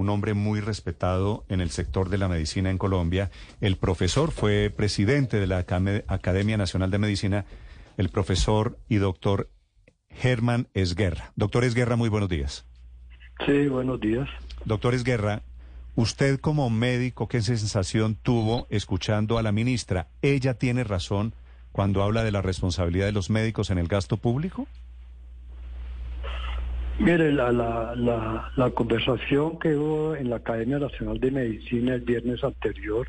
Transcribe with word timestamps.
un 0.00 0.08
hombre 0.08 0.32
muy 0.32 0.60
respetado 0.60 1.44
en 1.50 1.60
el 1.60 1.68
sector 1.68 2.08
de 2.08 2.16
la 2.16 2.26
medicina 2.26 2.70
en 2.70 2.78
Colombia. 2.78 3.30
El 3.60 3.76
profesor 3.76 4.30
fue 4.30 4.72
presidente 4.74 5.38
de 5.38 5.46
la 5.46 5.58
Academia 5.58 6.56
Nacional 6.56 6.90
de 6.90 6.96
Medicina, 6.96 7.44
el 7.98 8.08
profesor 8.08 8.78
y 8.88 8.96
doctor 8.96 9.50
Germán 10.08 10.68
Esguerra. 10.72 11.32
Doctor 11.36 11.64
Esguerra, 11.64 11.96
muy 11.96 12.08
buenos 12.08 12.30
días. 12.30 12.66
Sí, 13.44 13.68
buenos 13.68 14.00
días. 14.00 14.26
Doctor 14.64 14.94
Esguerra, 14.94 15.42
usted 15.96 16.40
como 16.40 16.70
médico, 16.70 17.28
¿qué 17.28 17.42
sensación 17.42 18.14
tuvo 18.14 18.66
escuchando 18.70 19.36
a 19.36 19.42
la 19.42 19.52
ministra? 19.52 20.08
¿Ella 20.22 20.54
tiene 20.54 20.82
razón 20.82 21.34
cuando 21.72 22.02
habla 22.02 22.24
de 22.24 22.32
la 22.32 22.40
responsabilidad 22.40 23.04
de 23.04 23.12
los 23.12 23.28
médicos 23.28 23.68
en 23.68 23.76
el 23.76 23.86
gasto 23.86 24.16
público? 24.16 24.66
Mire, 27.00 27.32
la, 27.32 27.50
la, 27.50 28.52
la, 28.54 28.70
conversación 28.72 29.58
que 29.58 29.74
hubo 29.74 30.14
en 30.14 30.28
la 30.28 30.36
Academia 30.36 30.78
Nacional 30.78 31.18
de 31.18 31.30
Medicina 31.30 31.94
el 31.94 32.02
viernes 32.02 32.44
anterior 32.44 33.08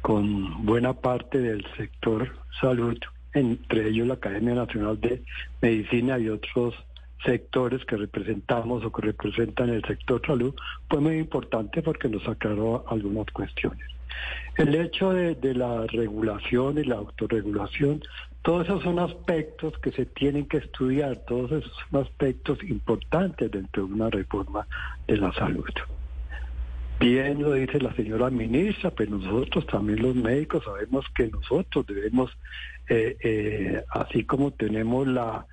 con 0.00 0.64
buena 0.64 0.92
parte 0.92 1.40
del 1.40 1.66
sector 1.76 2.30
salud, 2.60 2.96
entre 3.34 3.88
ellos 3.88 4.06
la 4.06 4.14
Academia 4.14 4.54
Nacional 4.54 5.00
de 5.00 5.24
Medicina 5.60 6.20
y 6.20 6.28
otros 6.28 6.76
sectores 7.24 7.84
que 7.84 7.96
representamos 7.96 8.84
o 8.84 8.92
que 8.92 9.02
representan 9.02 9.70
el 9.70 9.84
sector 9.84 10.22
salud, 10.24 10.54
fue 10.88 11.00
muy 11.00 11.16
importante 11.16 11.82
porque 11.82 12.08
nos 12.08 12.28
aclaró 12.28 12.84
algunas 12.86 13.26
cuestiones. 13.32 13.88
El 14.56 14.72
hecho 14.76 15.12
de, 15.12 15.34
de 15.34 15.52
la 15.52 15.84
regulación 15.88 16.78
y 16.78 16.84
la 16.84 16.94
autorregulación, 16.94 18.02
todos 18.46 18.64
esos 18.64 18.84
son 18.84 19.00
aspectos 19.00 19.76
que 19.80 19.90
se 19.90 20.06
tienen 20.06 20.46
que 20.46 20.58
estudiar, 20.58 21.16
todos 21.26 21.50
esos 21.50 21.72
son 21.90 22.02
aspectos 22.04 22.62
importantes 22.62 23.50
dentro 23.50 23.84
de 23.84 23.92
una 23.92 24.08
reforma 24.08 24.68
de 25.08 25.16
la 25.16 25.32
salud. 25.32 25.68
Bien 27.00 27.42
lo 27.42 27.54
dice 27.54 27.80
la 27.80 27.92
señora 27.94 28.30
ministra, 28.30 28.92
pero 28.92 29.18
nosotros 29.18 29.66
también 29.66 30.00
los 30.00 30.14
médicos 30.14 30.62
sabemos 30.62 31.04
que 31.16 31.26
nosotros 31.26 31.88
debemos, 31.88 32.30
eh, 32.88 33.16
eh, 33.20 33.82
así 33.90 34.22
como 34.22 34.52
tenemos 34.52 35.08
la, 35.08 35.44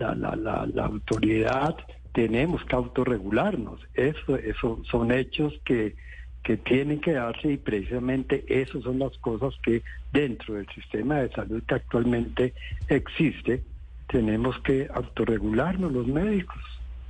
la, 0.00 0.16
la, 0.16 0.34
la, 0.34 0.66
la 0.66 0.86
autoridad, 0.86 1.76
tenemos 2.12 2.64
que 2.64 2.74
autorregularnos. 2.74 3.80
Eso, 3.94 4.34
eso 4.34 4.82
son 4.90 5.12
hechos 5.12 5.54
que, 5.64 5.94
que 6.42 6.56
tienen 6.56 7.00
que 7.00 7.12
darse 7.12 7.52
y 7.52 7.56
precisamente 7.56 8.44
esas 8.48 8.82
son 8.82 8.98
las 8.98 9.16
cosas 9.18 9.54
que 9.62 9.82
dentro 10.12 10.54
del 10.54 10.66
sistema 10.74 11.16
de 11.16 11.30
salud 11.30 11.62
que 11.66 11.74
actualmente 11.74 12.54
existe, 12.88 13.62
tenemos 14.08 14.58
que 14.60 14.88
autorregularnos 14.92 15.92
los 15.92 16.06
médicos. 16.06 16.62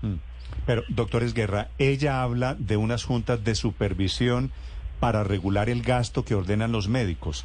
Mm. 0.02 0.14
Pero, 0.66 0.82
doctor 0.88 1.22
Esguerra, 1.22 1.68
ella 1.78 2.22
habla 2.22 2.54
de 2.58 2.76
unas 2.76 3.04
juntas 3.04 3.42
de 3.44 3.54
supervisión 3.54 4.50
para 4.98 5.24
regular 5.24 5.70
el 5.70 5.82
gasto 5.82 6.24
que 6.24 6.34
ordenan 6.34 6.72
los 6.72 6.88
médicos. 6.88 7.44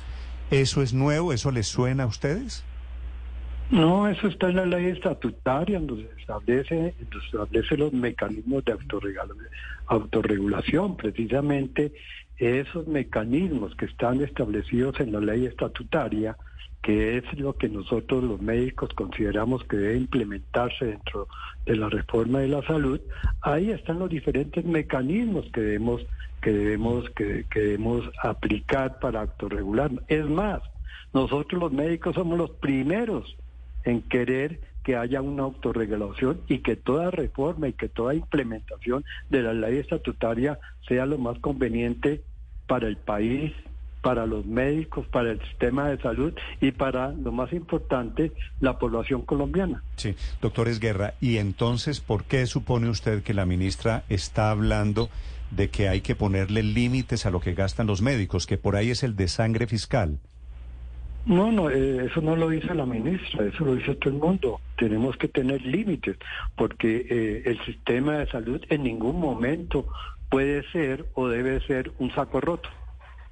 ¿Eso 0.52 0.82
es 0.82 0.94
nuevo? 0.94 1.34
¿Eso 1.34 1.52
les 1.52 1.68
suena 1.68 2.04
a 2.04 2.08
ustedes? 2.08 2.64
No, 3.72 4.08
eso 4.08 4.28
está 4.28 4.50
en 4.50 4.58
la 4.58 4.66
ley 4.66 4.86
estatutaria, 4.88 5.80
donde 5.80 6.08
establece, 6.20 6.94
establece 7.26 7.78
los 7.78 7.92
mecanismos 7.94 8.64
de 8.64 8.74
autorregula- 8.74 9.36
autorregulación. 9.88 10.96
Precisamente 10.96 11.92
esos 12.38 12.88
mecanismos 12.88 13.76
que 13.76 13.86
están 13.86 14.22
establecidos 14.22 15.00
en 15.00 15.12
la 15.14 15.20
ley 15.20 15.46
estatutaria, 15.46 16.38
que 16.84 17.18
es 17.18 17.40
lo 17.40 17.54
que 17.54 17.68
nosotros 17.68 18.24
los 18.24 18.40
médicos 18.40 18.94
consideramos 18.94 19.64
que 19.64 19.78
debe 19.78 19.98
implementarse 19.98 20.86
dentro 20.86 21.28
de 21.66 21.76
la 21.76 21.90
reforma 21.90 22.40
de 22.40 22.50
la 22.50 22.62
salud, 22.68 23.02
ahí 23.42 23.72
están 23.72 23.98
los 23.98 24.10
diferentes 24.10 24.64
mecanismos 24.64 25.46
que 25.52 25.62
debemos 25.62 26.06
que 26.42 26.52
debemos 26.52 27.10
que, 27.16 27.46
que 27.50 27.60
debemos 27.60 28.08
aplicar 28.22 29.00
para 29.00 29.22
autorregular. 29.22 29.90
Es 30.08 30.30
más, 30.30 30.62
nosotros 31.12 31.60
los 31.60 31.72
médicos 31.74 32.14
somos 32.14 32.38
los 32.38 32.52
primeros 32.52 33.36
en 33.86 34.02
querer 34.02 34.60
que 34.84 34.96
haya 34.96 35.22
una 35.22 35.44
autorregulación 35.44 36.42
y 36.48 36.60
que 36.60 36.76
toda 36.76 37.10
reforma 37.10 37.68
y 37.68 37.74
que 37.74 37.90
toda 37.90 38.14
implementación 38.14 39.04
de 39.30 39.42
la 39.42 39.54
ley 39.54 39.78
estatutaria 39.78 40.60
sea 40.88 41.06
lo 41.08 41.18
más 41.18 41.40
conveniente 41.40 42.22
para 42.68 42.88
el 42.88 42.98
país, 42.98 43.52
para 44.02 44.28
los 44.28 44.46
médicos, 44.46 45.08
para 45.08 45.32
el 45.32 45.42
sistema 45.42 45.90
de 45.90 46.00
salud 46.00 46.34
y 46.62 46.72
para, 46.72 47.10
lo 47.14 47.32
más 47.32 47.52
importante, 47.52 48.32
la 48.60 48.78
población 48.78 49.24
colombiana. 49.24 49.84
Sí, 49.96 50.14
doctor 50.40 50.68
Esguerra, 50.68 51.16
¿y 51.20 51.38
entonces 51.38 52.02
por 52.02 52.24
qué 52.24 52.46
supone 52.46 52.88
usted 52.88 53.24
que 53.24 53.34
la 53.34 53.48
ministra 53.48 54.04
está 54.08 54.52
hablando 54.52 55.10
de 55.50 55.70
que 55.70 55.90
hay 55.90 56.02
que 56.02 56.14
ponerle 56.14 56.62
límites 56.62 57.26
a 57.26 57.32
lo 57.32 57.40
que 57.40 57.56
gastan 57.56 57.88
los 57.88 58.04
médicos, 58.04 58.46
que 58.46 58.60
por 58.60 58.76
ahí 58.76 58.92
es 58.92 59.02
el 59.02 59.16
de 59.16 59.28
sangre 59.28 59.66
fiscal? 59.66 60.20
No, 61.26 61.52
no, 61.52 61.72
eh, 61.72 62.06
eso 62.06 62.22
no 62.22 62.36
lo 62.36 62.50
dice 62.50 62.74
la 62.76 62.86
ministra, 62.86 63.46
eso 63.46 63.66
lo 63.66 63.76
dice 63.76 63.96
todo 63.96 64.14
el 64.14 64.20
mundo. 64.20 64.62
Tenemos 64.78 65.18
que 65.18 65.28
tener 65.28 65.62
límites, 65.66 66.18
porque 66.56 67.08
eh, 67.10 67.44
el 67.46 67.60
sistema 67.66 68.20
de 68.20 68.28
salud 68.28 68.62
en 68.70 68.84
ningún 68.84 69.20
momento 69.20 69.88
puede 70.30 70.64
ser 70.72 71.06
o 71.16 71.28
debe 71.28 71.62
ser 71.62 71.92
un 71.98 72.14
saco 72.14 72.42
roto. 72.42 72.70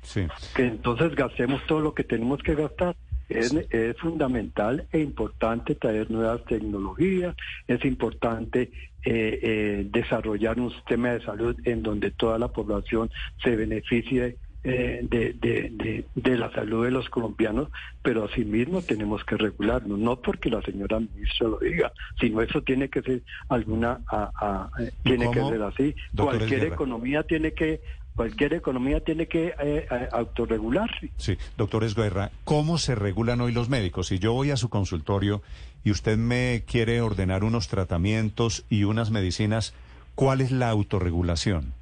Sí. 0.02 0.28
Que 0.56 0.66
entonces 0.66 1.16
gastemos 1.16 1.66
todo 1.68 1.81
lo 1.81 1.94
que 1.94 2.04
tenemos 2.04 2.42
que 2.42 2.56
gastar. 2.56 2.96
Es, 3.30 3.54
es 3.54 3.98
fundamental 3.98 4.86
e 4.92 5.00
importante 5.00 5.75
traer 5.75 6.12
nuevas 6.12 6.44
tecnologías, 6.46 7.36
es 7.68 7.84
importante 7.86 8.70
eh, 9.06 9.40
eh, 9.42 9.88
desarrollar 9.90 10.60
un 10.60 10.72
sistema 10.72 11.12
de 11.12 11.22
salud 11.25 11.58
en 11.66 11.84
donde 11.84 12.12
toda 12.12 12.38
la 12.38 12.48
población 12.48 13.12
se 13.44 13.56
beneficie 13.58 14.38
eh, 14.63 15.00
de, 15.03 15.34
de, 15.34 15.69
de, 15.72 16.06
de 16.16 16.38
la 16.38 16.51
salud 16.53 16.85
de 16.85 16.91
los 16.91 17.09
colombianos, 17.09 17.69
pero 18.01 18.25
asimismo 18.25 18.81
tenemos 18.81 19.24
que 19.25 19.35
regularnos, 19.38 20.00
no 20.00 20.16
porque 20.22 20.50
la 20.50 20.62
señora 20.62 21.00
ministra 21.00 21.47
lo 21.50 21.59
diga, 21.59 21.91
sino 22.19 22.41
eso 22.41 22.62
tiene 22.62 22.90
que 22.90 23.01
ser 23.01 23.24
alguna, 23.50 24.01
a- 24.07 24.31
a- 24.35 24.81
eh, 24.81 24.91
¿Y 25.03 25.09
tiene 25.09 25.31
que 25.31 25.41
ser 25.41 25.62
así. 25.63 25.96
doctor 26.13 26.38
Cualquier 26.38 26.59
Esguerra? 26.59 26.75
economía 26.75 27.24
tiene 27.24 27.53
que, 27.53 27.81
cualquier 28.16 28.53
economía 28.53 29.00
tiene 29.01 29.28
que 29.28 29.53
eh, 29.59 29.88
autorregularse. 30.12 31.12
Sí, 31.18 31.38
doctor 31.57 31.84
Esguerra, 31.84 32.31
¿cómo 32.44 32.78
se 32.78 32.95
regulan 32.95 33.41
hoy 33.41 33.51
los 33.51 33.69
médicos? 33.69 34.07
Si 34.07 34.19
yo 34.19 34.34
voy 34.34 34.51
a 34.51 34.57
su 34.57 34.69
consultorio 34.69 35.41
y 35.84 35.91
usted 35.91 36.18
me 36.18 36.63
quiere 36.66 37.01
ordenar 37.01 37.44
unos 37.44 37.68
tratamientos 37.68 38.66
y 38.69 38.84
unas 38.85 39.12
medicinas, 39.12 39.74
¿cuál 40.16 40.41
es 40.41 40.51
la 40.51 40.69
autorregulación? 40.69 41.74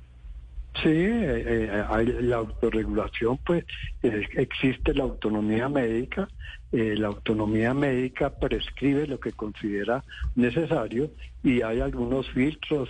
Sí, 0.76 0.90
eh, 0.90 1.44
eh, 1.46 1.84
hay 1.90 2.06
la 2.06 2.38
autorregulación, 2.38 3.38
pues 3.46 3.66
eh, 4.04 4.26
existe 4.36 4.94
la 4.94 5.04
autonomía 5.04 5.68
médica. 5.68 6.28
la 6.72 7.08
autonomía 7.08 7.74
médica 7.74 8.30
prescribe 8.30 9.06
lo 9.06 9.20
que 9.20 9.34
considera 9.34 10.02
necesario 10.36 11.12
y 11.44 11.62
hay 11.62 11.82
algunos 11.82 12.30
filtros 12.30 12.88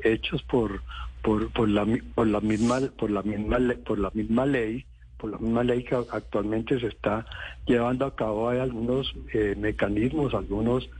hechos 0.00 0.42
por 0.42 0.82
por, 1.22 1.50
por 1.50 1.70
la 1.70 1.86
por 2.14 2.26
la 2.26 2.40
misma 2.40 2.80
por 2.98 3.10
la 3.10 3.22
misma 3.22 3.58
por 3.86 3.98
la 3.98 4.10
misma 4.12 4.44
ley 4.44 4.84
por 5.24 5.30
la 5.30 5.38
misma 5.38 5.64
ley 5.64 5.82
que 5.84 5.94
actualmente 5.94 6.78
se 6.78 6.88
está 6.88 7.24
llevando 7.66 8.04
a 8.04 8.14
cabo 8.14 8.50
hay 8.50 8.58
algunos 8.58 9.14
eh, 9.32 9.54
mecanismos 9.56 10.34
algunos 10.34 10.90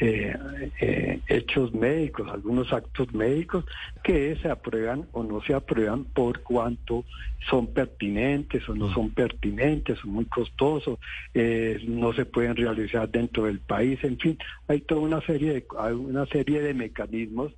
eh, 0.00 0.36
eh, 0.80 1.20
hechos 1.28 1.72
médicos, 1.72 2.28
algunos 2.28 2.72
actos 2.72 3.12
médicos 3.14 3.64
que 4.02 4.36
se 4.36 4.50
aprueban 4.50 5.06
o 5.12 5.22
no 5.22 5.40
se 5.42 5.54
aprueban 5.54 6.04
por 6.04 6.40
cuanto 6.42 7.04
son 7.48 7.68
pertinentes 7.68 8.68
o 8.68 8.74
no 8.74 8.92
son 8.92 9.10
pertinentes, 9.10 9.98
son 9.98 10.10
muy 10.10 10.24
costosos, 10.24 10.98
eh, 11.34 11.80
no 11.86 12.12
se 12.12 12.24
pueden 12.24 12.56
realizar 12.56 13.08
dentro 13.08 13.44
del 13.44 13.60
país, 13.60 14.02
en 14.02 14.18
fin, 14.18 14.38
hay 14.66 14.80
toda 14.80 15.02
una 15.02 15.20
serie 15.20 15.52
de, 15.52 15.66
hay 15.78 15.92
una 15.92 16.26
serie 16.26 16.60
de 16.60 16.74
mecanismos 16.74 17.52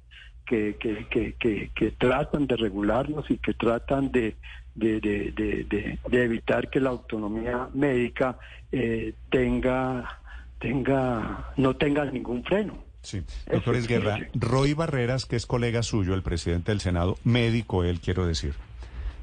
que, 0.44 0.76
que, 0.78 1.06
que, 1.08 1.34
que, 1.34 1.70
que 1.74 1.90
tratan 1.92 2.46
de 2.46 2.56
regularnos 2.56 3.30
y 3.30 3.38
que 3.38 3.54
tratan 3.54 4.12
de, 4.12 4.36
de, 4.74 5.00
de, 5.00 5.98
de, 6.08 6.22
evitar 6.22 6.70
que 6.70 6.80
la 6.80 6.90
autonomía 6.90 7.68
médica 7.74 8.38
eh, 8.70 9.14
tenga 9.30 10.20
tenga 10.58 11.52
no 11.56 11.76
tenga 11.76 12.04
ningún 12.04 12.44
freno. 12.44 12.84
Sí, 13.02 13.22
doctor 13.48 13.76
Esguerra, 13.76 14.18
Roy 14.34 14.74
Barreras, 14.74 15.26
que 15.26 15.36
es 15.36 15.46
colega 15.46 15.84
suyo, 15.84 16.14
el 16.14 16.22
presidente 16.22 16.72
del 16.72 16.80
Senado, 16.80 17.16
médico 17.22 17.84
él, 17.84 18.00
quiero 18.00 18.26
decir, 18.26 18.54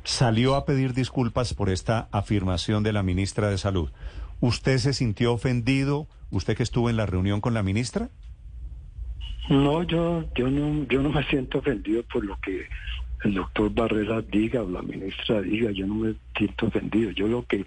salió 0.06 0.56
a 0.56 0.66
pedir 0.66 0.94
disculpas 0.94 1.54
por 1.54 1.70
esta 1.70 2.08
afirmación 2.12 2.84
de 2.84 2.94
la 2.94 3.04
ministra 3.04 3.50
de 3.50 3.58
Salud. 3.58 3.92
¿Usted 4.40 4.78
se 4.78 4.94
sintió 4.94 5.34
ofendido, 5.34 6.08
usted 6.32 6.56
que 6.56 6.64
estuvo 6.64 6.90
en 6.90 6.96
la 6.96 7.06
reunión 7.06 7.42
con 7.42 7.54
la 7.54 7.64
ministra? 7.64 8.10
No, 9.50 9.84
yo, 9.84 10.24
yo 10.36 10.50
no, 10.50 10.88
yo 10.88 11.02
no 11.02 11.10
me 11.10 11.24
siento 11.26 11.58
ofendido 11.60 12.04
por 12.04 12.24
lo 12.24 12.40
que 12.40 12.66
el 13.24 13.34
doctor 13.34 13.74
Barrera 13.74 14.22
diga 14.22 14.62
o 14.62 14.70
la 14.70 14.82
ministra 14.82 15.42
diga, 15.42 15.72
yo 15.72 15.88
no 15.88 15.96
me 15.96 16.16
siento 16.36 16.68
ofendido. 16.68 17.12
Yo 17.12 17.28
lo 17.28 17.46
que 17.46 17.66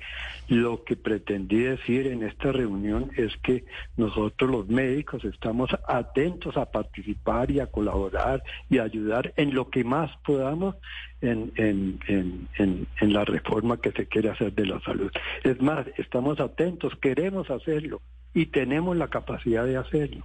lo 0.49 0.85
que 0.85 0.97
pretendí 0.97 1.58
decir 1.58 2.06
en 2.06 2.23
esta 2.23 2.53
reunión 2.53 3.11
es 3.17 3.37
que 3.38 3.64
nosotros 3.97 4.50
los 4.50 4.69
médicos 4.69 5.25
estamos 5.25 5.70
atentos 5.88 6.56
a 6.56 6.70
participar 6.70 7.50
y 7.50 7.61
a 7.61 7.67
colaborar 7.67 8.43
y 8.70 8.79
a 8.79 8.85
ayudar 8.85 9.32
en 9.37 9.55
lo 9.55 9.70
que 9.70 9.82
más 9.82 10.11
podamos 10.25 10.76
en, 11.20 11.53
en, 11.56 11.99
en, 12.06 12.87
en 13.00 13.12
la 13.12 13.25
reforma 13.25 13.81
que 13.81 13.93
se 13.93 14.06
quiere 14.06 14.31
hacer 14.31 14.53
de 14.53 14.67
la 14.67 14.81
salud. 14.81 15.11
Es 15.43 15.61
más, 15.61 15.87
estamos 15.97 16.38
atentos, 16.38 16.94
queremos 17.00 17.50
hacerlo 17.50 18.00
y 18.35 18.47
tenemos 18.47 18.97
la 18.97 19.08
capacidad 19.08 19.64
de 19.64 19.79
hacerlo. 19.79 20.25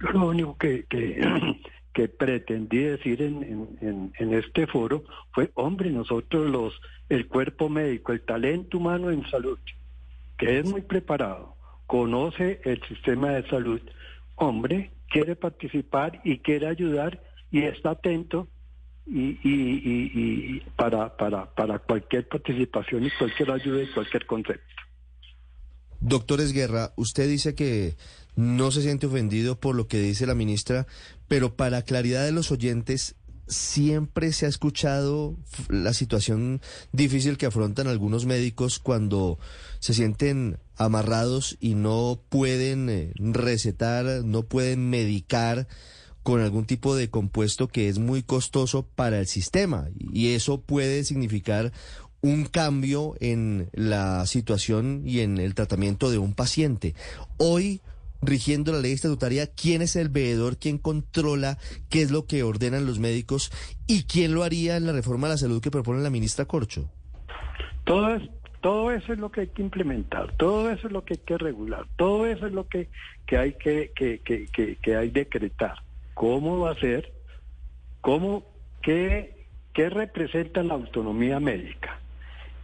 lo 0.00 0.26
único 0.26 0.56
que, 0.58 0.84
que 0.88 1.20
que 1.92 2.08
pretendí 2.08 2.78
decir 2.78 3.20
en, 3.22 3.76
en, 4.18 4.34
este 4.34 4.66
foro 4.66 5.04
fue, 5.32 5.50
hombre, 5.54 5.90
nosotros 5.90 6.50
los, 6.50 6.80
el 7.08 7.28
cuerpo 7.28 7.68
médico, 7.68 8.12
el 8.12 8.22
talento 8.22 8.78
humano 8.78 9.10
en 9.10 9.28
salud, 9.28 9.58
que 10.38 10.58
es 10.58 10.64
muy 10.64 10.82
preparado, 10.82 11.54
conoce 11.86 12.60
el 12.64 12.82
sistema 12.84 13.30
de 13.30 13.46
salud, 13.48 13.80
hombre, 14.36 14.90
quiere 15.08 15.36
participar 15.36 16.20
y 16.24 16.38
quiere 16.38 16.66
ayudar 16.66 17.22
y 17.50 17.62
está 17.62 17.90
atento 17.90 18.48
y, 19.06 19.38
y, 19.42 19.80
y, 19.84 20.62
para, 20.76 21.16
para, 21.16 21.54
para 21.54 21.78
cualquier 21.78 22.26
participación 22.26 23.04
y 23.04 23.10
cualquier 23.10 23.50
ayuda 23.50 23.82
y 23.82 23.86
cualquier 23.88 24.26
concepto. 24.26 24.64
Doctor 26.00 26.40
Esguerra, 26.40 26.92
usted 26.96 27.28
dice 27.28 27.54
que 27.54 27.96
no 28.34 28.70
se 28.70 28.82
siente 28.82 29.06
ofendido 29.06 29.60
por 29.60 29.76
lo 29.76 29.86
que 29.86 29.98
dice 30.00 30.26
la 30.26 30.34
ministra, 30.34 30.86
pero 31.32 31.56
para 31.56 31.80
claridad 31.80 32.26
de 32.26 32.30
los 32.30 32.52
oyentes, 32.52 33.14
siempre 33.48 34.34
se 34.34 34.44
ha 34.44 34.50
escuchado 34.50 35.34
la 35.70 35.94
situación 35.94 36.60
difícil 36.92 37.38
que 37.38 37.46
afrontan 37.46 37.86
algunos 37.86 38.26
médicos 38.26 38.78
cuando 38.78 39.38
se 39.78 39.94
sienten 39.94 40.58
amarrados 40.76 41.56
y 41.58 41.74
no 41.74 42.20
pueden 42.28 42.90
eh, 42.90 43.12
recetar, 43.16 44.04
no 44.26 44.42
pueden 44.42 44.90
medicar 44.90 45.68
con 46.22 46.42
algún 46.42 46.66
tipo 46.66 46.94
de 46.96 47.08
compuesto 47.08 47.66
que 47.66 47.88
es 47.88 47.98
muy 47.98 48.22
costoso 48.22 48.82
para 48.82 49.18
el 49.18 49.26
sistema 49.26 49.88
y 49.98 50.34
eso 50.34 50.60
puede 50.60 51.02
significar 51.02 51.72
un 52.20 52.44
cambio 52.44 53.14
en 53.20 53.70
la 53.72 54.26
situación 54.26 55.00
y 55.06 55.20
en 55.20 55.38
el 55.38 55.54
tratamiento 55.54 56.10
de 56.10 56.18
un 56.18 56.34
paciente. 56.34 56.94
Hoy 57.38 57.80
rigiendo 58.22 58.72
la 58.72 58.80
ley 58.80 58.92
estatutaria, 58.92 59.48
quién 59.48 59.82
es 59.82 59.96
el 59.96 60.08
veedor, 60.08 60.56
quién 60.56 60.78
controla, 60.78 61.58
qué 61.90 62.02
es 62.02 62.10
lo 62.10 62.26
que 62.26 62.42
ordenan 62.42 62.86
los 62.86 62.98
médicos 62.98 63.50
y 63.86 64.04
quién 64.04 64.32
lo 64.32 64.44
haría 64.44 64.76
en 64.76 64.86
la 64.86 64.92
reforma 64.92 65.26
de 65.26 65.34
la 65.34 65.38
salud 65.38 65.60
que 65.60 65.70
propone 65.70 66.02
la 66.02 66.10
ministra 66.10 66.44
Corcho. 66.44 66.88
Todo, 67.84 68.18
todo 68.60 68.92
eso 68.92 69.12
es 69.12 69.18
lo 69.18 69.30
que 69.30 69.42
hay 69.42 69.48
que 69.48 69.62
implementar, 69.62 70.36
todo 70.36 70.70
eso 70.70 70.86
es 70.86 70.92
lo 70.92 71.04
que 71.04 71.14
hay 71.14 71.20
que 71.26 71.36
regular, 71.36 71.86
todo 71.96 72.26
eso 72.26 72.46
es 72.46 72.52
lo 72.52 72.68
que, 72.68 72.88
que 73.26 73.36
hay 73.36 73.54
que, 73.54 73.90
que, 73.94 74.20
que, 74.20 74.76
que 74.76 74.96
hay 74.96 75.10
decretar. 75.10 75.82
¿Cómo 76.14 76.60
va 76.60 76.70
a 76.70 76.76
ser? 76.76 77.12
¿Cómo, 78.00 78.44
qué, 78.82 79.46
qué 79.72 79.90
representa 79.90 80.62
la 80.62 80.74
autonomía 80.74 81.40
médica? 81.40 81.98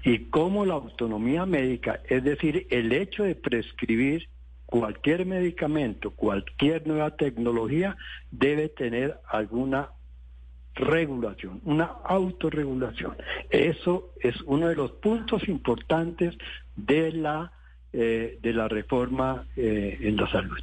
Y 0.04 0.26
cómo 0.26 0.64
la 0.64 0.74
autonomía 0.74 1.44
médica, 1.44 2.00
es 2.08 2.22
decir, 2.22 2.68
el 2.70 2.92
hecho 2.92 3.24
de 3.24 3.34
prescribir 3.34 4.28
cualquier 4.68 5.24
medicamento, 5.24 6.10
cualquier 6.10 6.86
nueva 6.86 7.16
tecnología 7.16 7.96
debe 8.30 8.68
tener 8.68 9.18
alguna 9.26 9.88
regulación, 10.74 11.62
una 11.64 11.84
autorregulación. 12.04 13.16
Eso 13.48 14.12
es 14.20 14.38
uno 14.42 14.68
de 14.68 14.76
los 14.76 14.92
puntos 14.92 15.48
importantes 15.48 16.36
de 16.76 17.12
la 17.12 17.52
eh, 17.94 18.38
de 18.42 18.52
la 18.52 18.68
reforma 18.68 19.46
eh, 19.56 19.96
en 20.02 20.16
la 20.18 20.30
salud. 20.30 20.62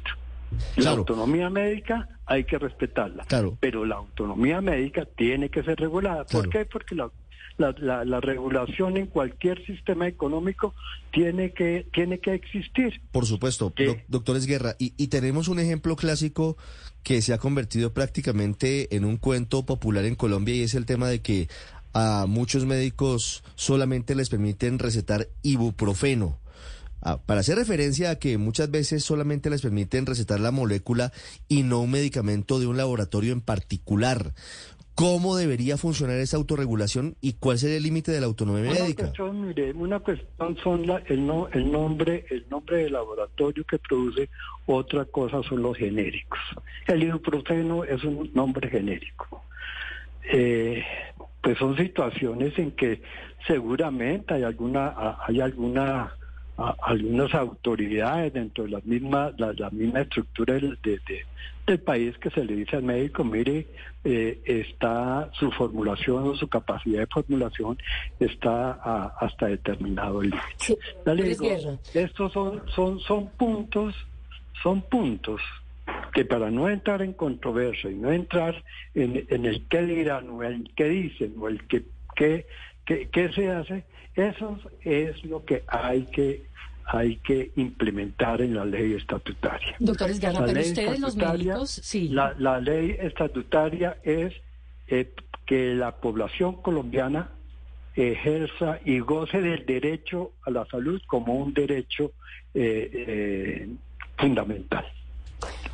La 0.76 0.90
autonomía 0.90 1.50
médica 1.50 2.08
hay 2.24 2.44
que 2.44 2.56
respetarla, 2.56 3.24
pero 3.58 3.84
la 3.84 3.96
autonomía 3.96 4.60
médica 4.60 5.04
tiene 5.04 5.48
que 5.48 5.64
ser 5.64 5.80
regulada. 5.80 6.24
¿Por 6.24 6.48
qué? 6.48 6.64
Porque 6.64 6.94
la 6.94 7.10
la, 7.58 8.04
la, 8.04 8.20
regulación 8.20 8.96
en 8.96 9.06
cualquier 9.06 9.64
sistema 9.64 10.06
económico 10.06 10.74
tiene 11.10 11.52
que, 11.52 11.86
tiene 11.92 12.18
que 12.18 12.34
existir. 12.34 13.00
Por 13.12 13.26
supuesto, 13.26 13.72
doctores 14.08 14.46
Guerra, 14.46 14.76
y, 14.78 14.92
y 14.96 15.08
tenemos 15.08 15.48
un 15.48 15.58
ejemplo 15.58 15.96
clásico 15.96 16.56
que 17.02 17.22
se 17.22 17.32
ha 17.32 17.38
convertido 17.38 17.94
prácticamente 17.94 18.94
en 18.94 19.04
un 19.04 19.16
cuento 19.16 19.64
popular 19.64 20.04
en 20.04 20.16
Colombia 20.16 20.54
y 20.54 20.62
es 20.62 20.74
el 20.74 20.86
tema 20.86 21.08
de 21.08 21.20
que 21.22 21.48
a 21.92 22.26
muchos 22.28 22.66
médicos 22.66 23.42
solamente 23.54 24.14
les 24.14 24.28
permiten 24.28 24.78
recetar 24.78 25.28
ibuprofeno. 25.42 26.38
Ah, 27.00 27.20
para 27.24 27.40
hacer 27.40 27.56
referencia 27.56 28.10
a 28.10 28.16
que 28.16 28.36
muchas 28.36 28.70
veces 28.70 29.04
solamente 29.04 29.48
les 29.48 29.62
permiten 29.62 30.06
recetar 30.06 30.40
la 30.40 30.50
molécula 30.50 31.12
y 31.46 31.62
no 31.62 31.80
un 31.80 31.92
medicamento 31.92 32.58
de 32.58 32.66
un 32.66 32.76
laboratorio 32.76 33.32
en 33.32 33.40
particular 33.40 34.34
cómo 34.96 35.36
debería 35.36 35.76
funcionar 35.76 36.16
esa 36.16 36.38
autorregulación 36.38 37.16
y 37.20 37.34
cuál 37.34 37.58
sería 37.58 37.76
el 37.76 37.82
límite 37.82 38.12
de 38.12 38.20
la 38.20 38.26
autonomía 38.26 38.72
médica. 38.72 39.02
Cuestión, 39.04 39.46
mire, 39.46 39.72
una 39.74 40.00
cuestión 40.00 40.56
son 40.64 40.86
la, 40.86 41.02
el, 41.06 41.24
no, 41.24 41.48
el 41.52 41.70
nombre 41.70 42.24
el 42.30 42.46
nombre 42.48 42.78
del 42.78 42.94
laboratorio 42.94 43.62
que 43.64 43.78
produce, 43.78 44.30
otra 44.64 45.04
cosa 45.04 45.42
son 45.42 45.60
los 45.62 45.76
genéricos. 45.76 46.40
El 46.86 47.02
ibuprofeno 47.02 47.84
es 47.84 48.02
un 48.04 48.30
nombre 48.32 48.70
genérico. 48.70 49.44
Eh, 50.32 50.82
pues 51.42 51.58
son 51.58 51.76
situaciones 51.76 52.58
en 52.58 52.72
que 52.72 53.02
seguramente 53.46 54.32
hay 54.32 54.44
alguna 54.44 55.18
hay 55.26 55.40
alguna 55.42 56.16
algunas 56.56 57.34
autoridades 57.34 58.32
dentro 58.32 58.64
de 58.64 58.70
la 58.70 58.80
misma 58.82 59.30
la, 59.36 59.70
misma 59.70 60.00
estructura 60.00 60.54
de, 60.54 60.98
del 61.66 61.80
país 61.80 62.16
que 62.18 62.30
se 62.30 62.44
le 62.44 62.54
dice 62.54 62.76
al 62.76 62.84
médico 62.84 63.24
mire 63.24 63.66
eh, 64.04 64.40
está 64.44 65.30
su 65.32 65.50
formulación 65.50 66.28
o 66.28 66.36
su 66.36 66.48
capacidad 66.48 67.00
de 67.00 67.06
formulación 67.06 67.76
está 68.20 68.72
hasta 69.18 69.46
determinado 69.46 70.22
límite. 70.22 70.78
Estos 71.92 72.32
son 72.32 72.62
son 72.74 73.00
son 73.00 73.28
puntos 73.30 73.94
son 74.62 74.82
puntos 74.82 75.40
que 76.14 76.24
para 76.24 76.50
no 76.50 76.68
entrar 76.68 77.02
en 77.02 77.12
controversia 77.12 77.90
y 77.90 77.94
no 77.94 78.12
entrar 78.12 78.62
en, 78.94 79.26
en 79.28 79.46
el 79.46 79.66
qué 79.68 79.82
dirán 79.82 80.30
o 80.30 80.42
el 80.42 80.70
qué 80.74 80.84
dicen 80.84 81.34
o 81.38 81.48
el 81.48 81.66
qué, 81.66 81.84
qué, 82.14 82.46
qué 82.84 83.32
se 83.32 83.50
hace 83.50 83.84
eso 84.14 84.58
es 84.82 85.22
lo 85.24 85.44
que 85.44 85.64
hay 85.66 86.04
que 86.06 86.46
hay 86.86 87.16
que 87.16 87.52
implementar 87.56 88.40
en 88.40 88.54
la 88.54 88.64
ley 88.64 88.94
estatutaria. 88.94 89.74
Doctores 89.80 90.20
Garra, 90.20 90.44
pero 90.46 90.60
ustedes 90.60 91.00
los 91.00 91.16
médicos, 91.16 91.70
sí. 91.70 92.08
La, 92.08 92.34
la 92.38 92.60
ley 92.60 92.96
estatutaria 93.00 93.98
es 94.04 94.32
eh, 94.86 95.12
que 95.44 95.74
la 95.74 95.96
población 95.96 96.62
colombiana 96.62 97.30
ejerza 97.94 98.78
y 98.84 99.00
goce 99.00 99.40
del 99.40 99.64
derecho 99.64 100.32
a 100.42 100.50
la 100.50 100.66
salud 100.66 101.00
como 101.06 101.34
un 101.34 101.54
derecho 101.54 102.12
eh, 102.54 102.90
eh, 102.92 103.68
fundamental. 104.18 104.86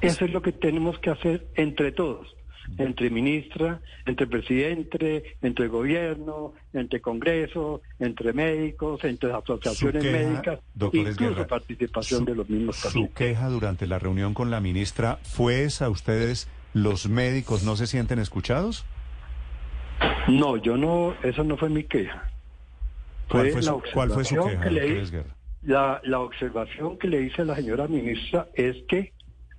Eso 0.00 0.24
es 0.24 0.32
lo 0.32 0.40
que 0.40 0.52
tenemos 0.52 0.98
que 0.98 1.10
hacer 1.10 1.46
entre 1.56 1.92
todos 1.92 2.34
entre 2.78 3.10
ministra, 3.10 3.80
entre 4.06 4.26
presidente, 4.26 5.36
entre 5.42 5.68
gobierno, 5.68 6.54
entre 6.72 7.00
Congreso, 7.00 7.82
entre 7.98 8.32
médicos, 8.32 9.04
entre 9.04 9.32
asociaciones 9.32 10.04
médicas, 10.04 10.60
incluso 10.92 11.46
participación 11.46 12.24
de 12.24 12.34
los 12.34 12.48
mismos 12.48 12.80
partidos. 12.82 13.08
Su 13.08 13.14
queja 13.14 13.48
durante 13.48 13.86
la 13.86 13.98
reunión 13.98 14.34
con 14.34 14.50
la 14.50 14.60
ministra 14.60 15.18
fue 15.22 15.64
esa, 15.64 15.88
¿ustedes 15.88 16.48
los 16.74 17.08
médicos 17.08 17.62
no 17.64 17.76
se 17.76 17.86
sienten 17.86 18.18
escuchados? 18.18 18.84
No, 20.28 20.56
yo 20.56 20.76
no, 20.76 21.14
esa 21.22 21.42
no 21.42 21.56
fue 21.56 21.68
mi 21.68 21.84
queja. 21.84 22.30
¿Cuál 23.28 23.50
fue, 23.50 23.62
su, 23.62 23.82
¿cuál 23.94 24.10
fue 24.10 24.24
su 24.24 24.34
queja, 24.34 24.70
la, 25.62 26.00
la 26.04 26.20
observación 26.20 26.98
que 26.98 27.08
le 27.08 27.22
hice 27.22 27.42
a 27.42 27.44
la 27.44 27.56
señora 27.56 27.86
ministra 27.86 28.48
es 28.54 28.76
que 28.88 29.12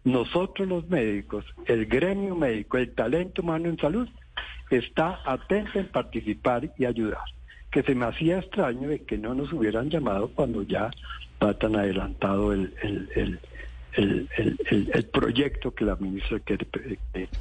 nosotros 0.04 0.68
los 0.68 0.88
médicos, 0.90 1.46
el 1.66 1.86
gremio 1.86 2.36
médico, 2.36 2.78
el 2.78 2.94
talento 2.94 3.42
humano 3.42 3.70
en 3.70 3.78
salud, 3.78 4.10
está 4.70 5.20
atento 5.26 5.80
en 5.80 5.88
participar 5.88 6.70
y 6.78 6.86
ayudar. 6.86 7.24
Que 7.72 7.84
se 7.84 7.96
me 7.96 8.06
hacía 8.06 8.40
extraño 8.40 8.90
de 8.90 9.04
que 9.04 9.18
no 9.18 9.34
nos 9.34 9.52
hubieran 9.54 9.90
llamado 9.90 10.30
cuando 10.30 10.64
ya 10.64 10.92
va 11.42 11.54
tan 11.54 11.76
adelantado 11.76 12.54
el, 12.54 12.74
el, 12.82 13.40
el, 13.96 14.30
el, 14.68 15.06
proyecto 15.06 15.74
que 15.74 15.86
la 15.86 15.96
ministra 15.96 16.40
quiere, 16.40 16.68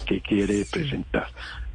que, 0.06 0.20
quiere 0.20 0.64
presentar. 0.70 1.28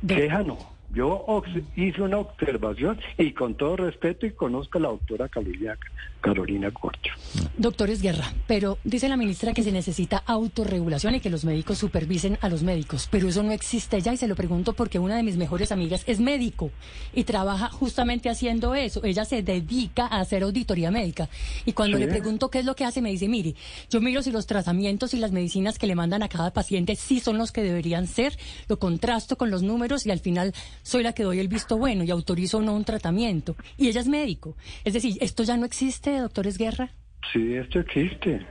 Queja 0.07 0.43
no. 0.43 0.76
Yo 0.93 1.43
hice 1.75 2.01
una 2.01 2.19
observación 2.19 2.99
y 3.17 3.33
con 3.33 3.55
todo 3.55 3.75
respeto 3.75 4.25
y 4.25 4.31
conozco 4.31 4.77
a 4.77 4.81
la 4.81 4.87
doctora 4.87 5.27
Carolina, 5.27 5.77
Carolina 6.21 6.71
Corcho. 6.71 7.13
Doctores 7.57 8.01
Guerra, 8.01 8.33
pero 8.47 8.77
dice 8.85 9.09
la 9.09 9.17
ministra 9.17 9.53
que 9.53 9.63
se 9.63 9.73
necesita 9.73 10.23
autorregulación 10.25 11.15
y 11.15 11.19
que 11.19 11.29
los 11.29 11.43
médicos 11.43 11.77
supervisen 11.77 12.37
a 12.41 12.47
los 12.47 12.63
médicos, 12.63 13.09
pero 13.11 13.27
eso 13.27 13.43
no 13.43 13.51
existe 13.51 13.99
ya 14.01 14.13
y 14.13 14.17
se 14.17 14.27
lo 14.27 14.35
pregunto 14.35 14.73
porque 14.73 14.97
una 14.97 15.17
de 15.17 15.23
mis 15.23 15.35
mejores 15.35 15.73
amigas 15.73 16.03
es 16.07 16.21
médico 16.21 16.71
y 17.13 17.25
trabaja 17.25 17.69
justamente 17.69 18.29
haciendo 18.29 18.73
eso. 18.73 19.03
Ella 19.03 19.25
se 19.25 19.43
dedica 19.43 20.07
a 20.07 20.21
hacer 20.21 20.43
auditoría 20.43 20.89
médica 20.89 21.27
y 21.65 21.73
cuando 21.73 21.97
le 21.97 22.07
pregunto 22.07 22.49
qué 22.49 22.59
es 22.59 22.65
lo 22.65 22.75
que 22.75 22.85
hace 22.85 23.01
me 23.01 23.11
dice, 23.11 23.27
mire, 23.27 23.55
yo 23.89 23.99
miro 23.99 24.21
si 24.21 24.31
los 24.31 24.47
tratamientos 24.47 25.13
y 25.13 25.17
las 25.17 25.33
medicinas 25.33 25.77
que 25.77 25.87
le 25.87 25.95
mandan 25.95 26.23
a 26.23 26.29
cada 26.29 26.53
paciente 26.53 26.95
sí 26.95 27.19
son 27.19 27.37
los 27.37 27.51
que 27.51 27.61
deberían 27.61 28.07
ser, 28.07 28.37
lo 28.69 28.79
contrasto 28.79 29.37
con 29.37 29.51
los 29.51 29.63
números 29.63 30.05
y 30.05 30.11
al 30.11 30.19
final 30.19 30.53
soy 30.87 31.03
la 31.03 31.11
que 31.11 31.23
doy 31.23 31.39
el 31.39 31.49
visto 31.49 31.77
bueno 31.77 32.05
y 32.05 32.11
autorizo 32.11 32.59
o 32.59 32.61
no 32.61 32.73
un 32.73 32.85
tratamiento. 32.85 33.57
Y 33.77 33.89
ella 33.89 33.99
es 33.99 34.07
médico. 34.07 34.55
Es 34.85 34.93
decir, 34.93 35.17
¿esto 35.19 35.43
ya 35.43 35.57
no 35.57 35.65
existe, 35.65 36.17
doctores 36.17 36.57
Guerra? 36.57 36.91
Sí, 37.33 37.55
esto 37.55 37.81
existe. 37.81 38.45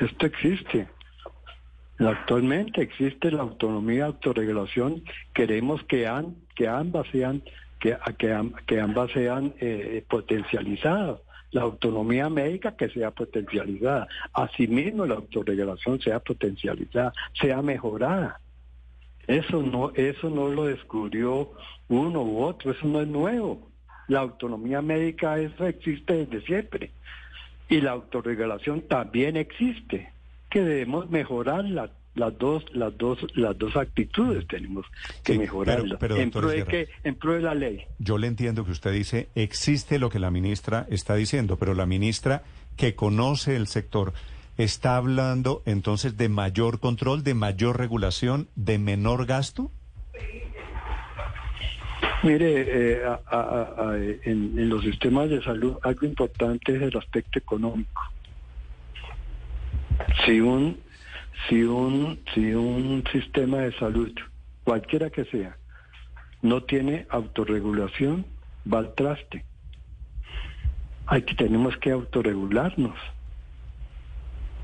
Esto 0.00 0.24
existe. 0.24 0.88
Actualmente 1.98 2.80
existe 2.80 3.30
la 3.30 3.42
autonomía, 3.42 4.06
autorregulación. 4.06 5.04
Queremos 5.34 5.84
que, 5.84 6.10
que 6.54 6.66
ambas 6.66 7.06
sean, 7.12 7.42
que, 7.78 7.94
que, 8.66 8.80
ambas 8.80 9.12
sean 9.12 9.54
eh, 9.60 10.02
potencializadas 10.08 11.20
la 11.50 11.60
autonomía 11.60 12.30
médica 12.30 12.74
que 12.74 12.88
sea 12.88 13.10
potencializada. 13.10 14.08
Asimismo, 14.32 15.04
la 15.04 15.16
autorregulación 15.16 16.00
sea 16.00 16.20
potencializada, 16.20 17.12
sea 17.38 17.60
mejorada. 17.60 18.40
Eso 19.26 19.62
no, 19.62 19.92
eso 19.94 20.30
no 20.30 20.48
lo 20.48 20.64
descubrió 20.64 21.52
uno 21.92 22.22
u 22.22 22.42
otro, 22.42 22.72
eso 22.72 22.86
no 22.86 23.00
es 23.00 23.08
nuevo. 23.08 23.68
La 24.08 24.20
autonomía 24.20 24.82
médica, 24.82 25.38
eso 25.38 25.66
existe 25.66 26.26
desde 26.26 26.44
siempre. 26.46 26.90
Y 27.68 27.80
la 27.80 27.92
autorregulación 27.92 28.82
también 28.82 29.36
existe, 29.36 30.12
que 30.50 30.62
debemos 30.62 31.08
mejorar 31.10 31.64
las 31.64 31.90
dos, 32.38 32.64
las 32.74 32.96
dos, 32.98 33.18
las 33.34 33.56
dos 33.56 33.76
actitudes 33.76 34.46
tenemos 34.46 34.84
que 35.22 35.38
mejorarlas 35.38 36.02
en, 36.02 36.30
pro 36.30 36.48
de 36.48 36.88
en 37.04 37.14
pro 37.14 37.34
de 37.34 37.40
la 37.40 37.54
ley. 37.54 37.86
Yo 37.98 38.18
le 38.18 38.26
entiendo 38.26 38.64
que 38.64 38.72
usted 38.72 38.92
dice 38.92 39.28
existe 39.34 39.98
lo 39.98 40.10
que 40.10 40.18
la 40.18 40.30
ministra 40.30 40.86
está 40.90 41.14
diciendo, 41.14 41.56
pero 41.56 41.74
la 41.74 41.86
ministra 41.86 42.42
que 42.76 42.94
conoce 42.94 43.56
el 43.56 43.66
sector 43.66 44.12
¿Está 44.58 44.96
hablando 44.96 45.62
entonces 45.64 46.18
de 46.18 46.28
mayor 46.28 46.78
control, 46.78 47.24
de 47.24 47.32
mayor 47.32 47.78
regulación, 47.78 48.48
de 48.54 48.78
menor 48.78 49.24
gasto? 49.24 49.70
Mire, 52.22 52.66
eh, 52.68 54.20
en, 54.24 54.68
los 54.68 54.84
sistemas 54.84 55.28
de 55.28 55.42
salud 55.42 55.76
algo 55.82 56.06
importante 56.06 56.76
es 56.76 56.82
el 56.82 56.96
aspecto 56.96 57.38
económico. 57.40 58.02
Si 60.24 60.40
un, 60.40 60.78
si 61.48 61.64
un, 61.64 62.20
si 62.32 62.54
un 62.54 63.02
sistema 63.10 63.58
de 63.58 63.72
salud, 63.72 64.12
cualquiera 64.62 65.10
que 65.10 65.24
sea, 65.24 65.56
no 66.42 66.62
tiene 66.62 67.06
autorregulación, 67.10 68.24
va 68.72 68.78
al 68.78 68.94
traste. 68.94 69.44
Hay 71.06 71.22
que 71.22 71.34
tenemos 71.34 71.76
que 71.78 71.90
autorregularnos. 71.90 72.96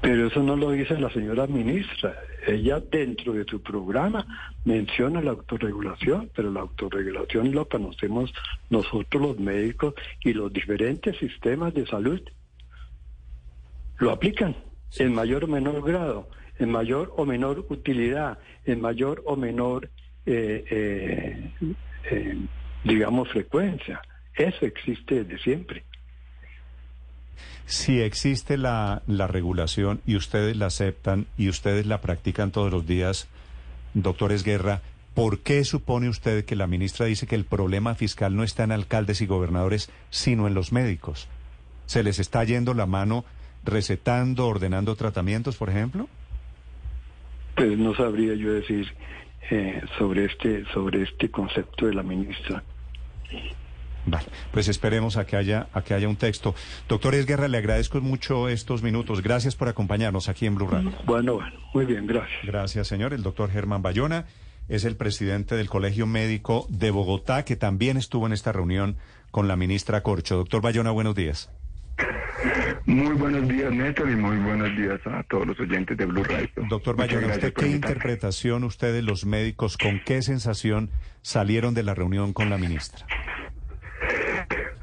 Pero 0.01 0.29
eso 0.29 0.43
no 0.45 0.55
lo 0.55 0.71
dice 0.71 0.99
la 0.99 1.11
señora 1.11 1.49
ministra. 1.49 2.15
Ella 2.49 2.81
dentro 2.81 3.35
de 3.35 3.45
su 3.45 3.61
programa 3.61 4.27
menciona 4.65 5.21
la 5.21 5.33
autorregulación, 5.33 6.31
pero 6.35 6.51
la 6.51 6.61
autorregulación 6.61 7.53
lo 7.53 7.69
conocemos 7.69 8.33
nosotros 8.71 9.23
los 9.23 9.39
médicos 9.39 9.93
y 10.25 10.33
los 10.33 10.51
diferentes 10.51 11.19
sistemas 11.19 11.75
de 11.75 11.87
salud. 11.87 12.23
Lo 13.99 14.13
aplican 14.13 14.57
en 14.99 15.15
mayor 15.15 15.45
o 15.45 15.47
menor 15.47 15.83
grado, 15.85 16.31
en 16.59 16.71
mayor 16.71 17.13
o 17.19 17.27
menor 17.27 17.67
utilidad, 17.69 18.39
en 18.65 18.81
mayor 18.81 19.23
o 19.27 19.37
menor, 19.37 19.91
eh, 20.25 20.65
eh, 20.71 21.53
eh, 22.11 22.39
digamos, 22.83 23.29
frecuencia. 23.29 24.01
Eso 24.35 24.65
existe 24.65 25.23
desde 25.23 25.39
siempre. 25.43 25.85
Si 27.67 28.01
existe 28.01 28.57
la, 28.57 29.03
la 29.07 29.27
regulación 29.27 30.01
y 30.07 30.17
ustedes 30.17 30.57
la 30.57 30.67
aceptan 30.67 31.27
y 31.37 31.49
ustedes 31.49 31.87
la 31.87 32.01
practican 32.01 32.51
todos 32.51 32.73
los 32.73 32.87
días, 32.87 33.29
doctores 33.95 34.45
Guerra, 34.45 34.83
¿por 35.15 35.41
qué 35.41 35.65
supone 35.65 36.09
usted 36.09 36.45
que 36.45 36.57
la 36.57 36.67
ministra 36.67 37.07
dice 37.07 37.27
que 37.27 37.35
el 37.35 37.45
problema 37.45 37.95
fiscal 37.95 38.37
no 38.37 38.45
está 38.45 38.65
en 38.65 38.73
alcaldes 38.73 39.21
y 39.21 39.27
gobernadores, 39.27 39.91
sino 40.11 40.47
en 40.47 40.55
los 40.55 40.73
médicos? 40.73 41.29
¿Se 41.87 42.03
les 42.03 42.19
está 42.19 42.45
yendo 42.45 42.75
la 42.75 42.87
mano 42.87 43.25
recetando, 43.65 44.47
ordenando 44.47 44.95
tratamientos, 44.97 45.57
por 45.57 45.71
ejemplo? 45.71 46.09
Pues 47.55 47.77
no 47.77 47.95
sabría 47.95 48.35
yo 48.35 48.53
decir 48.53 48.87
eh, 49.51 49.83
sobre 49.99 50.27
este 50.27 50.65
sobre 50.73 51.03
este 51.03 51.31
concepto 51.31 51.87
de 51.87 51.95
la 51.95 52.03
ministra. 52.03 52.63
Vale, 54.07 54.27
pues 54.53 54.69
esperemos 54.69 55.17
a 55.17 55.27
que 55.27 55.37
haya 55.37 55.69
a 55.73 55.83
que 55.83 55.95
haya 55.95 56.09
un 56.09 56.17
texto. 56.17 56.55
Doctor 56.89 57.15
Esguerra, 57.15 57.49
le 57.49 57.59
agradezco 57.59 58.01
mucho 58.01 58.49
estos 58.49 58.83
minutos. 58.83 59.23
Gracias 59.23 59.55
por 59.55 59.69
acompañarnos 59.69 60.29
aquí 60.29 60.47
en 60.47 60.55
Blue 60.55 60.69
Radio. 60.69 60.93
Bueno, 61.05 61.35
bueno, 61.35 61.57
muy 61.75 61.85
bien, 61.85 62.07
gracias. 62.07 62.39
Gracias, 62.45 62.89
señor. 62.89 63.13
El 63.13 63.23
doctor 63.23 63.51
Germán 63.51 63.83
Bayona 63.83 64.27
es 64.69 64.85
el 64.85 64.97
presidente 64.97 65.57
del 65.57 65.69
Colegio 65.69 66.07
Médico 66.07 66.67
de 66.69 66.91
Bogotá, 66.91 67.45
que 67.45 67.57
también 67.57 67.97
estuvo 67.97 68.27
en 68.27 68.33
esta 68.33 68.53
reunión 68.53 68.97
con 69.31 69.49
la 69.49 69.57
ministra 69.57 70.03
Corcho. 70.03 70.37
Doctor 70.37 70.63
Bayona, 70.63 70.91
buenos 70.91 71.15
días. 71.15 71.51
Muy 72.87 73.15
buenos 73.17 73.47
días, 73.49 73.71
Néstor, 73.73 74.11
y 74.11 74.17
muy 74.17 74.37
buenos 74.39 74.75
días 74.77 75.01
a 75.07 75.23
todos 75.25 75.47
los 75.47 75.61
oyentes 75.61 75.97
de 75.97 76.07
Blue 76.07 76.25
Radio. 76.25 76.49
Doctor 76.71 76.97
Bayona, 76.97 77.27
¿usted 77.29 77.53
qué 77.53 77.69
interpretación 77.69 78.65
ustedes, 78.65 79.05
los 79.05 79.27
médicos, 79.27 79.77
con 79.77 80.01
qué 80.05 80.23
sensación 80.23 80.91
salieron 81.21 81.75
de 81.75 81.83
la 81.83 81.95
reunión 81.95 82.33
con 82.33 82.49
la 82.49 82.57
ministra? 82.57 83.05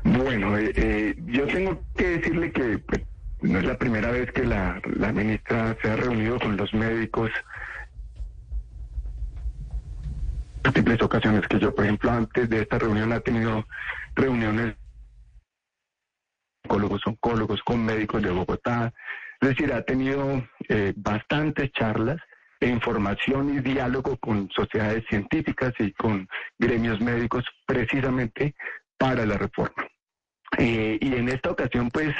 Bueno, 0.06 0.56
eh, 0.56 0.72
eh, 0.76 1.16
yo 1.26 1.48
tengo 1.48 1.84
que 1.98 2.20
decirle 2.20 2.52
que 2.52 2.78
pues, 2.78 3.02
no 3.42 3.58
es 3.58 3.66
la 3.66 3.76
primera 3.76 4.12
vez 4.12 4.32
que 4.32 4.44
la, 4.44 4.80
ministra 5.12 5.76
se 5.82 5.90
ha 5.90 5.96
reunido 5.96 6.40
con 6.40 6.56
los 6.56 6.72
médicos. 6.76 7.32
Múltiples 10.64 11.02
ocasiones 11.02 11.48
que 11.48 11.58
yo, 11.58 11.74
por 11.74 11.86
ejemplo, 11.86 12.12
antes 12.12 12.48
de 12.48 12.62
esta 12.62 12.78
reunión 12.78 13.14
ha 13.14 13.20
tenido 13.20 13.66
reuniones 14.16 14.76
oncólogos, 16.66 17.02
oncólogos 17.08 17.64
con 17.64 17.84
médicos 17.84 18.22
de 18.22 18.30
Bogotá. 18.30 18.94
Es 19.42 19.50
decir, 19.50 19.74
ha 19.74 19.82
tenido 19.82 20.48
eh, 20.70 20.94
bastantes 20.96 21.72
charlas 21.72 22.22
e 22.60 22.68
información 22.68 23.58
y 23.58 23.60
diálogo 23.60 24.18
con 24.18 24.50
sociedades 24.52 25.04
científicas 25.10 25.74
y 25.80 25.92
con 25.94 26.28
gremios 26.60 27.02
médicos 27.02 27.44
precisamente 27.66 28.54
para 29.00 29.26
la 29.26 29.38
reforma. 29.38 29.85
Eh, 30.58 30.98
y 31.02 31.14
en 31.16 31.30
esta 31.30 31.52
ocasión, 31.52 31.90
pues, 31.90 32.14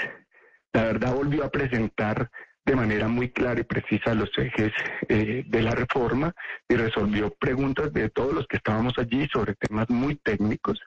la 0.74 0.84
verdad 0.84 1.14
volvió 1.14 1.44
a 1.44 1.50
presentar 1.50 2.30
de 2.66 2.76
manera 2.76 3.08
muy 3.08 3.30
clara 3.30 3.60
y 3.60 3.64
precisa 3.64 4.16
los 4.16 4.30
ejes 4.38 4.72
eh, 5.08 5.44
de 5.46 5.62
la 5.62 5.72
reforma 5.72 6.34
y 6.68 6.76
resolvió 6.76 7.30
preguntas 7.36 7.94
de 7.94 8.10
todos 8.10 8.34
los 8.34 8.48
que 8.48 8.58
estábamos 8.58 8.98
allí 8.98 9.28
sobre 9.32 9.54
temas 9.54 9.88
muy 9.90 10.16
técnicos 10.16 10.80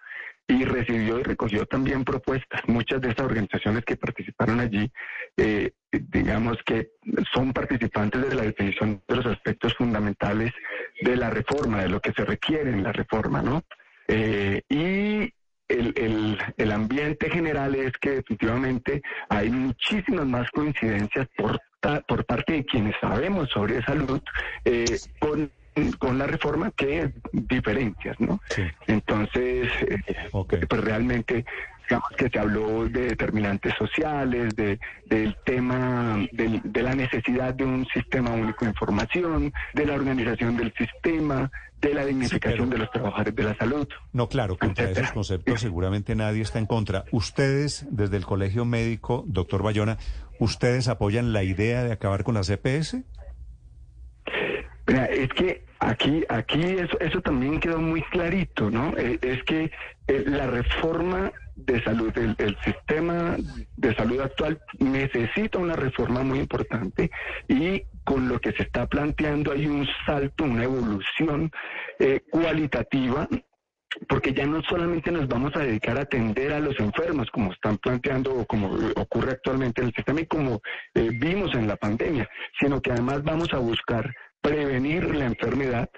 y 0.49 0.65
recibió 0.65 1.21
y 1.21 1.23
recogió 1.23 1.67
también 1.67 2.05
propuestas. 2.05 2.63
Muchas 2.67 3.01
de 3.01 3.11
estas 3.11 3.27
organizaciones 3.27 3.85
que 3.85 3.97
participaron 3.97 4.61
allí, 4.61 4.91
eh, 5.37 5.71
digamos 5.93 6.57
que 6.65 6.91
son 7.33 7.53
participantes 7.53 8.29
de 8.29 8.35
la 8.35 8.43
definición 8.43 9.03
de 9.07 9.17
los 9.17 9.27
aspectos 9.27 9.75
fundamentales 9.75 10.53
de 11.03 11.17
la 11.17 11.31
reforma, 11.31 11.83
de 11.83 11.91
lo 11.91 12.01
que 12.01 12.13
se 12.13 12.25
requiere 12.25 12.71
en 12.71 12.83
la 12.83 12.93
reforma, 12.93 13.43
¿no? 13.43 13.63
y 14.71 15.31
el, 15.69 16.39
el, 16.57 16.73
ambiente 16.73 17.31
general 17.31 17.75
es 17.75 17.93
que 18.01 18.11
definitivamente 18.11 19.03
hay 19.29 19.51
muchísimas 19.51 20.27
más 20.27 20.51
coincidencias 20.51 21.29
por, 21.37 21.61
por 22.07 22.25
parte 22.25 22.55
de 22.55 22.65
quienes 22.65 22.95
sabemos 23.01 23.51
sobre 23.51 23.83
salud 23.83 24.21
eh, 24.65 24.99
con 25.19 25.51
con 25.99 26.19
la 26.19 26.27
reforma 26.27 26.73
que 26.73 27.13
diferencias, 27.33 28.19
¿no? 28.19 28.41
Entonces, 28.87 29.69
eh, 29.83 30.29
pues 30.31 30.81
realmente 30.81 31.45
digamos 31.89 32.11
que 32.17 32.29
se 32.29 32.39
habló 32.39 32.89
de 32.89 33.07
determinantes 33.07 33.73
sociales, 33.79 34.55
de, 34.57 34.79
del 35.07 35.37
tema 35.45 36.27
de 36.33 36.83
la 36.83 36.95
necesidad 36.95 37.55
de 37.55 37.65
un 37.65 37.87
sistema 37.87 38.31
único 38.31 38.65
de 38.65 38.73
información, 38.73 39.53
de 39.73 39.87
la 39.87 39.95
organización 39.95 40.57
del 40.57 40.73
sistema, 40.75 41.51
de 41.81 41.95
la 41.95 42.05
dignificación 42.05 42.69
de 42.71 42.79
los 42.79 42.91
trabajadores 42.91 43.35
de 43.35 43.43
la 43.43 43.57
salud. 43.57 43.89
No, 44.13 44.29
claro, 44.29 44.59
contra 44.59 44.91
esos 44.91 45.13
conceptos 45.13 45.61
seguramente 45.61 46.15
nadie 46.15 46.43
está 46.43 46.59
en 46.59 46.67
contra. 46.67 47.05
Ustedes, 47.13 47.87
desde 47.91 48.17
el 48.17 48.27
Colegio 48.27 48.65
Médico, 48.65 49.25
doctor 49.27 49.63
Bayona, 49.63 49.97
¿ustedes 50.39 50.89
apoyan 50.89 51.33
la 51.33 51.43
idea 51.43 51.85
de 51.85 51.93
acabar 51.93 52.25
con 52.25 52.35
las 52.35 52.51
EPS? 52.51 52.99
Mira, 54.89 55.05
es 55.05 55.29
que 55.35 55.65
aquí, 55.81 56.25
aquí 56.31 56.63
eso, 56.63 56.99
eso 56.99 57.21
también 57.21 57.61
quedó 57.61 57.79
muy 57.79 58.01
clarito, 58.05 58.71
¿no? 58.71 58.97
Eh, 58.97 59.19
es 59.21 59.45
que 59.45 59.71
eh, 60.07 60.25
la 60.27 60.47
reforma 60.47 61.31
de 61.57 61.83
salud, 61.83 62.11
el, 62.17 62.35
el, 62.39 62.57
sistema 62.65 63.37
de 63.77 63.95
salud 63.95 64.21
actual 64.21 64.59
necesita 64.79 65.59
una 65.59 65.77
reforma 65.77 66.23
muy 66.23 66.39
importante 66.39 67.11
y 67.49 67.83
con 68.05 68.29
lo 68.29 68.41
que 68.41 68.53
se 68.53 68.63
está 68.63 68.87
planteando 68.87 69.53
hay 69.53 69.67
un 69.67 69.87
salto, 70.07 70.45
una 70.45 70.65
evolución 70.65 71.51
eh, 71.99 72.21
cualitativa 72.31 73.29
porque 74.09 74.33
ya 74.33 74.47
no 74.47 74.63
solamente 74.63 75.11
nos 75.11 75.27
vamos 75.29 75.55
a 75.57 75.61
dedicar 75.61 75.99
a 75.99 76.03
atender 76.03 76.53
a 76.53 76.61
los 76.61 76.79
enfermos, 76.79 77.31
como 77.31 77.53
están 77.53 77.79
planteando 77.79 78.35
o 78.35 78.47
como 78.47 78.71
ocurre 78.97 79.33
actualmente 79.33 79.81
en 79.81 79.89
el 79.89 79.95
sistema 79.95 80.21
y 80.21 80.27
como 80.27 80.61
eh, 80.95 81.11
vimos 81.13 81.55
en 81.55 81.67
la 81.67 81.77
pandemia, 81.77 82.29
sino 82.61 82.81
que 82.81 82.93
además 82.93 83.23
vamos 83.25 83.53
a 83.53 83.59
buscar 83.59 84.15
prevenir 84.41 85.15
la 85.15 85.27
enfermedad 85.27 85.89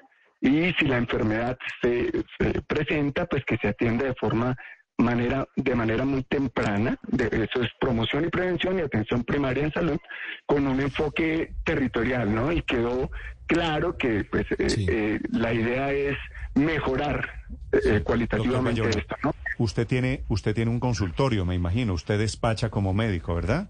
y 0.41 0.73
si 0.79 0.87
la 0.87 0.97
enfermedad 0.97 1.59
se, 1.83 2.11
se 2.39 2.63
presenta, 2.63 3.27
pues 3.27 3.45
que 3.45 3.59
se 3.59 3.69
atienda 3.69 4.07
de 4.07 4.15
forma 4.15 4.57
manera 5.01 5.47
de 5.57 5.75
manera 5.75 6.05
muy 6.05 6.23
temprana, 6.25 6.99
de, 7.09 7.27
eso 7.27 7.63
es 7.63 7.71
promoción 7.81 8.25
y 8.25 8.29
prevención 8.29 8.79
y 8.79 8.83
atención 8.83 9.25
primaria 9.25 9.65
en 9.65 9.73
salud, 9.73 9.99
con 10.47 10.67
un 10.67 10.81
enfoque 10.81 11.55
territorial, 11.65 12.35
¿no? 12.35 12.53
Y 12.53 12.63
quedó 12.63 13.11
claro 13.47 13.97
que 13.97 14.25
pues 14.25 14.47
eh, 14.59 14.71
Sí. 14.71 14.87
eh, 14.89 15.19
la 15.33 15.53
idea 15.53 15.93
es 15.93 16.17
mejorar 16.55 17.29
eh, 17.73 18.01
cualitativamente 18.05 18.89
esto, 18.91 19.17
¿no? 19.25 19.35
Usted 19.59 19.87
tiene, 19.87 20.25
usted 20.29 20.55
tiene 20.55 20.71
un 20.71 20.81
consultorio, 20.81 21.45
me 21.45 21.55
imagino. 21.55 21.93
Usted 21.93 22.19
despacha 22.19 22.71
como 22.71 22.95
médico, 22.95 23.35
¿verdad? 23.35 23.69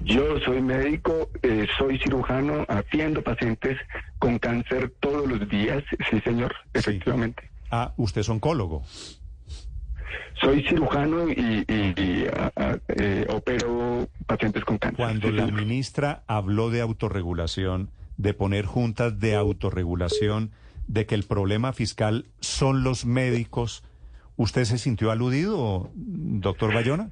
Yo 0.00 0.38
soy 0.40 0.60
médico, 0.62 1.30
eh, 1.42 1.66
soy 1.78 1.98
cirujano, 1.98 2.64
atiendo 2.68 3.22
pacientes 3.22 3.76
con 4.18 4.38
cáncer 4.38 4.92
todos 5.00 5.26
los 5.28 5.48
días, 5.48 5.82
sí 6.10 6.20
señor, 6.20 6.54
efectivamente. 6.74 7.50
Ah, 7.70 7.92
usted 7.96 8.22
es 8.22 8.28
oncólogo. 8.28 8.82
Soy 10.40 10.62
cirujano 10.68 11.28
y, 11.28 11.64
y- 11.68 11.94
y, 11.96 12.26
eh, 12.96 13.26
opero 13.28 14.08
pacientes 14.26 14.64
con 14.64 14.78
cáncer. 14.78 14.96
Cuando 15.04 15.28
sí, 15.28 15.34
la 15.34 15.46
señor. 15.46 15.60
ministra 15.60 16.22
habló 16.28 16.70
de 16.70 16.80
autorregulación, 16.80 17.90
de 18.16 18.34
poner 18.34 18.64
juntas 18.64 19.18
de 19.18 19.34
autorregulación, 19.34 20.52
de 20.86 21.06
que 21.06 21.14
el 21.16 21.24
problema 21.24 21.72
fiscal 21.72 22.26
son 22.40 22.84
los 22.84 23.04
médicos, 23.04 23.82
¿usted 24.36 24.64
se 24.64 24.78
sintió 24.78 25.10
aludido, 25.10 25.90
doctor 25.94 26.72
Bayona? 26.72 27.10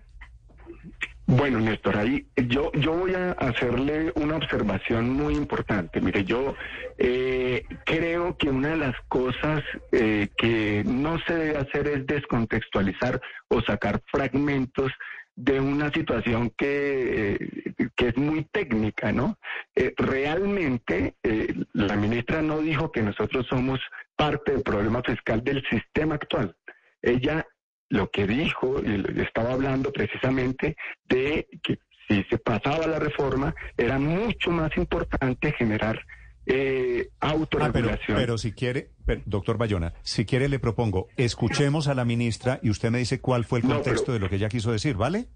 Bueno, 1.29 1.59
Néstor, 1.59 1.97
ahí 1.97 2.25
yo, 2.37 2.71
yo 2.73 2.93
voy 2.93 3.15
a 3.15 3.33
hacerle 3.33 4.13
una 4.15 4.37
observación 4.37 5.11
muy 5.11 5.35
importante. 5.35 6.01
Mire, 6.01 6.25
yo 6.25 6.55
eh, 6.99 7.65
creo 7.85 8.37
que 8.37 8.49
una 8.49 8.69
de 8.69 8.77
las 8.77 8.95
cosas 9.09 9.65
eh, 9.91 10.29
que 10.39 10.85
no 10.87 11.19
se 11.27 11.35
debe 11.35 11.59
hacer 11.59 11.89
es 11.89 12.07
descontextualizar 12.07 13.21
o 13.49 13.61
sacar 13.61 14.01
fragmentos 14.13 14.93
de 15.37 15.61
una 15.61 15.93
situación 15.93 16.51
que, 16.57 17.35
eh, 17.35 17.75
que 17.95 18.09
es 18.09 18.17
muy 18.17 18.45
técnica, 18.45 19.13
¿no? 19.13 19.37
Eh, 19.75 19.93
realmente 19.99 21.15
eh, 21.23 21.55
la 21.75 21.97
ministra 21.97 22.41
no 22.41 22.61
dijo 22.61 22.91
que 22.91 23.03
nosotros 23.03 23.47
somos 23.49 23.79
parte 24.17 24.53
del 24.53 24.63
problema 24.63 25.03
fiscal 25.03 25.45
del 25.45 25.63
sistema 25.69 26.15
actual. 26.15 26.57
Ella 27.03 27.47
lo 27.89 28.11
que 28.11 28.27
dijo, 28.27 28.81
y 28.85 29.21
estaba 29.21 29.53
hablando 29.53 29.93
precisamente 29.93 30.77
de 31.09 31.47
que 31.63 31.79
si 32.09 32.23
se 32.25 32.39
pasaba 32.39 32.87
la 32.87 32.99
reforma, 32.99 33.55
era 33.77 33.99
mucho 33.99 34.51
más 34.51 34.77
importante 34.77 35.53
generar 35.53 36.01
eh, 36.49 37.09
Ah, 37.21 37.31
pero, 37.31 37.41
autorregulación. 37.65 38.17
pero 38.17 38.39
si 38.39 38.53
quiere, 38.53 38.91
pero, 39.05 39.21
doctor 39.27 39.59
Bayona, 39.59 39.95
si 40.03 40.25
quiere 40.25 40.49
le 40.49 40.61
propongo, 40.61 41.09
escuchemos 41.17 41.89
a 41.89 41.95
la 41.95 42.05
ministra 42.05 42.61
y 42.63 42.71
usted 42.71 42.91
me 42.93 42.99
dice 42.99 43.21
cuál 43.21 43.45
fue 43.45 43.59
el 43.61 43.67
No, 43.67 43.75
contexto 43.75 44.07
pero- 44.07 44.15
de 44.15 44.21
lo 44.21 44.29
que 44.31 44.37
ella 44.37 44.49
quiso 44.49 44.71
decir, 44.71 44.95
¿vale? 44.97 45.27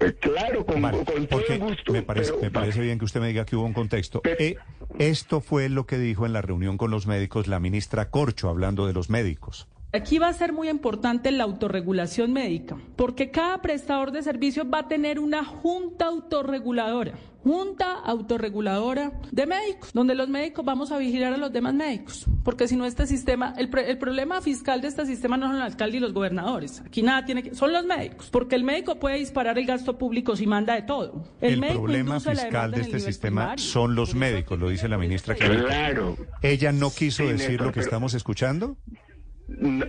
Eh, 0.00 0.12
claro, 0.20 0.66
con, 0.66 0.82
Vale, 0.82 1.04
con 1.04 1.26
todo 1.26 1.40
gusto. 1.58 1.92
me 1.94 2.02
parece, 2.02 2.32
pero- 2.32 2.42
me 2.42 2.50
parece 2.50 2.80
bien 2.82 2.98
que 2.98 3.06
usted 3.06 3.20
me 3.20 3.28
diga 3.28 3.46
que 3.46 3.56
hubo 3.56 3.64
un 3.64 3.72
contexto. 3.72 4.20
Pero- 4.20 4.36
Eh, 4.38 4.56
esto 4.98 5.40
fue 5.40 5.70
lo 5.70 5.86
que 5.86 5.96
dijo 5.96 6.26
en 6.26 6.34
la 6.34 6.42
reunión 6.42 6.76
con 6.76 6.90
los 6.90 7.06
médicos 7.06 7.46
la 7.48 7.58
ministra 7.60 8.10
Corcho, 8.10 8.50
hablando 8.50 8.86
de 8.86 8.92
los 8.92 9.08
médicos. 9.08 9.68
Aquí 9.94 10.18
va 10.18 10.28
a 10.28 10.32
ser 10.32 10.52
muy 10.52 10.68
importante 10.68 11.30
la 11.30 11.44
autorregulación 11.44 12.32
médica, 12.32 12.76
porque 12.96 13.30
cada 13.30 13.62
prestador 13.62 14.10
de 14.10 14.22
servicios 14.22 14.66
va 14.72 14.80
a 14.80 14.88
tener 14.88 15.20
una 15.20 15.44
junta 15.44 16.06
autorreguladora, 16.06 17.12
junta 17.44 17.92
autorreguladora 18.00 19.12
de 19.30 19.46
médicos, 19.46 19.90
donde 19.92 20.16
los 20.16 20.28
médicos 20.28 20.64
vamos 20.64 20.90
a 20.90 20.98
vigilar 20.98 21.32
a 21.34 21.36
los 21.36 21.52
demás 21.52 21.74
médicos, 21.74 22.26
porque 22.42 22.66
si 22.66 22.74
no 22.74 22.86
este 22.86 23.06
sistema, 23.06 23.54
el, 23.56 23.68
pre- 23.70 23.88
el 23.88 23.96
problema 23.98 24.40
fiscal 24.40 24.80
de 24.80 24.88
este 24.88 25.06
sistema 25.06 25.36
no 25.36 25.46
son 25.46 25.56
el 25.56 25.62
alcalde 25.62 25.98
y 25.98 26.00
los 26.00 26.12
gobernadores, 26.12 26.80
aquí 26.84 27.02
nada 27.02 27.24
tiene 27.24 27.44
que, 27.44 27.54
son 27.54 27.72
los 27.72 27.84
médicos, 27.86 28.30
porque 28.32 28.56
el 28.56 28.64
médico 28.64 28.96
puede 28.96 29.18
disparar 29.18 29.58
el 29.58 29.66
gasto 29.66 29.96
público 29.96 30.34
si 30.34 30.46
manda 30.48 30.74
de 30.74 30.82
todo. 30.82 31.22
El, 31.40 31.60
médico 31.60 31.82
problema 31.82 32.18
fiscal 32.18 32.72
de 32.72 32.80
este 32.80 32.98
sistema 32.98 33.42
primario. 33.42 33.64
son 33.64 33.94
los 33.94 34.14
médicos, 34.16 34.58
lo 34.58 34.68
dice 34.70 34.88
la 34.88 34.98
ministra. 34.98 35.36
Claro. 35.36 36.16
¿Ella 36.42 36.72
no 36.72 36.90
quiso 36.90 37.22
Sí, 37.22 37.28
decir 37.30 37.50
Néstor, 37.50 37.66
lo 37.66 37.72
que 37.72 37.74
pero- 37.80 37.84
estamos 37.84 38.14
escuchando? 38.14 38.76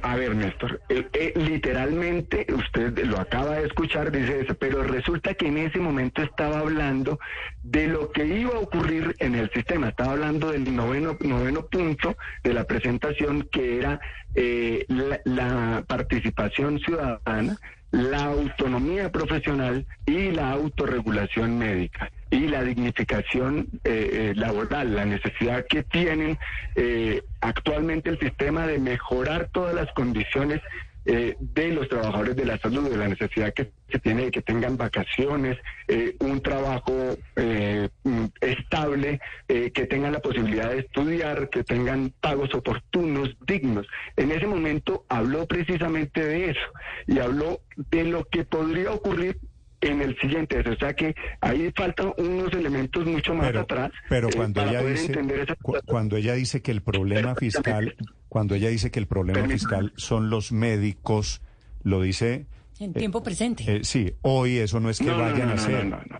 A 0.01 0.15
ver, 0.17 0.35
Néstor, 0.35 0.81
eh, 0.89 1.07
eh, 1.13 1.33
literalmente 1.35 2.45
usted 2.53 2.97
lo 3.05 3.17
acaba 3.17 3.55
de 3.55 3.67
escuchar, 3.67 4.11
dice 4.11 4.41
eso, 4.41 4.53
pero 4.55 4.83
resulta 4.83 5.33
que 5.33 5.47
en 5.47 5.57
ese 5.57 5.79
momento 5.79 6.21
estaba 6.21 6.59
hablando 6.59 7.19
de 7.63 7.87
lo 7.87 8.11
que 8.11 8.25
iba 8.25 8.53
a 8.53 8.59
ocurrir 8.59 9.15
en 9.19 9.33
el 9.33 9.49
sistema, 9.51 9.89
estaba 9.89 10.11
hablando 10.11 10.51
del 10.51 10.75
noveno, 10.75 11.17
noveno 11.21 11.67
punto 11.67 12.17
de 12.43 12.53
la 12.53 12.65
presentación 12.65 13.47
que 13.49 13.77
era 13.77 14.01
eh, 14.33 14.83
la, 14.89 15.21
la 15.23 15.85
participación 15.87 16.77
ciudadana, 16.79 17.57
la 17.95 18.25
autonomía 18.25 19.09
profesional 19.09 19.85
y 20.05 20.31
la 20.31 20.51
autorregulación 20.51 21.57
médica 21.57 22.11
y 22.29 22.47
la 22.47 22.61
dignificación 22.61 23.69
eh, 23.85 24.09
eh, 24.11 24.33
laboral, 24.35 24.93
la 24.95 25.05
necesidad 25.05 25.65
que 25.69 25.83
tienen 25.83 26.37
eh, 26.75 27.23
actualmente 27.39 28.09
el 28.09 28.19
sistema 28.19 28.67
de 28.67 28.79
mejorar 28.79 29.47
todas 29.53 29.73
las 29.73 29.89
condiciones 29.93 30.61
eh, 31.05 31.35
de 31.39 31.67
los 31.69 31.87
trabajadores 31.87 32.35
de 32.35 32.45
la 32.45 32.57
salud, 32.57 32.89
de 32.89 32.97
la 32.97 33.07
necesidad 33.07 33.53
que 33.53 33.71
se 33.89 33.99
tiene 33.99 34.25
de 34.25 34.31
que 34.31 34.41
tengan 34.41 34.77
vacaciones, 34.77 35.57
eh, 35.87 36.15
un 36.19 36.41
trabajo 36.41 36.93
eh, 37.35 37.89
mm, 38.03 38.25
estable, 38.41 39.19
eh, 39.47 39.71
que 39.71 39.85
tengan 39.85 40.13
la 40.13 40.19
posibilidad 40.19 40.69
de 40.71 40.79
estudiar, 40.79 41.49
que 41.49 41.63
tengan 41.63 42.11
pagos 42.19 42.53
oportunos, 42.55 43.35
dignos. 43.45 43.87
En 44.15 44.31
ese 44.31 44.47
momento 44.47 45.05
habló 45.09 45.45
precisamente 45.45 46.25
de 46.25 46.49
eso 46.51 46.67
y 47.07 47.19
habló 47.19 47.61
de 47.91 48.05
lo 48.05 48.25
que 48.25 48.43
podría 48.43 48.91
ocurrir 48.91 49.37
en 49.81 50.01
el 50.01 50.17
siguiente, 50.19 50.59
o 50.59 50.75
sea 50.77 50.93
que 50.93 51.13
ahí 51.41 51.71
faltan 51.75 52.13
unos 52.17 52.51
elementos 52.53 53.05
mucho 53.05 53.33
más 53.35 53.47
Pero, 53.47 53.59
atrás 53.61 53.91
pero 54.09 54.29
eh, 54.29 54.33
cuando 54.35 54.59
para 54.61 54.71
ella 54.71 54.79
poder 54.79 54.93
dice 54.97 55.07
entender 55.07 55.39
esa 55.39 55.55
cu- 55.61 55.75
cuando 55.85 56.17
ella 56.17 56.33
dice 56.33 56.61
que 56.61 56.71
el 56.71 56.81
problema 56.81 57.35
fiscal, 57.35 57.95
cuando 58.29 58.55
ella 58.55 58.69
dice 58.69 58.89
que 58.91 58.99
el 58.99 59.07
problema 59.07 59.41
Permítame. 59.41 59.59
fiscal 59.59 59.93
son 59.95 60.29
los 60.29 60.51
médicos, 60.51 61.41
lo 61.83 62.01
dice 62.01 62.47
En 62.79 62.93
tiempo 62.93 63.21
presente. 63.23 63.63
eh, 63.77 63.79
sí, 63.83 64.13
hoy 64.21 64.57
eso 64.57 64.79
no 64.79 64.89
es 64.89 64.99
que 64.99 65.05
No, 65.05 65.17
vayan 65.17 65.47
no, 65.49 65.53
a 65.53 65.55
no, 65.55 65.83
no, 65.83 65.97
no. 66.09 66.19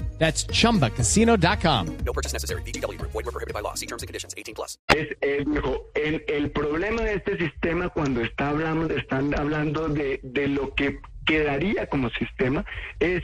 That's 0.21 0.45
chumbacasino.com. 0.45 1.97
No 2.05 2.13
purchase 2.13 2.31
necessary. 2.31 2.61
VGW 2.61 2.99
Group. 2.99 3.11
Void 3.11 3.25
were 3.25 3.31
prohibited 3.31 3.55
by 3.55 3.61
law. 3.61 3.73
See 3.73 3.87
terms 3.87 4.03
and 4.03 4.07
conditions. 4.07 4.35
18 4.37 4.53
plus. 4.53 4.77
es, 4.89 5.07
es 5.19 5.47
mejor. 5.47 5.89
El, 5.95 6.23
el 6.27 6.51
problema 6.51 7.01
de 7.01 7.15
este 7.15 7.37
sistema 7.37 7.89
cuando 7.89 8.21
está 8.21 8.49
hablando, 8.49 8.93
están 8.93 9.33
hablando 9.33 9.89
de, 9.89 10.19
de 10.21 10.47
lo 10.47 10.75
que 10.75 10.99
quedaría 11.25 11.87
como 11.87 12.11
sistema 12.11 12.63
es 12.99 13.23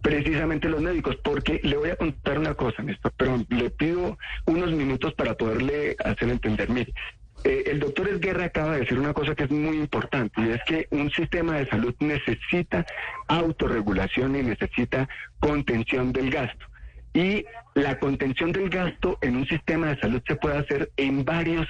precisamente 0.00 0.70
los 0.70 0.80
médicos, 0.80 1.16
porque 1.22 1.60
le 1.62 1.76
voy 1.76 1.90
a 1.90 1.96
contar 1.96 2.38
una 2.38 2.54
cosa, 2.54 2.82
Néstor, 2.82 3.12
pero 3.18 3.44
le 3.50 3.68
pido 3.68 4.16
unos 4.46 4.72
minutos 4.72 5.12
para 5.14 5.34
poderle 5.34 5.96
hacer 6.02 6.30
entender. 6.30 6.70
Mire, 6.70 6.94
eh, 7.44 7.64
el 7.66 7.80
doctor 7.80 8.08
Esguerra 8.08 8.44
acaba 8.46 8.74
de 8.74 8.80
decir 8.80 8.98
una 8.98 9.12
cosa 9.14 9.34
que 9.34 9.44
es 9.44 9.50
muy 9.50 9.76
importante 9.78 10.40
y 10.42 10.50
es 10.50 10.60
que 10.66 10.86
un 10.90 11.10
sistema 11.10 11.56
de 11.56 11.66
salud 11.68 11.94
necesita 12.00 12.84
autorregulación 13.28 14.36
y 14.36 14.42
necesita 14.42 15.08
contención 15.40 16.12
del 16.12 16.30
gasto. 16.30 16.66
Y 17.14 17.44
la 17.74 17.98
contención 17.98 18.52
del 18.52 18.68
gasto 18.68 19.18
en 19.22 19.36
un 19.36 19.46
sistema 19.46 19.88
de 19.88 20.00
salud 20.00 20.22
se 20.26 20.36
puede 20.36 20.58
hacer 20.58 20.90
en 20.96 21.24
varios, 21.24 21.66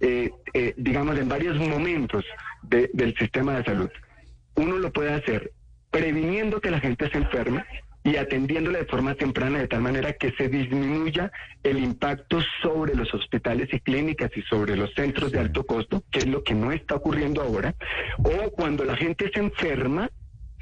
eh, 0.00 0.30
eh, 0.54 0.74
digamos, 0.76 1.18
en 1.18 1.28
varios 1.28 1.56
momentos 1.58 2.24
de- 2.62 2.90
del 2.92 3.16
sistema 3.16 3.56
de 3.56 3.64
salud. 3.64 3.90
Uno 4.54 4.78
lo 4.78 4.92
puede 4.92 5.12
hacer 5.14 5.52
previniendo 5.90 6.60
que 6.60 6.70
la 6.70 6.80
gente 6.80 7.08
se 7.10 7.18
enferme 7.18 7.64
y 8.04 8.16
atendiéndole 8.16 8.80
de 8.80 8.84
forma 8.86 9.14
temprana 9.14 9.58
de 9.58 9.68
tal 9.68 9.82
manera 9.82 10.12
que 10.12 10.32
se 10.32 10.48
disminuya 10.48 11.30
el 11.62 11.78
impacto 11.78 12.40
sobre 12.62 12.94
los 12.94 13.12
hospitales 13.12 13.68
y 13.72 13.80
clínicas 13.80 14.30
y 14.36 14.42
sobre 14.42 14.76
los 14.76 14.92
centros 14.94 15.32
de 15.32 15.40
alto 15.40 15.64
costo, 15.64 16.02
que 16.10 16.20
es 16.20 16.26
lo 16.26 16.42
que 16.42 16.54
no 16.54 16.72
está 16.72 16.94
ocurriendo 16.94 17.42
ahora, 17.42 17.74
o 18.18 18.50
cuando 18.50 18.84
la 18.84 18.96
gente 18.96 19.30
se 19.32 19.40
enferma, 19.40 20.10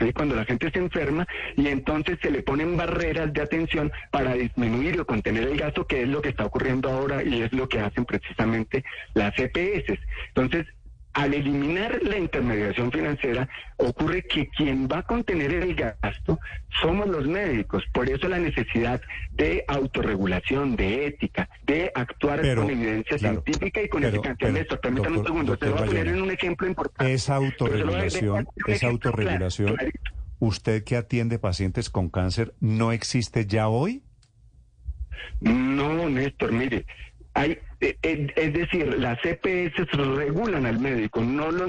¿sí? 0.01 0.13
cuando 0.13 0.35
la 0.35 0.45
gente 0.45 0.71
se 0.71 0.79
enferma 0.79 1.27
y 1.57 1.69
entonces 1.69 2.19
se 2.21 2.31
le 2.31 2.43
ponen 2.43 2.77
barreras 2.77 3.33
de 3.33 3.43
atención 3.43 3.93
para 4.11 4.35
disminuir 4.35 5.01
o 5.01 5.07
contener 5.07 5.45
el 5.45 5.59
gasto, 5.59 5.87
que 5.87 6.03
es 6.03 6.09
lo 6.09 6.23
que 6.23 6.31
está 6.31 6.47
ocurriendo 6.47 6.91
ahora 6.91 7.23
y 7.23 7.43
es 7.43 7.53
lo 7.53 7.69
que 7.69 7.81
hacen 7.81 8.05
precisamente 8.05 8.85
las 9.15 9.39
EPS. 9.39 9.99
Entonces, 10.29 10.67
al 11.17 11.33
eliminar 11.33 11.99
la 12.03 12.19
intermediación 12.19 12.93
financiera, 12.93 13.49
ocurre 13.79 14.23
que 14.25 14.49
quien 14.49 14.87
va 14.87 14.99
a 14.99 15.03
contener 15.03 15.51
el 15.55 15.75
gasto 15.75 16.39
somos 16.83 17.09
los 17.09 17.27
médicos. 17.27 17.85
Por 17.95 18.11
eso 18.11 18.29
la 18.29 18.39
necesidad 18.39 19.01
de 19.33 19.65
autorregulación, 19.67 20.77
de 20.77 21.07
ética, 21.07 21.49
de 21.65 21.91
actuar 21.95 22.43
Pero, 22.43 22.63
con 22.63 22.71
evidencia 22.71 23.17
claro, 23.17 23.43
científica 23.47 23.81
y 23.83 23.89
con 23.89 24.03
pero- 24.03 24.19
eficacia. 24.21 24.53
Néstor, 24.53 24.81
permítame 24.81 25.09
un 25.09 25.25
doctor- 25.25 25.33
segundo. 25.33 25.57
Se 25.59 25.65
lo 25.65 25.71
voy 25.71 25.79
a 25.79 25.81
doctor 25.87 25.99
poner 26.05 26.15
en 26.15 26.23
un 26.23 26.31
ejemplo 26.31 26.67
importante. 26.67 27.17
A 27.31 27.35
autorregulación, 27.37 28.47
autorregulación, 28.83 29.75
claro, 29.77 29.91
usted 30.39 30.85
que 30.85 30.97
atiende 30.97 31.39
pacientes 31.39 31.89
con 31.89 32.11
cáncer, 32.11 32.53
¿no 32.61 32.93
existe 32.93 33.47
ya 33.47 33.69
hoy? 33.69 34.03
No, 35.41 36.09
Néstor, 36.11 36.53
mire, 36.53 36.85
hay, 37.35 37.59
es 38.03 38.53
decir, 38.53 38.99
las 38.99 39.19
EPS 39.25 39.91
regulan 40.17 40.67
al 40.67 40.79
médico, 40.79 41.21
no 41.21 41.51
lo, 41.51 41.69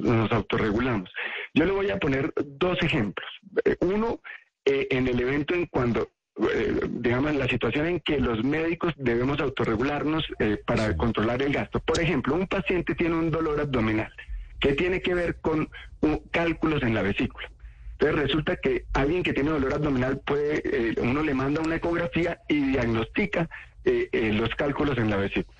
nos 0.00 0.32
autorregulamos. 0.32 1.10
Yo 1.54 1.64
le 1.64 1.72
voy 1.72 1.90
a 1.90 1.98
poner 1.98 2.32
dos 2.36 2.78
ejemplos. 2.82 3.28
Eh, 3.64 3.76
Uno, 3.80 4.20
eh, 4.64 4.86
en 4.90 5.08
el 5.08 5.18
evento 5.18 5.54
en 5.54 5.66
cuando, 5.66 6.12
eh, 6.54 6.80
digamos, 6.88 7.34
la 7.34 7.48
situación 7.48 7.86
en 7.86 8.00
que 8.00 8.20
los 8.20 8.44
médicos 8.44 8.94
debemos 8.96 9.40
autorregularnos 9.40 10.24
eh, 10.38 10.56
para 10.64 10.96
controlar 10.96 11.42
el 11.42 11.52
gasto. 11.52 11.80
Por 11.80 12.00
ejemplo, 12.00 12.36
un 12.36 12.46
paciente 12.46 12.94
tiene 12.94 13.16
un 13.16 13.30
dolor 13.32 13.60
abdominal 13.60 14.12
que 14.60 14.74
tiene 14.74 15.02
que 15.02 15.14
ver 15.14 15.40
con 15.40 15.68
uh, 16.02 16.18
cálculos 16.30 16.84
en 16.84 16.94
la 16.94 17.02
vesícula. 17.02 17.50
Entonces 17.98 18.20
resulta 18.20 18.56
que 18.56 18.84
alguien 18.92 19.24
que 19.24 19.32
tiene 19.32 19.50
dolor 19.50 19.74
abdominal 19.74 20.20
puede, 20.24 20.94
uno 21.00 21.22
le 21.24 21.34
manda 21.34 21.60
una 21.60 21.76
ecografía 21.76 22.38
y 22.48 22.70
diagnostica 22.70 23.48
eh, 23.84 24.08
eh, 24.12 24.32
los 24.32 24.50
cálculos 24.54 24.98
en 24.98 25.10
la 25.10 25.16
vesícula. 25.16 25.58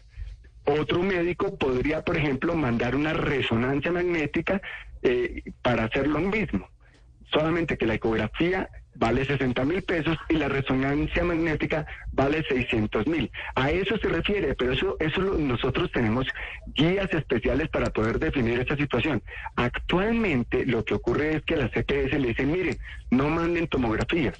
Otro 0.65 1.03
médico 1.03 1.57
podría, 1.59 2.03
por 2.03 2.17
ejemplo, 2.17 2.55
mandar 2.55 2.95
una 2.95 3.13
resonancia 3.13 3.91
magnética 3.91 4.61
eh, 5.03 5.43
para 5.61 5.85
hacer 5.85 6.07
lo 6.07 6.21
mismo. 6.21 6.69
Solamente 7.33 7.77
que 7.77 7.87
la 7.87 7.95
ecografía 7.95 8.69
vale 8.95 9.25
60 9.25 9.65
mil 9.65 9.83
pesos 9.83 10.19
y 10.29 10.35
la 10.35 10.49
resonancia 10.49 11.25
magnética 11.25 11.87
vale 12.13 12.45
600 12.47 13.07
mil. 13.07 13.31
A 13.55 13.71
eso 13.71 13.97
se 13.97 14.09
refiere, 14.09 14.55
pero 14.55 14.73
eso, 14.73 14.97
eso 15.01 15.21
lo- 15.21 15.39
nosotros 15.39 15.91
tenemos 15.93 16.27
guías 16.67 17.13
especiales 17.13 17.69
para 17.71 17.91
poder 17.91 18.19
definir 18.19 18.61
esta 18.61 18.77
situación. 18.77 19.23
Actualmente 19.57 20.65
lo 20.67 20.85
que 20.85 20.95
ocurre 20.95 21.37
es 21.37 21.43
que 21.45 21.57
las 21.57 21.71
CPS 21.73 22.19
le 22.19 22.29
dicen, 22.29 22.53
miren, 22.53 22.79
no 23.11 23.29
manden 23.31 23.67
tomografías, 23.67 24.35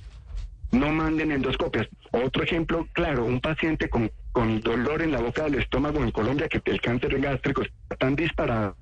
no 0.73 0.93
manden 0.93 1.31
endoscopias. 1.33 1.87
Otro 2.11 2.43
ejemplo, 2.43 2.87
claro, 2.93 3.25
un 3.25 3.41
paciente 3.41 3.89
con, 3.89 4.11
con 4.33 4.61
dolor 4.61 5.03
en 5.03 5.13
la 5.13 5.21
boca 5.21 5.45
del 5.45 5.57
estómago 5.57 6.03
en 6.03 6.11
Colombia, 6.11 6.49
que 6.49 6.61
el 6.65 6.81
cáncer 6.81 7.19
gástrico 7.21 7.63
está 7.63 7.97
tan 7.97 8.17
disparado, 8.17 8.75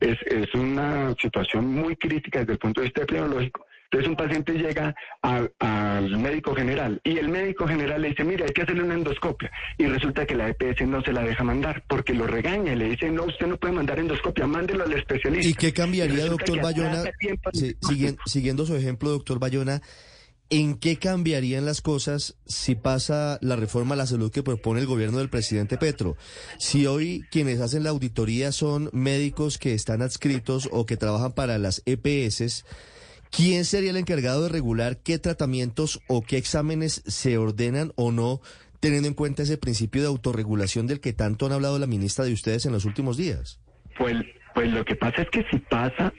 es, 0.00 0.18
es 0.26 0.52
una 0.54 1.14
situación 1.20 1.66
muy 1.66 1.96
crítica 1.96 2.40
desde 2.40 2.52
el 2.54 2.58
punto 2.58 2.80
de 2.80 2.86
vista 2.88 3.02
epidemiológico. 3.02 3.64
Entonces 3.84 4.08
un 4.08 4.16
paciente 4.16 4.52
llega 4.54 4.94
al 5.20 6.16
médico 6.18 6.54
general 6.54 6.98
y 7.04 7.18
el 7.18 7.28
médico 7.28 7.66
general 7.68 8.00
le 8.00 8.08
dice, 8.08 8.24
mira, 8.24 8.46
hay 8.46 8.52
que 8.52 8.62
hacerle 8.62 8.84
una 8.84 8.94
endoscopia. 8.94 9.50
Y 9.76 9.84
resulta 9.86 10.24
que 10.24 10.34
la 10.34 10.48
EPS 10.48 10.86
no 10.88 11.02
se 11.02 11.12
la 11.12 11.22
deja 11.22 11.44
mandar 11.44 11.84
porque 11.88 12.14
lo 12.14 12.26
regaña 12.26 12.72
y 12.72 12.76
le 12.76 12.88
dice, 12.88 13.10
no, 13.10 13.24
usted 13.24 13.46
no 13.48 13.58
puede 13.58 13.74
mandar 13.74 13.98
endoscopia, 13.98 14.46
mándelo 14.46 14.84
al 14.84 14.92
especialista. 14.94 15.46
¿Y 15.46 15.52
qué 15.54 15.74
cambiaría, 15.74 16.24
doctor 16.24 16.60
Bayona? 16.62 17.02
Sí, 17.52 17.76
siguen- 17.82 18.16
siguiendo 18.24 18.64
su 18.64 18.74
ejemplo, 18.76 19.10
doctor 19.10 19.38
Bayona, 19.38 19.82
¿en 20.52 20.74
qué 20.74 20.98
cambiarían 20.98 21.64
las 21.64 21.80
cosas 21.80 22.36
si 22.44 22.74
pasa 22.74 23.38
la 23.40 23.56
reforma 23.56 23.94
a 23.94 23.96
la 23.96 24.06
salud 24.06 24.30
que 24.30 24.42
propone 24.42 24.80
el 24.80 24.86
gobierno 24.86 25.16
del 25.16 25.30
presidente 25.30 25.78
Petro? 25.78 26.18
Si 26.58 26.84
hoy 26.86 27.24
quienes 27.30 27.58
hacen 27.62 27.84
la 27.84 27.90
auditoría 27.90 28.52
son 28.52 28.90
médicos 28.92 29.56
que 29.56 29.72
están 29.72 30.02
adscritos 30.02 30.68
o 30.70 30.84
que 30.84 30.98
trabajan 30.98 31.32
para 31.32 31.56
las 31.56 31.82
EPS, 31.86 32.66
¿quién 33.30 33.64
sería 33.64 33.92
el 33.92 33.96
encargado 33.96 34.42
de 34.42 34.50
regular 34.50 34.98
qué 34.98 35.18
tratamientos 35.18 36.00
o 36.06 36.20
qué 36.20 36.36
exámenes 36.36 37.02
se 37.06 37.38
ordenan 37.38 37.92
o 37.96 38.12
no? 38.12 38.42
Teniendo 38.78 39.08
en 39.08 39.14
cuenta 39.14 39.44
ese 39.44 39.56
principio 39.56 40.02
de 40.02 40.08
autorregulación 40.08 40.86
del 40.86 41.00
que 41.00 41.14
tanto 41.14 41.46
han 41.46 41.52
hablado 41.52 41.78
la 41.78 41.86
ministra 41.86 42.26
de 42.26 42.34
ustedes 42.34 42.66
en 42.66 42.72
los 42.72 42.84
últimos 42.84 43.16
días. 43.16 43.58
Pues, 43.96 44.16
pues 44.54 44.70
lo 44.70 44.84
que 44.84 44.96
pasa 44.96 45.22
es 45.22 45.30
que 45.30 45.46
si 45.50 45.58
pasa 45.60 46.12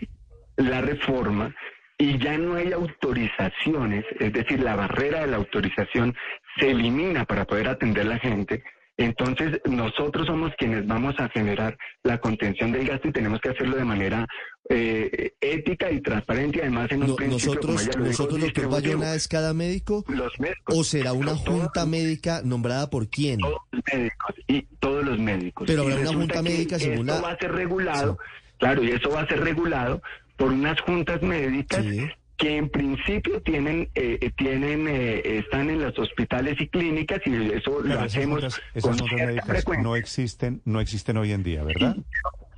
la 0.55 0.81
reforma 0.81 1.53
y 2.03 2.17
ya 2.19 2.37
no 2.37 2.55
hay 2.55 2.71
autorizaciones, 2.73 4.03
es 4.19 4.33
decir, 4.33 4.59
la 4.59 4.75
barrera 4.75 5.21
de 5.21 5.27
la 5.27 5.37
autorización 5.37 6.13
se 6.59 6.71
elimina 6.71 7.25
para 7.25 7.45
poder 7.45 7.67
atender 7.69 8.05
a 8.05 8.09
la 8.09 8.19
gente, 8.19 8.63
entonces 8.97 9.59
nosotros 9.65 10.27
somos 10.27 10.51
quienes 10.57 10.85
vamos 10.85 11.15
a 11.19 11.29
generar 11.29 11.77
la 12.03 12.17
contención 12.19 12.71
del 12.71 12.87
gasto 12.87 13.07
y 13.07 13.11
tenemos 13.11 13.39
que 13.41 13.49
hacerlo 13.49 13.75
de 13.77 13.85
manera 13.85 14.27
eh, 14.69 15.31
ética 15.41 15.89
y 15.91 16.01
transparente 16.01 16.57
y 16.59 16.61
además 16.61 16.91
en 16.91 17.01
un 17.03 17.09
No- 17.09 17.15
principio, 17.15 17.53
nosotros, 17.55 17.95
lo 17.97 18.05
nosotros, 18.05 18.39
doctor. 18.41 18.69
Bayona, 18.69 19.15
¿es 19.15 19.27
cada 19.27 19.53
médico 19.53 20.03
Los 20.07 20.39
médicos. 20.39 20.77
o 20.77 20.83
será 20.83 21.13
una 21.13 21.33
Todos- 21.35 21.41
junta 21.47 21.85
médica 21.85 22.41
nombrada 22.43 22.89
por 22.89 23.09
quién? 23.09 23.39
todos 23.39 23.61
los 23.71 23.83
médicos 23.93 24.35
y 24.47 24.61
todos 24.79 25.05
los 25.05 25.19
médicos. 25.19 25.67
Pero 25.67 25.81
habrá 25.83 25.95
una 25.95 26.13
junta 26.13 26.41
médica 26.43 26.77
según 26.79 27.07
la- 27.07 27.19
va 27.21 27.31
a 27.31 27.37
ser 27.37 27.51
regulado, 27.51 28.17
claro, 28.59 28.83
y 28.83 28.91
eso 28.91 29.09
va 29.09 29.21
a 29.21 29.27
ser 29.27 29.39
regulado 29.41 30.01
por 30.37 30.51
unas 30.51 30.79
juntas 30.81 31.21
médicas 31.21 31.83
Sí. 31.83 32.07
que 32.37 32.57
en 32.57 32.69
principio 32.69 33.41
tienen, 33.41 33.89
eh, 33.95 34.17
eh, 34.19 34.31
tienen, 34.35 34.87
eh, 34.87 35.21
están 35.39 35.69
en 35.69 35.81
los 35.81 35.97
hospitales 35.97 36.59
y 36.59 36.67
clínicas 36.67 37.21
y 37.25 37.51
eso 37.51 37.81
lo 37.81 37.99
hacemos 37.99 38.41
juntas, 38.41 38.61
esas 38.73 38.83
con 38.83 38.91
juntas 38.99 39.07
cierta 39.09 39.25
médicas 39.27 39.47
frecuencia. 39.47 39.83
no 39.83 39.95
existen, 39.95 40.61
no 40.65 40.81
existen 40.81 41.17
hoy 41.17 41.31
en 41.31 41.43
día, 41.43 41.63
¿verdad? 41.63 41.95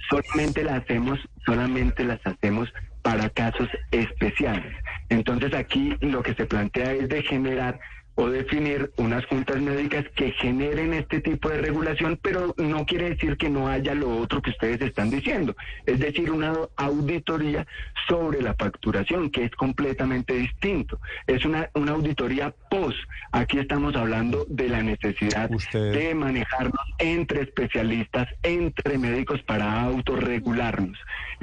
solamente 0.10 0.64
las 0.64 0.84
hacemos, 0.84 1.20
solamente 1.46 2.04
las 2.04 2.20
hacemos 2.26 2.72
para 3.02 3.30
casos 3.30 3.68
especiales. 3.92 4.74
Entonces 5.10 5.54
aquí 5.54 5.96
lo 6.02 6.24
que 6.24 6.34
se 6.36 6.46
plantea 6.46 6.94
es 6.94 7.10
de 7.10 7.22
generar 7.24 7.80
o 8.16 8.30
definir 8.30 8.92
unas 8.98 9.26
juntas 9.26 9.62
médicas 9.62 10.06
que 10.16 10.32
generen 10.32 10.94
este 10.94 11.20
tipo 11.20 11.50
de 11.50 11.58
regulación, 11.62 12.18
pero 12.22 12.54
no 12.58 12.86
quiere 12.86 13.10
decir 13.10 13.36
que 13.38 13.50
no 13.50 13.68
haya 13.68 13.94
lo 13.94 14.18
otro 14.18 14.42
que 14.42 14.52
ustedes 14.52 14.82
están 14.82 15.10
diciendo, 15.10 15.56
es 15.86 16.00
decir, 16.00 16.32
una 16.32 16.54
auditoría 16.78 17.68
sobre 18.08 18.42
la 18.42 18.54
facturación, 18.54 19.30
que 19.30 19.44
es 19.46 19.52
completamente 19.52 20.34
distinto. 20.34 21.00
Es 21.28 21.44
una, 21.46 21.70
una 21.74 21.92
auditoría 21.94 22.54
post. 22.70 22.98
Aquí 23.32 23.58
estamos 23.60 23.96
hablando 23.96 24.46
de 24.48 24.70
la 24.70 24.82
necesidad 24.82 25.52
Usted- 25.52 25.92
de 25.94 26.16
manejarnos 26.16 26.80
entre 27.00 27.42
especialistas, 27.42 28.28
entre 28.44 28.98
médicos 28.98 29.42
para 29.44 29.82
autorregularnos. 29.82 30.98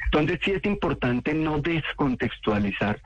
Entonces 0.07 0.39
sí 0.43 0.53
es 0.53 0.65
importante 0.65 1.35
no 1.35 1.61
descontextualizar. 1.61 3.01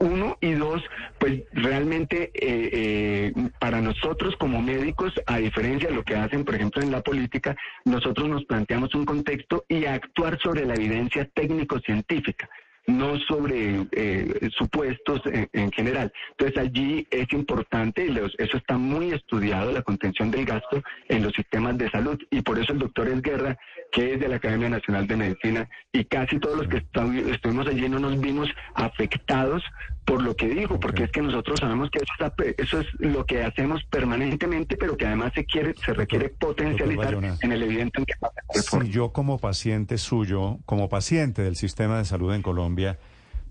Uno 0.00 0.38
y 0.40 0.52
dos, 0.52 0.82
pues 1.18 1.42
realmente 1.52 2.30
eh, 2.34 2.70
eh, 2.72 3.32
para 3.58 3.82
nosotros 3.82 4.34
como 4.36 4.62
médicos, 4.62 5.12
a 5.26 5.36
diferencia 5.36 5.90
de 5.90 5.94
lo 5.94 6.02
que 6.02 6.16
hacen, 6.16 6.44
por 6.44 6.54
ejemplo, 6.54 6.82
en 6.82 6.90
la 6.90 7.02
política, 7.02 7.54
nosotros 7.84 8.26
nos 8.28 8.44
planteamos 8.46 8.94
un 8.94 9.04
contexto 9.04 9.66
y 9.68 9.84
actuar 9.84 10.38
sobre 10.40 10.64
la 10.64 10.74
evidencia 10.74 11.28
técnico-científica 11.34 12.48
no 12.86 13.18
sobre 13.20 13.86
eh, 13.92 14.50
supuestos 14.56 15.20
en, 15.26 15.48
en 15.52 15.70
general. 15.72 16.12
Entonces 16.32 16.58
allí 16.58 17.06
es 17.10 17.32
importante, 17.32 18.06
y 18.06 18.08
los- 18.10 18.34
eso 18.38 18.56
está 18.56 18.76
muy 18.78 19.12
estudiado, 19.12 19.70
la 19.72 19.82
contención 19.82 20.30
del 20.30 20.44
gasto 20.44 20.82
en 21.08 21.22
los 21.22 21.32
sistemas 21.32 21.78
de 21.78 21.90
salud, 21.90 22.18
y 22.30 22.42
por 22.42 22.58
eso 22.58 22.72
el 22.72 22.78
doctor 22.80 23.08
Esguerra, 23.08 23.56
que 23.92 24.14
es 24.14 24.20
de 24.20 24.28
la 24.28 24.36
Academia 24.36 24.68
Nacional 24.70 25.06
de 25.06 25.16
Medicina, 25.16 25.68
y 25.92 26.04
casi 26.04 26.38
todos 26.38 26.56
los 26.58 26.68
que 26.68 26.82
estu- 26.84 27.32
estuvimos 27.32 27.66
allí 27.66 27.88
no 27.88 27.98
nos 27.98 28.20
vimos 28.20 28.48
afectados 28.74 29.62
por 30.04 30.22
lo 30.22 30.34
que 30.34 30.48
dijo, 30.48 30.80
porque 30.80 31.04
es 31.04 31.12
que 31.12 31.22
nosotros 31.22 31.60
sabemos 31.60 31.88
que 31.90 31.98
eso, 31.98 32.12
está 32.18 32.34
eso 32.58 32.80
es 32.80 32.86
lo 32.98 33.24
que 33.26 33.44
hacemos 33.44 33.84
permanentemente, 33.90 34.76
pero 34.76 34.96
que 34.96 35.06
además 35.06 35.30
se 35.34 35.44
quiere, 35.44 35.74
se 35.84 35.92
requiere 35.92 36.30
potencializar 36.30 37.14
en 37.42 37.52
el 37.52 37.62
evidente 37.62 38.00
en 38.00 38.06
que 38.06 38.14
pasa. 38.18 38.34
Si 38.52 38.90
yo 38.90 39.12
como 39.12 39.38
paciente 39.38 39.98
suyo, 39.98 40.58
como 40.66 40.88
paciente 40.88 41.42
del 41.42 41.54
sistema 41.54 41.98
de 41.98 42.04
salud 42.04 42.34
en 42.34 42.42
Colombia, 42.42 42.69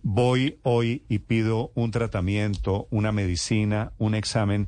voy 0.04 0.60
hoy 0.64 1.04
y 1.10 1.20
pido 1.20 1.72
un 1.76 1.92
tratamiento, 1.92 2.88
una 2.90 3.12
medicina, 3.12 3.92
un 3.98 4.16
examen, 4.16 4.68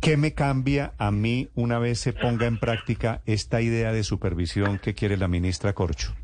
¿qué 0.00 0.16
me 0.16 0.32
cambia 0.32 0.94
a 0.98 1.10
mí 1.10 1.48
una 1.54 1.78
vez 1.78 2.00
se 2.00 2.12
ponga 2.12 2.46
en 2.46 2.58
práctica 2.58 3.22
esta 3.26 3.60
idea 3.60 3.92
de 3.92 4.02
supervisión 4.02 4.78
que 4.78 4.94
quiere 4.94 5.16
la 5.16 5.28
ministra 5.28 5.74
Corcho? 5.74 6.14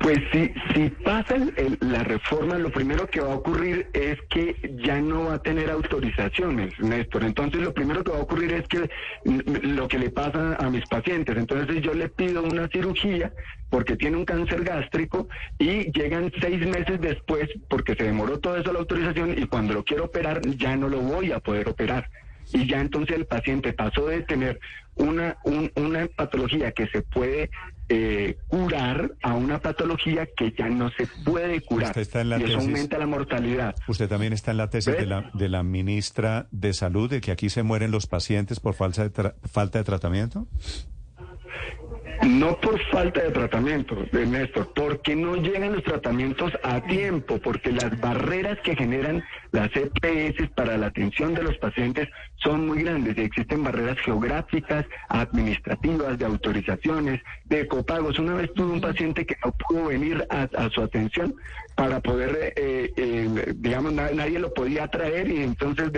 Pues 0.00 0.18
si, 0.32 0.50
si 0.74 0.88
pasa 1.04 1.34
el- 1.36 1.78
la 1.80 2.02
reforma, 2.02 2.56
lo 2.58 2.70
primero 2.70 3.06
que 3.06 3.20
va 3.20 3.32
a 3.32 3.36
ocurrir 3.36 3.88
es 3.92 4.18
que 4.30 4.56
ya 4.82 5.00
no 5.00 5.26
va 5.26 5.34
a 5.34 5.42
tener 5.42 5.70
autorizaciones, 5.70 6.72
Néstor. 6.80 7.24
Entonces 7.24 7.60
lo 7.60 7.72
primero 7.74 8.02
que 8.02 8.10
va 8.10 8.18
a 8.18 8.22
ocurrir 8.22 8.52
es 8.54 8.66
que 8.66 8.88
lo 9.24 9.86
que 9.88 9.98
le 9.98 10.10
pasa 10.10 10.56
a 10.56 10.70
mis 10.70 10.86
pacientes. 10.86 11.36
Entonces 11.36 11.82
yo 11.82 11.92
le 11.92 12.08
pido 12.08 12.42
una 12.42 12.66
cirugía 12.68 13.32
porque 13.68 13.96
tiene 13.96 14.16
un 14.16 14.24
cáncer 14.24 14.64
gástrico 14.64 15.28
y 15.58 15.92
llegan 15.92 16.32
seis 16.40 16.66
meses 16.66 17.00
después 17.00 17.48
porque 17.68 17.94
se 17.94 18.04
demoró 18.04 18.38
todo 18.40 18.56
eso 18.56 18.72
la 18.72 18.78
autorización 18.80 19.34
y 19.38 19.46
cuando 19.46 19.74
lo 19.74 19.84
quiero 19.84 20.04
operar 20.06 20.40
ya 20.56 20.76
no 20.76 20.88
lo 20.88 21.00
voy 21.00 21.30
a 21.32 21.40
poder 21.40 21.68
operar. 21.68 22.08
Y 22.52 22.66
ya 22.66 22.80
entonces 22.80 23.16
el 23.16 23.26
paciente 23.26 23.72
pasó 23.74 24.06
de 24.06 24.22
tener 24.22 24.58
una, 24.96 25.36
un- 25.44 25.70
una 25.76 26.06
patología 26.08 26.72
que 26.72 26.88
se 26.88 27.02
puede 27.02 27.50
eh, 27.92 28.38
curar 28.46 29.12
a 29.20 29.34
una 29.34 29.58
patología 29.58 30.26
que 30.36 30.52
ya 30.56 30.68
no 30.68 30.90
se 30.92 31.08
puede 31.24 31.60
curar. 31.60 31.88
Usted 31.88 32.02
está 32.02 32.20
en 32.20 32.30
la 32.30 32.38
y 32.38 32.44
eso 32.44 32.52
tesis. 32.54 32.66
aumenta 32.68 32.98
la 32.98 33.06
mortalidad. 33.06 33.74
Usted 33.88 34.08
también 34.08 34.32
está 34.32 34.52
en 34.52 34.58
la 34.58 34.70
tesis 34.70 34.94
de 34.96 35.06
la, 35.06 35.30
de 35.34 35.48
la 35.48 35.62
ministra 35.64 36.46
de 36.52 36.72
Salud 36.72 37.10
de 37.10 37.20
que 37.20 37.32
aquí 37.32 37.50
se 37.50 37.62
mueren 37.64 37.90
los 37.90 38.06
pacientes 38.06 38.60
por 38.60 38.74
falta 38.74 39.02
de, 39.02 39.12
tra- 39.12 39.34
falta 39.44 39.78
de 39.78 39.84
tratamiento. 39.84 40.46
No 42.26 42.58
por 42.60 42.78
falta 42.90 43.22
de 43.22 43.30
tratamiento, 43.30 43.96
eh, 44.12 44.26
Néstor, 44.26 44.72
porque 44.74 45.16
no 45.16 45.36
llegan 45.36 45.72
los 45.72 45.82
tratamientos 45.84 46.52
a 46.62 46.82
tiempo, 46.82 47.38
porque 47.40 47.72
las 47.72 47.98
barreras 47.98 48.58
que 48.62 48.76
generan 48.76 49.24
las 49.52 49.70
EPS 49.74 50.50
para 50.54 50.76
la 50.76 50.86
atención 50.88 51.34
de 51.34 51.42
los 51.44 51.56
pacientes 51.58 52.08
son 52.36 52.66
muy 52.66 52.82
grandes 52.82 53.16
y 53.16 53.22
existen 53.22 53.64
barreras 53.64 53.98
geográficas, 54.00 54.84
administrativas, 55.08 56.18
de 56.18 56.26
autorizaciones, 56.26 57.20
de 57.44 57.66
copagos. 57.66 58.18
Una 58.18 58.34
vez 58.34 58.52
tuve 58.54 58.72
un 58.74 58.80
paciente 58.82 59.24
que 59.24 59.36
no 59.42 59.52
pudo 59.52 59.86
venir 59.86 60.26
a, 60.28 60.46
su 60.70 60.82
atención 60.82 61.34
para 61.74 62.00
poder, 62.00 62.52
eh, 62.56 62.92
eh, 62.96 63.52
digamos, 63.56 63.94
na- 63.94 64.10
nadie 64.10 64.38
lo 64.38 64.52
podía 64.52 64.88
traer 64.88 65.30
y 65.30 65.42
entonces, 65.42 65.90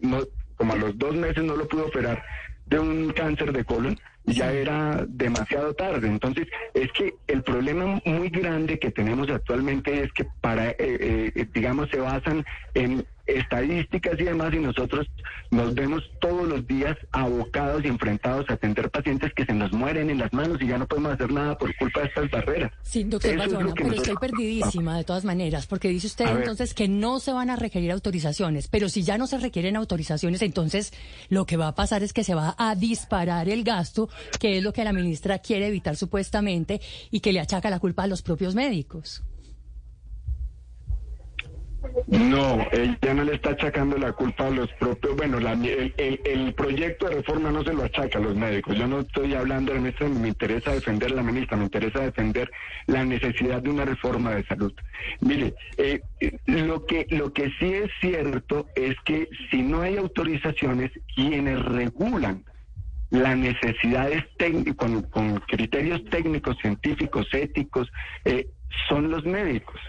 no- 0.00 0.22
como 0.56 0.74
a 0.74 0.76
los 0.76 0.96
dos 0.96 1.16
meses 1.16 1.42
no 1.42 1.56
lo 1.56 1.66
pudo 1.66 1.86
operar 1.86 2.22
de 2.66 2.78
un 2.78 3.10
cáncer 3.12 3.52
de 3.52 3.64
colon 3.64 3.98
ya 4.26 4.52
era 4.52 5.04
demasiado 5.08 5.72
tarde. 5.74 6.08
Entonces, 6.08 6.46
es 6.74 6.90
que 6.92 7.14
el 7.26 7.42
problema 7.42 8.00
muy 8.04 8.28
grande 8.28 8.78
que 8.78 8.90
tenemos 8.90 9.28
actualmente 9.30 10.02
es 10.02 10.12
que 10.12 10.26
para, 10.40 10.70
eh, 10.70 10.76
eh, 10.78 11.46
digamos, 11.54 11.88
se 11.90 11.98
basan 11.98 12.44
en 12.74 13.06
estadísticas 13.26 14.14
y 14.20 14.24
demás 14.24 14.54
y 14.54 14.58
nosotros 14.58 15.04
nos 15.50 15.74
vemos 15.74 16.02
todos 16.20 16.46
los 16.48 16.64
días 16.66 16.96
abocados 17.10 17.84
y 17.84 17.88
enfrentados 17.88 18.48
a 18.48 18.54
atender 18.54 18.88
pacientes 18.88 19.32
que 19.34 19.44
se 19.44 19.52
nos 19.52 19.72
mueren 19.72 20.10
en 20.10 20.18
las 20.18 20.32
manos 20.32 20.58
y 20.62 20.68
ya 20.68 20.78
no 20.78 20.86
podemos 20.86 21.12
hacer 21.12 21.32
nada 21.32 21.58
por 21.58 21.74
culpa 21.76 22.00
de 22.02 22.06
estas 22.06 22.30
barreras. 22.30 22.70
Sí, 22.82 23.02
doctor 23.02 23.32
Eso 23.32 23.42
es 23.42 23.52
Bayona, 23.52 23.66
que 23.74 23.82
pero 23.82 23.88
estoy 23.96 23.98
nosotros- 24.14 24.30
perdidísima 24.30 24.96
de 24.96 25.02
todas 25.04 25.24
maneras, 25.24 25.66
porque 25.66 25.88
dice 25.88 26.06
usted 26.06 26.24
A 26.26 26.32
ver. 26.34 26.42
entonces 26.42 26.72
que 26.72 26.86
no 26.86 27.18
se 27.18 27.32
van 27.32 27.50
a 27.50 27.56
requerir 27.56 27.90
autorizaciones, 27.90 28.68
pero 28.68 28.88
si 28.88 29.02
ya 29.02 29.18
no 29.18 29.26
se 29.26 29.38
requieren 29.38 29.74
autorizaciones, 29.76 30.40
entonces 30.42 30.92
lo 31.28 31.46
que 31.46 31.56
va 31.56 31.66
a 31.68 31.74
pasar 31.74 32.04
es 32.04 32.12
que 32.12 32.22
se 32.22 32.36
va 32.36 32.54
a 32.58 32.76
disparar 32.76 33.48
el 33.48 33.64
gasto, 33.64 34.08
que 34.38 34.58
es 34.58 34.62
lo 34.62 34.72
que 34.72 34.84
la 34.84 34.92
ministra 34.92 35.38
quiere 35.38 35.66
evitar 35.68 35.96
supuestamente 35.96 36.80
y 37.10 37.20
que 37.20 37.32
le 37.32 37.40
achaca 37.40 37.70
la 37.70 37.78
culpa 37.80 38.04
a 38.04 38.06
los 38.06 38.22
propios 38.22 38.54
médicos. 38.54 39.22
No, 42.08 42.66
ella 42.72 43.14
no 43.14 43.24
le 43.24 43.34
está 43.34 43.50
achacando 43.50 43.96
la 43.96 44.12
culpa 44.12 44.46
a 44.46 44.50
los 44.50 44.70
propios, 44.74 45.16
bueno, 45.16 45.38
la- 45.38 45.52
el, 45.52 46.52
proyecto 46.54 47.06
de 47.08 47.16
reforma 47.16 47.50
no 47.50 47.62
se 47.64 47.72
lo 47.72 47.84
achaca 47.84 48.18
a 48.18 48.22
los 48.22 48.34
médicos. 48.34 48.76
Yo 48.76 48.86
no 48.86 49.00
estoy 49.00 49.34
hablando 49.34 49.72
en 49.74 49.86
esto, 49.86 50.08
me 50.08 50.28
interesa 50.28 50.72
defender 50.72 51.12
la 51.12 51.22
ministra, 51.22 51.56
me 51.56 51.64
interesa 51.64 52.00
defender 52.00 52.50
la 52.86 53.04
necesidad 53.04 53.62
de 53.62 53.70
una 53.70 53.84
reforma 53.84 54.34
de 54.34 54.44
salud. 54.46 54.72
Mire, 55.20 55.54
eh, 55.76 56.00
lo 56.46 56.84
que 56.86 57.06
lo 57.10 57.32
que 57.32 57.50
sí 57.58 57.72
es 57.72 57.90
cierto 58.00 58.66
es 58.74 58.96
que 59.04 59.28
si 59.50 59.62
no 59.62 59.82
hay 59.82 59.96
autorizaciones, 59.96 60.90
quienes 61.14 61.64
regulan 61.64 62.44
las 63.10 63.36
necesidades 63.36 64.24
con, 64.76 65.02
con 65.02 65.38
criterios 65.40 66.04
técnicos, 66.10 66.56
científicos, 66.60 67.26
éticos, 67.32 67.90
eh, 68.24 68.48
son 68.88 69.10
los 69.10 69.24
médicos. 69.24 69.80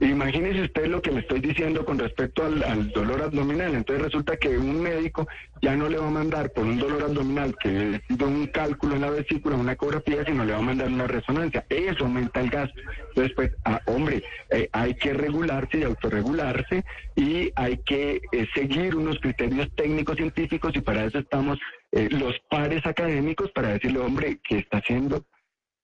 Imagínese 0.00 0.62
usted 0.62 0.86
lo 0.86 1.02
que 1.02 1.10
le 1.10 1.20
estoy 1.20 1.40
diciendo 1.40 1.84
con 1.84 1.98
respecto 1.98 2.44
al, 2.44 2.90
dolor 2.92 3.22
abdominal. 3.22 3.74
Entonces 3.74 4.04
resulta 4.04 4.36
que 4.36 4.56
un 4.56 4.80
médico 4.80 5.26
ya 5.60 5.74
no 5.74 5.88
le 5.88 5.98
va 5.98 6.06
a 6.06 6.10
mandar 6.10 6.52
por 6.52 6.64
un 6.64 6.78
dolor 6.78 7.02
abdominal 7.02 7.54
que 7.60 7.96
es 7.96 8.18
de 8.18 8.24
un 8.24 8.46
cálculo 8.46 8.94
en 8.94 9.00
la 9.02 9.10
vesícula, 9.10 9.56
una 9.56 9.72
ecografía, 9.72 10.24
sino 10.24 10.44
le 10.44 10.52
va 10.52 10.58
a 10.58 10.62
mandar 10.62 10.88
una 10.88 11.06
resonancia. 11.06 11.64
Eso 11.68 12.04
aumenta 12.04 12.40
el 12.40 12.50
gasto. 12.50 12.80
Entonces, 13.08 13.32
pues, 13.34 13.50
ah, 13.64 13.80
hombre, 13.86 14.22
eh, 14.50 14.68
hay 14.72 14.94
que 14.94 15.12
regularse 15.12 15.78
y 15.78 15.82
autorregularse 15.82 16.84
y 17.16 17.50
hay 17.56 17.78
que 17.78 18.20
eh, 18.32 18.46
seguir 18.54 18.94
unos 18.94 19.18
criterios 19.18 19.68
técnicos 19.74 20.16
científicos 20.16 20.72
y 20.76 20.80
para 20.80 21.04
eso 21.04 21.18
estamos 21.18 21.58
eh, 21.90 22.08
los 22.10 22.38
pares 22.48 22.86
académicos 22.86 23.50
para 23.50 23.68
decirle, 23.70 23.98
hombre, 23.98 24.38
¿qué 24.48 24.58
está 24.58 24.78
haciendo? 24.78 25.24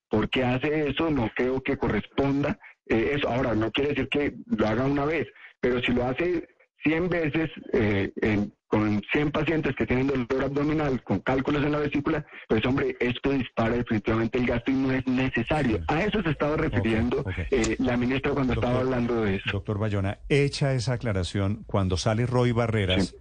¿Por 0.08 0.28
qué 0.30 0.44
hace 0.44 0.88
eso? 0.90 1.10
No 1.10 1.30
creo 1.34 1.60
que 1.60 1.76
corresponda 1.76 2.58
eh, 2.88 3.12
eso. 3.16 3.28
Ahora, 3.28 3.54
no 3.54 3.70
quiere 3.70 3.90
decir 3.90 4.08
que 4.08 4.34
lo 4.46 4.66
haga 4.66 4.84
una 4.84 5.04
vez, 5.04 5.26
pero 5.60 5.80
si 5.82 5.92
lo 5.92 6.04
hace 6.06 6.46
100 6.84 7.08
veces 7.08 7.50
eh, 7.72 8.12
en- 8.22 8.52
con 8.68 9.00
100 9.12 9.30
pacientes 9.30 9.76
que 9.76 9.86
tienen 9.86 10.08
dolor 10.08 10.44
abdominal, 10.46 11.00
con 11.04 11.20
cálculos 11.20 11.64
en 11.64 11.70
la 11.72 11.78
vesícula, 11.78 12.26
pues 12.48 12.66
hombre, 12.66 12.96
esto 12.98 13.30
dispara 13.30 13.76
definitivamente 13.76 14.36
el 14.38 14.46
gasto 14.46 14.72
y 14.72 14.74
no 14.74 14.90
es 14.90 15.06
necesario. 15.06 15.80
A 15.86 16.02
eso 16.02 16.20
se 16.24 16.30
estaba 16.30 16.56
refiriendo 16.56 17.24
eh, 17.52 17.76
la 17.78 17.96
ministra 17.96 18.32
cuando 18.32 18.54
estaba 18.54 18.80
hablando 18.80 19.22
de 19.22 19.36
eso. 19.36 19.48
Doctor 19.52 19.78
Bayona, 19.78 20.18
hecha 20.28 20.74
esa 20.74 20.94
aclaración, 20.94 21.62
cuando 21.68 21.96
sale 21.96 22.26
Roy 22.26 22.50
Barreras 22.50 23.10
Sí. 23.10 23.16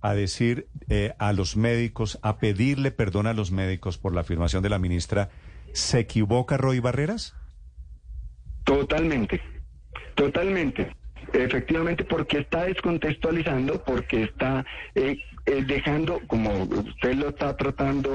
a 0.00 0.14
decir 0.14 0.68
eh, 0.88 1.12
a 1.18 1.32
los 1.32 1.56
médicos, 1.56 2.20
a 2.22 2.38
pedirle 2.38 2.92
perdón 2.92 3.26
a 3.26 3.34
los 3.34 3.50
médicos 3.50 3.98
por 3.98 4.14
la 4.14 4.20
afirmación 4.20 4.62
de 4.62 4.68
la 4.68 4.78
ministra, 4.78 5.28
¿se 5.72 5.98
equivoca 5.98 6.56
Roy 6.56 6.78
Barreras? 6.78 7.34
Totalmente, 8.64 9.40
totalmente. 10.14 10.92
Efectivamente, 11.32 12.04
porque 12.04 12.38
está 12.38 12.64
descontextualizando, 12.64 13.82
porque 13.82 14.24
está 14.24 14.64
eh, 14.94 15.16
eh, 15.46 15.64
dejando, 15.66 16.20
como 16.26 16.64
usted 16.64 17.14
lo 17.14 17.30
está 17.30 17.56
tratando, 17.56 18.10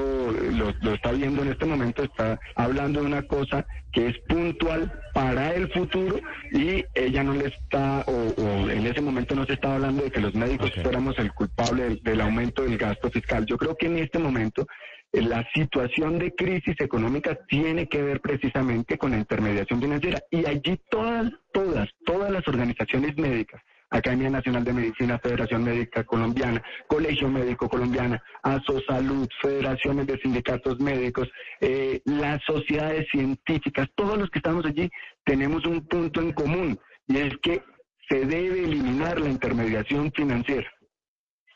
lo, 0.52 0.72
lo 0.80 0.94
está 0.94 1.12
viendo 1.12 1.42
en 1.42 1.48
este 1.48 1.66
momento, 1.66 2.04
está 2.04 2.38
hablando 2.54 3.00
de 3.00 3.06
una 3.06 3.22
cosa 3.22 3.66
que 3.92 4.06
es 4.08 4.18
puntual 4.28 4.92
para 5.12 5.54
el 5.54 5.70
futuro 5.72 6.20
y 6.52 6.84
ella 6.94 7.24
no 7.24 7.34
le 7.34 7.48
está, 7.48 8.04
o, 8.06 8.12
o 8.40 8.70
en 8.70 8.86
ese 8.86 9.00
momento 9.00 9.34
no 9.34 9.44
se 9.44 9.54
estaba 9.54 9.74
hablando 9.74 10.04
de 10.04 10.10
que 10.12 10.20
los 10.20 10.34
médicos 10.34 10.70
Ok. 10.70 10.82
fuéramos 10.82 11.18
el 11.18 11.32
culpable 11.32 11.82
del, 11.82 12.00
del 12.02 12.20
aumento 12.20 12.62
del 12.62 12.78
gasto 12.78 13.10
fiscal. 13.10 13.44
Yo 13.46 13.58
creo 13.58 13.76
que 13.76 13.86
en 13.86 13.98
este 13.98 14.20
momento 14.20 14.66
la 15.12 15.46
situación 15.52 16.18
de 16.18 16.34
crisis 16.34 16.76
económica 16.78 17.36
tiene 17.48 17.88
que 17.88 18.02
ver 18.02 18.20
precisamente 18.20 18.96
con 18.96 19.10
la 19.10 19.18
intermediación 19.18 19.80
financiera 19.80 20.20
y 20.30 20.46
allí 20.46 20.80
todas, 20.88 21.32
todas, 21.52 21.88
todas 22.04 22.30
las 22.30 22.46
organizaciones 22.46 23.16
médicas, 23.16 23.60
Academia 23.90 24.30
Nacional 24.30 24.62
de 24.62 24.72
Medicina, 24.72 25.18
Federación 25.18 25.64
Médica 25.64 26.04
Colombiana, 26.04 26.62
Colegio 26.86 27.28
Médico 27.28 27.68
Colombiana, 27.68 28.22
Asosalud, 28.42 29.28
Federaciones 29.42 30.06
de 30.06 30.18
Sindicatos 30.18 30.78
Médicos, 30.78 31.28
eh, 31.60 32.00
las 32.04 32.40
sociedades 32.44 33.08
científicas, 33.10 33.88
todos 33.96 34.16
los 34.16 34.30
que 34.30 34.38
estamos 34.38 34.64
allí 34.64 34.88
tenemos 35.24 35.66
un 35.66 35.84
punto 35.88 36.20
en 36.20 36.32
común 36.32 36.78
y 37.08 37.16
es 37.18 37.34
que 37.42 37.62
se 38.08 38.26
debe 38.26 38.62
eliminar 38.64 39.20
la 39.20 39.28
intermediación 39.28 40.12
financiera. 40.12 40.70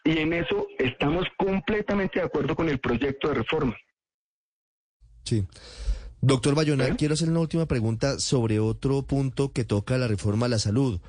Y 0.05 0.19
en 0.19 0.35
eso 0.35 0.67
estamos 0.79 1.27
completamente 1.39 2.21
de 2.21 2.27
acuerdo 2.27 2.55
con 2.55 2.69
el 2.69 2.79
proyecto 2.79 3.29
de 3.29 3.35
reforma. 3.35 3.75
Sí. 5.25 5.45
Doctor 6.21 6.55
Bayona, 6.55 6.89
¿Eh? 6.89 6.95
quiero 6.97 7.15
hacer 7.15 7.29
una 7.29 7.41
última 7.41 7.67
pregunta 7.67 8.19
sobre 8.19 8.61
otro 8.61 9.03
punto 9.03 9.53
que 9.53 9.65
toca 9.65 9.99
la 9.99 10.09
reforma 10.09 10.47
a 10.47 10.51
la 10.51 10.59
salud 10.59 11.01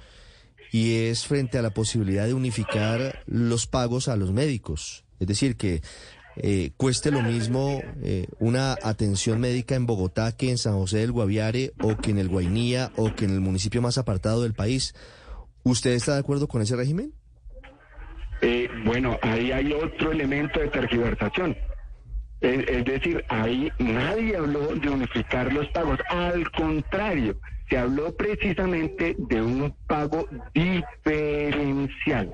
y 0.71 0.93
es 0.93 1.25
frente 1.25 1.57
a 1.57 1.61
la 1.61 1.69
posibilidad 1.69 2.25
de 2.25 2.33
unificar 2.33 3.23
los 3.25 3.67
pagos 3.67 4.07
a 4.07 4.17
los 4.17 4.31
médicos. 4.31 5.05
Es 5.19 5.27
decir, 5.27 5.55
que 5.55 5.81
eh, 6.37 6.71
cueste 6.75 7.11
lo 7.11 7.21
mismo 7.21 7.81
eh, 8.01 8.27
una 8.39 8.77
atención 8.83 9.39
médica 9.39 9.75
en 9.75 9.85
Bogotá 9.85 10.35
que 10.35 10.49
en 10.49 10.57
San 10.57 10.73
José 10.73 10.97
del 10.97 11.13
Guaviare 11.13 11.71
o 11.81 11.95
que 11.95 12.11
en 12.11 12.19
el 12.19 12.27
Guainía 12.27 12.91
o 12.97 13.15
que 13.15 13.23
en 13.23 13.31
el 13.31 13.39
municipio 13.39 13.81
más 13.81 13.97
apartado 13.97 14.43
del 14.43 14.53
país. 14.53 14.95
¿Usted 15.63 15.91
está 15.91 16.13
de 16.13 16.19
acuerdo 16.19 16.47
con 16.47 16.61
ese 16.61 16.75
régimen? 16.75 17.13
Eh, 18.41 18.69
bueno, 18.83 19.17
ahí 19.21 19.51
hay 19.51 19.73
otro 19.73 20.11
elemento 20.11 20.59
de 20.59 20.67
tergiversación. 20.67 21.57
Es, 22.41 22.67
es 22.67 22.85
decir, 22.85 23.25
ahí 23.29 23.71
nadie 23.79 24.35
habló 24.35 24.75
de 24.75 24.89
unificar 24.89 25.51
los 25.51 25.67
pagos. 25.69 25.99
Al 26.09 26.49
contrario, 26.51 27.37
se 27.69 27.77
habló 27.77 28.13
precisamente 28.15 29.15
de 29.17 29.41
un 29.41 29.75
pago 29.87 30.27
diferencial 30.53 32.31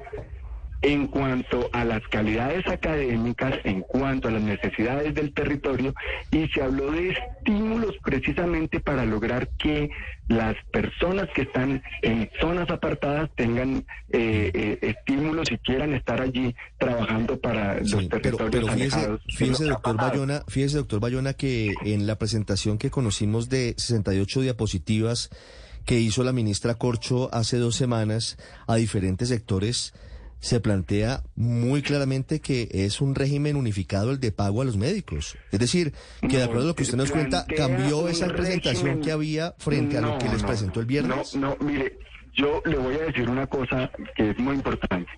en 0.81 1.07
cuanto 1.07 1.69
a 1.73 1.85
las 1.85 2.01
calidades 2.07 2.67
académicas, 2.67 3.59
en 3.63 3.81
cuanto 3.81 4.27
a 4.27 4.31
las 4.31 4.41
necesidades 4.41 5.13
del 5.13 5.33
territorio, 5.33 5.93
y 6.31 6.47
se 6.47 6.63
habló 6.63 6.91
de 6.91 7.09
estímulos 7.09 7.95
precisamente 8.03 8.79
para 8.79 9.05
lograr 9.05 9.47
que 9.59 9.91
las 10.31 10.55
personas 10.71 11.27
que 11.35 11.43
están 11.43 11.83
en 12.01 12.29
zonas 12.39 12.69
apartadas 12.69 13.29
tengan 13.35 13.85
eh, 14.09 14.51
eh, 14.53 14.79
estímulos 14.81 15.51
y 15.51 15.57
quieran 15.57 15.93
estar 15.93 16.21
allí 16.21 16.55
trabajando 16.77 17.39
para 17.39 17.79
los 17.79 17.89
Sí, 17.89 18.07
pero, 18.09 18.21
territorios 18.21 18.49
pero 18.51 18.67
fíjese, 18.73 18.95
alejados. 18.95 19.21
fíjese, 19.35 19.65
doctor 19.65 19.97
Bayona, 19.97 20.43
fíjese, 20.47 20.77
doctor 20.77 20.99
Bayona, 20.99 21.33
que 21.33 21.73
en 21.85 22.07
la 22.07 22.17
presentación 22.17 22.77
que 22.77 22.89
conocimos 22.89 23.49
de 23.49 23.75
68 23.77 24.41
diapositivas 24.41 25.29
que 25.85 25.99
hizo 25.99 26.23
la 26.23 26.31
ministra 26.33 26.75
Corcho 26.75 27.29
hace 27.33 27.57
dos 27.57 27.75
semanas 27.75 28.37
a 28.67 28.75
diferentes 28.75 29.29
sectores, 29.29 29.93
se 30.41 30.59
plantea 30.59 31.21
muy 31.35 31.81
claramente 31.81 32.41
que 32.41 32.67
es 32.71 32.99
un 32.99 33.15
régimen 33.15 33.55
unificado 33.55 34.11
el 34.11 34.19
de 34.19 34.31
pago 34.33 34.61
a 34.61 34.65
los 34.65 34.75
médicos. 34.75 35.37
Es 35.51 35.59
decir, 35.59 35.93
que 36.19 36.37
de 36.37 36.43
acuerdo 36.43 36.63
a 36.63 36.67
lo 36.67 36.75
que 36.75 36.83
usted 36.83 36.97
nos 36.97 37.11
cuenta, 37.11 37.45
cambió 37.55 38.09
esa 38.09 38.27
presentación 38.27 38.99
que 39.01 39.11
había 39.13 39.53
frente 39.59 39.97
a 39.97 40.01
lo 40.01 40.17
que 40.17 40.27
les 40.27 40.43
presentó 40.43 40.79
el 40.81 40.87
viernes. 40.87 41.35
No, 41.35 41.49
no, 41.51 41.57
mire, 41.65 41.97
yo 42.33 42.61
le 42.65 42.75
voy 42.77 42.95
a 42.95 43.03
decir 43.05 43.29
una 43.29 43.47
cosa 43.47 43.89
que 44.15 44.31
es 44.31 44.37
muy 44.39 44.55
importante. 44.55 45.09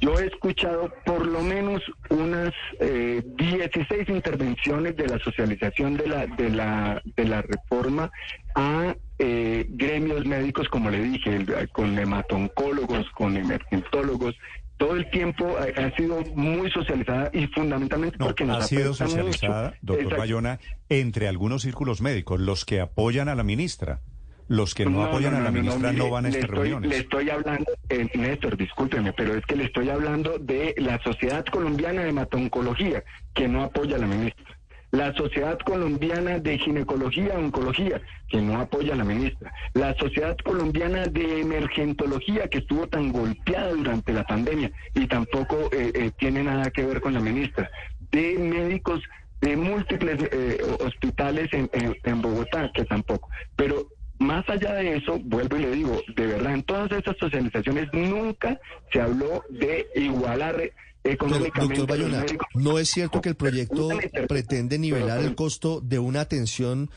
Yo 0.00 0.18
he 0.18 0.26
escuchado 0.26 0.92
por 1.06 1.24
lo 1.24 1.40
menos 1.40 1.80
unas 2.10 2.52
eh, 2.80 3.22
16 3.38 4.08
intervenciones 4.08 4.96
de 4.96 5.06
la 5.06 5.18
socialización 5.20 5.96
de 5.96 6.08
la 6.08 6.26
de 6.26 6.50
la 6.50 7.00
de 7.16 7.24
la 7.24 7.42
reforma 7.42 8.10
a 8.56 8.96
eh, 9.20 9.64
gremios 9.70 10.26
médicos, 10.26 10.68
como 10.68 10.90
le 10.90 11.00
dije, 11.00 11.36
el- 11.36 11.70
con 11.70 11.96
hematoncólogos, 11.96 13.08
con 13.12 13.36
emergentólogos. 13.36 14.34
Todo 14.76 14.96
el 14.96 15.08
tiempo 15.10 15.56
ha, 15.56 15.80
ha 15.80 15.96
sido 15.96 16.20
muy 16.34 16.70
socializada 16.70 17.30
y 17.32 17.46
fundamentalmente 17.48 18.16
No, 18.18 18.26
porque 18.26 18.44
nos 18.44 18.64
ha 18.64 18.66
sido 18.66 18.90
mucho. 18.90 19.06
socializada, 19.06 19.74
doctor 19.82 20.04
Exacto. 20.04 20.16
Bayona, 20.20 20.58
entre 20.88 21.28
algunos 21.28 21.62
círculos 21.62 22.00
médicos, 22.00 22.40
los 22.40 22.64
que 22.64 22.80
apoyan 22.80 23.28
a 23.28 23.34
la 23.34 23.44
ministra. 23.44 24.00
Los 24.46 24.74
que 24.74 24.84
no, 24.84 25.02
apoyan 25.02 25.32
no, 25.32 25.38
a 25.38 25.42
la 25.42 25.50
ministra 25.50 25.90
no, 25.90 25.98
mire, 26.00 26.10
van 26.10 26.26
a 26.26 26.28
estas 26.28 26.44
estoy, 26.44 26.58
reuniones. 26.58 26.90
Le 26.90 26.96
estoy 26.98 27.30
hablando, 27.30 27.72
eh, 27.88 28.06
Néstor, 28.14 28.58
discúlpeme, 28.58 29.14
pero 29.14 29.34
es 29.34 29.46
que 29.46 29.56
le 29.56 29.64
estoy 29.64 29.88
hablando 29.88 30.38
de 30.38 30.74
la 30.76 31.02
Sociedad 31.02 31.46
Colombiana 31.46 32.02
de 32.02 32.10
Hematoncología, 32.10 33.02
que 33.32 33.48
no 33.48 33.62
apoya 33.62 33.96
a 33.96 34.00
la 34.00 34.06
ministra. 34.06 34.53
La 34.94 35.12
Sociedad 35.14 35.58
Colombiana 35.58 36.38
de 36.38 36.56
Ginecología 36.56 37.34
Oncología, 37.36 38.00
que 38.28 38.40
no 38.40 38.60
apoya 38.60 38.92
a 38.94 38.96
la 38.96 39.04
ministra. 39.04 39.52
La 39.72 39.92
Sociedad 39.94 40.36
Colombiana 40.44 41.06
de 41.06 41.40
Emergentología, 41.40 42.46
que 42.48 42.58
estuvo 42.58 42.86
tan 42.86 43.10
golpeada 43.12 43.70
durante 43.72 44.12
la 44.12 44.22
pandemia 44.22 44.70
y 44.94 45.08
tampoco 45.08 45.56
eh, 45.72 45.90
eh, 45.94 46.10
tiene 46.16 46.44
nada 46.44 46.70
que 46.70 46.86
ver 46.86 47.00
con 47.00 47.12
la 47.12 47.18
ministra. 47.20 47.68
De 48.12 48.38
médicos 48.38 49.02
de 49.40 49.56
múltiples 49.56 50.16
eh, 50.30 50.58
hospitales 50.86 51.48
en, 51.52 51.68
en- 52.04 52.22
Bogotá, 52.22 52.70
que 52.72 52.84
tampoco. 52.84 53.28
Pero 53.56 53.88
más 54.20 54.48
allá 54.48 54.74
de 54.74 54.96
eso, 54.98 55.18
vuelvo 55.24 55.56
y 55.56 55.62
le 55.62 55.70
digo, 55.72 56.00
de 56.14 56.26
verdad, 56.28 56.54
en 56.54 56.62
todas 56.62 56.92
estas 56.92 57.16
socializaciones 57.18 57.88
nunca 57.92 58.60
se 58.92 59.00
habló 59.00 59.42
de 59.50 59.88
igualar 59.96 60.70
Pero, 61.04 61.28
doctor 61.28 61.86
Bayona. 61.86 62.24
¿no 62.54 62.78
es 62.78 62.88
cierto 62.88 63.20
que 63.20 63.28
el 63.28 63.34
proyecto 63.34 63.90
pretende 64.26 64.78
nivelar 64.78 65.20
el 65.20 65.34
costo 65.34 65.82
de 65.82 65.98
una 65.98 66.22
atención? 66.22 66.90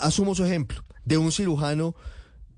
Asumo 0.00 0.34
su 0.34 0.44
ejemplo, 0.44 0.84
de 1.04 1.16
un 1.16 1.30
cirujano 1.30 1.94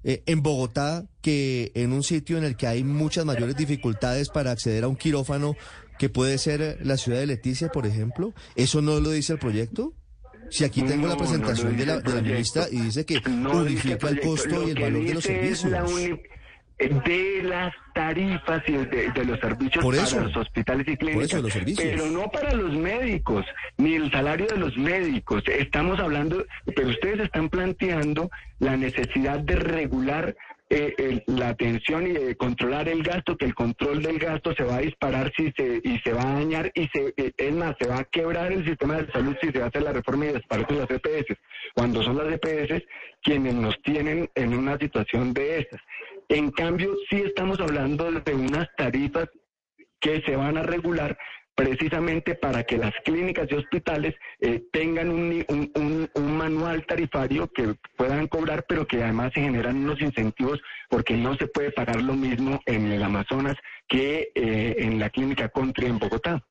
eh, 0.04 0.22
en 0.24 0.42
Bogotá 0.42 1.04
que 1.20 1.70
en 1.74 1.92
un 1.92 2.02
sitio 2.02 2.38
en 2.38 2.44
el 2.44 2.56
que 2.56 2.66
hay 2.66 2.82
muchas 2.82 3.26
mayores 3.26 3.56
dificultades 3.56 4.30
para 4.30 4.50
acceder 4.50 4.84
a 4.84 4.88
un 4.88 4.96
quirófano, 4.96 5.54
que 5.98 6.08
puede 6.08 6.38
ser 6.38 6.62
eh, 6.62 6.78
la 6.80 6.96
ciudad 6.96 7.18
de 7.18 7.26
Leticia, 7.26 7.68
por 7.68 7.86
ejemplo. 7.86 8.32
¿Eso 8.54 8.80
no 8.80 9.00
lo 9.00 9.10
dice 9.10 9.34
el 9.34 9.38
proyecto? 9.38 9.92
Si 10.48 10.64
aquí 10.64 10.80
tengo 10.80 11.02
No, 11.02 11.08
la 11.08 11.14
no 11.14 11.18
presentación 11.18 11.76
de, 11.76 11.84
la, 11.84 12.00
de 12.00 12.22
ministra 12.22 12.68
y 12.70 12.80
dice 12.80 13.04
que 13.04 13.20
No 13.28 13.58
unifica 13.58 14.08
el 14.08 14.20
costo 14.20 14.66
y 14.66 14.70
el 14.70 14.80
valor 14.80 15.04
de 15.04 15.14
los 15.14 15.24
servicios. 15.24 15.72
De 16.78 17.42
las 17.42 17.74
tarifas 17.92 18.62
y 18.68 18.72
de, 18.72 19.10
de 19.10 19.24
los 19.24 19.40
servicios 19.40 19.82
Por 19.84 19.94
eso. 19.96 20.16
para 20.16 20.28
los 20.28 20.36
hospitales 20.36 20.86
y 20.88 20.96
clínicas, 20.96 21.32
eso, 21.32 21.42
los 21.42 21.52
servicios. 21.52 21.88
pero 21.90 22.06
no 22.10 22.30
para 22.30 22.52
los 22.54 22.72
médicos, 22.74 23.44
ni 23.78 23.94
el 23.96 24.10
salario 24.12 24.46
de 24.46 24.56
los 24.58 24.76
médicos. 24.76 25.42
Estamos 25.46 25.98
hablando, 25.98 26.44
pero 26.76 26.88
ustedes 26.88 27.20
están 27.20 27.48
planteando 27.48 28.30
la 28.60 28.76
necesidad 28.76 29.40
de 29.40 29.56
regular 29.56 30.36
eh, 30.70 30.92
el- 30.98 31.22
la 31.26 31.48
atención 31.48 32.06
y 32.06 32.12
de 32.12 32.36
controlar 32.36 32.90
el 32.90 33.02
gasto, 33.02 33.38
que 33.38 33.46
el 33.46 33.54
control 33.54 34.02
del 34.02 34.18
gasto 34.18 34.52
se 34.54 34.64
va 34.64 34.76
a 34.76 34.80
disparar 34.80 35.32
si 35.34 35.50
se, 35.56 35.80
y 35.82 35.98
se 36.00 36.12
va 36.12 36.20
a 36.20 36.34
dañar 36.34 36.70
y 36.74 36.86
se, 36.88 37.14
eh, 37.16 37.32
es 37.38 37.54
más, 37.54 37.74
se 37.80 37.88
va 37.88 38.00
a 38.00 38.04
quebrar 38.04 38.52
el 38.52 38.66
sistema 38.66 39.00
de 39.00 39.10
salud 39.10 39.34
si 39.40 39.48
se 39.50 39.62
hace 39.62 39.80
la 39.80 39.94
reforma 39.94 40.26
y 40.26 40.32
desaparecen 40.34 40.78
las 40.78 40.90
EPS, 40.90 41.38
cuando 41.74 42.02
son 42.02 42.18
las 42.18 42.30
EPS 42.34 42.82
quienes 43.22 43.54
nos 43.54 43.80
tienen 43.82 44.28
en 44.34 44.52
una 44.52 44.76
situación 44.76 45.32
de 45.32 45.60
estas. 45.60 45.80
En 46.28 46.50
cambio, 46.50 46.94
sí 47.08 47.16
estamos 47.16 47.58
hablando 47.60 48.10
de 48.12 48.34
unas 48.34 48.68
tarifas 48.76 49.28
que 50.00 50.20
se 50.22 50.36
van 50.36 50.56
a 50.58 50.62
regular 50.62 51.16
precisamente 51.54 52.36
para 52.36 52.62
que 52.62 52.76
las 52.78 52.92
clínicas 53.04 53.48
y 53.50 53.54
hospitales 53.56 54.14
eh, 54.40 54.62
tengan 54.72 55.10
un, 55.10 55.44
un- 55.48 55.72
un- 55.74 56.10
un 56.14 56.36
manual 56.36 56.86
tarifario 56.86 57.50
que 57.52 57.74
puedan 57.96 58.28
cobrar, 58.28 58.64
pero 58.68 58.86
que 58.86 59.02
además 59.02 59.32
se 59.34 59.40
generan 59.40 59.76
unos 59.78 60.00
incentivos 60.00 60.60
porque 60.88 61.16
no 61.16 61.34
se 61.36 61.48
puede 61.48 61.72
pagar 61.72 62.00
lo 62.00 62.14
mismo 62.14 62.60
en 62.66 62.92
el 62.92 63.02
Amazonas 63.02 63.56
que 63.88 64.30
eh, 64.36 64.76
en 64.78 65.00
la 65.00 65.10
clínica 65.10 65.48
Country 65.48 65.86
en 65.86 65.98
Bogotá. 65.98 66.44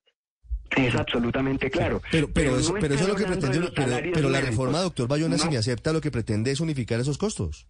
Es 0.76 0.94
absolutamente 0.96 1.72
claro. 1.72 2.02
Pero, 2.12 2.28
pero, 2.34 2.58
eso, 2.58 2.74
no 2.74 2.80
pero 2.82 2.96
eso 2.96 3.04
es 3.04 3.10
lo 3.10 3.16
que 3.16 3.24
pretende, 3.26 3.72
pero, 4.14 4.30
la 4.30 4.42
reforma, 4.42 4.82
doctor 4.82 5.08
Bayona, 5.08 5.38
si 5.38 5.46
No. 5.46 5.52
me 5.52 5.58
acepta, 5.58 5.94
lo 5.94 6.02
que 6.02 6.12
pretende 6.12 6.52
es 6.52 6.60
unificar 6.60 7.00
esos 7.00 7.18
costos. 7.18 7.66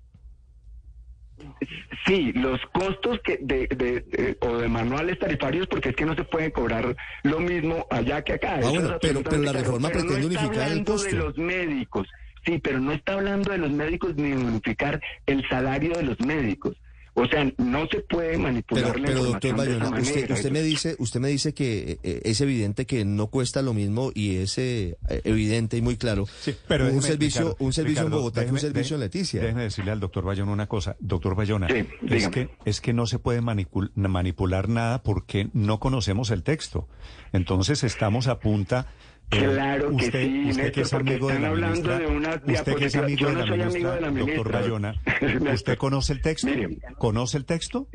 Sí, 2.05 2.31
los 2.33 2.59
costos 2.73 3.19
que 3.23 3.37
de, 3.41 3.67
de- 3.67 4.01
de- 4.01 4.37
o 4.41 4.57
de 4.57 4.67
manuales 4.67 5.19
tarifarios, 5.19 5.67
porque 5.67 5.89
es 5.89 5.95
que 5.95 6.05
no 6.05 6.15
se 6.15 6.23
puede 6.23 6.51
cobrar 6.51 6.95
lo 7.23 7.39
mismo 7.39 7.85
allá 7.89 8.21
que 8.23 8.33
acá. 8.33 8.55
Ah, 8.63 8.69
bueno, 8.69 8.97
pero- 9.01 9.21
pero 9.23 9.41
la 9.41 9.51
reforma 9.51 9.89
claro. 9.89 10.05
pretende 10.07 10.25
no 10.27 10.31
está 10.33 10.45
unificar 10.47 10.71
el 10.71 10.83
costo. 10.85 11.09
de 11.09 11.13
los 11.13 11.37
médicos, 11.37 12.07
sí, 12.45 12.59
pero 12.59 12.79
no 12.79 12.91
está 12.91 13.13
hablando 13.13 13.51
de 13.51 13.57
los 13.57 13.71
médicos 13.71 14.15
ni 14.15 14.29
de 14.29 14.37
unificar 14.37 15.01
el 15.25 15.47
salario 15.49 15.93
de 15.95 16.03
los 16.03 16.19
médicos. 16.21 16.75
O 17.19 17.25
sea, 17.25 17.51
no 17.57 17.87
se 17.87 18.01
puede 18.01 18.37
manipular 18.37 18.91
Pero, 18.93 18.99
la 18.99 19.07
pero 19.07 19.23
doctor 19.23 19.49
información 19.49 19.55
de 19.55 19.73
esa 19.73 19.89
Bayona, 19.89 20.01
usted, 20.01 20.15
manera. 20.15 20.33
usted 20.35 20.51
me 20.51 20.61
dice, 20.61 20.95
usted 20.99 21.19
me 21.19 21.27
dice 21.29 21.53
que 21.55 21.97
eh, 22.03 22.21
es 22.25 22.41
evidente 22.41 22.85
que 22.85 23.05
no 23.05 23.27
cuesta 23.27 23.63
lo 23.63 23.73
mismo 23.73 24.11
y 24.13 24.35
es 24.35 24.55
eh, 24.59 24.97
evidente 25.23 25.77
y 25.77 25.81
muy 25.81 25.97
claro. 25.97 26.27
Sí, 26.41 26.53
pero 26.67 26.83
un 26.83 26.89
déjeme, 26.91 27.07
servicio, 27.07 27.41
Ricardo, 27.41 27.57
un 27.65 27.73
servicio 27.73 28.01
Ricardo, 28.03 28.15
en 28.17 28.21
Bogotá 28.21 28.41
que 28.45 28.51
un 28.51 28.57
déjeme- 28.57 28.59
servicio 28.61 28.95
en 28.97 29.01
déjeme- 29.01 29.05
Leticia. 29.05 29.41
Déjeme 29.41 29.63
decirle 29.63 29.91
al 29.91 29.99
doctor 29.99 30.25
Bayona 30.25 30.51
una 30.51 30.67
cosa. 30.67 30.95
Doctor 30.99 31.33
Bayona, 31.35 31.67
Sí, 31.67 31.85
es, 32.07 32.27
que, 32.29 32.49
es 32.65 32.81
que 32.81 32.93
no 32.93 33.07
se 33.07 33.17
puede 33.17 33.41
manipul- 33.41 33.89
manipular 33.95 34.69
nada 34.69 35.01
porque 35.01 35.49
no 35.53 35.79
conocemos 35.79 36.29
el 36.29 36.43
texto. 36.43 36.87
Entonces 37.33 37.83
estamos 37.83 38.27
a 38.27 38.39
punta... 38.39 38.85
Claro 39.29 39.89
que 39.89 40.05
usted, 40.05 40.23
sí, 40.23 40.45
usted 40.49 40.71
que 40.71 40.79
Néstor, 40.79 40.83
es 40.83 40.93
amigo 40.93 41.27
de 41.27 41.33
están 41.33 41.41
la 41.41 41.47
hablando 41.49 41.73
ministra, 41.73 41.99
de 41.99 42.07
unas 42.07 42.35
usted 42.45 42.75
que 42.75 42.85
es 42.85 42.95
amigo 42.95 43.27
de 43.27 43.33
no 43.33 43.45
la 43.45 43.45
ministra, 43.45 43.67
amigo 43.67 43.91
de 43.91 44.01
la 44.01 44.07
doctor 44.07 44.25
ministra. 44.25 44.59
Bayona, 44.61 44.91
Néstor. 45.21 45.53
¿usted 45.53 45.77
conoce 45.77 46.13
el 46.13 46.21
texto? 46.21 46.47
Mire. 46.47 46.77
¿Conoce 46.97 47.37
el 47.37 47.45
texto? 47.45 47.87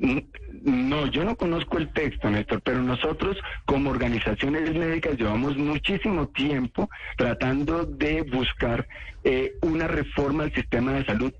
No, 0.62 1.07
yo 1.07 1.25
no 1.25 1.37
conozco 1.37 1.79
el 1.79 1.90
texto, 1.95 2.31
Néstor, 2.31 2.61
pero 2.61 2.83
nosotros 2.83 3.38
como 3.64 3.90
organizaciones 3.90 4.75
médicas 4.75 5.16
llevamos 5.16 5.57
muchísimo 5.57 6.29
tiempo 6.29 6.90
tratando 7.16 7.87
de 7.87 8.23
buscar 8.23 8.87
eh, 9.25 9.55
una 9.62 9.88
reforma 9.88 10.45
al 10.45 10.55
sistema 10.55 10.92
de 10.92 11.07
salud, 11.07 11.33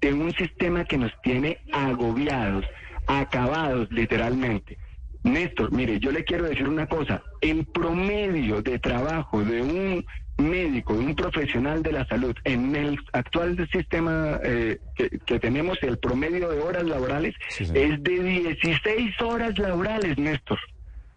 de 0.00 0.14
un 0.14 0.32
sistema 0.32 0.86
que 0.86 0.96
nos 0.96 1.12
tiene 1.22 1.58
agobiados, 1.72 2.64
acabados 3.06 3.86
literalmente. 3.90 4.78
Néstor, 5.22 5.70
mire, 5.72 5.98
yo 6.00 6.12
le 6.12 6.24
quiero 6.24 6.44
decir 6.44 6.68
una 6.68 6.86
cosa, 6.86 7.22
el 7.40 7.66
promedio 7.66 8.62
de 8.62 8.78
trabajo 8.78 9.44
de 9.44 9.60
un 9.60 10.04
médico, 10.38 10.94
de 10.94 11.00
un 11.00 11.14
profesional 11.14 11.82
de 11.82 11.92
la 11.92 12.06
salud, 12.06 12.34
en 12.44 12.74
el 12.74 12.98
actual 13.12 13.68
sistema 13.70 14.40
eh, 14.42 14.78
que, 14.96 15.10
que 15.26 15.38
tenemos, 15.38 15.78
el 15.82 15.98
promedio 15.98 16.48
de 16.48 16.60
horas 16.60 16.84
laborales 16.84 17.34
Sí, 17.48 17.64
es 17.64 18.02
de 18.02 18.22
16 18.52 19.20
horas 19.20 19.58
laborales, 19.58 20.16
Néstor. 20.18 20.58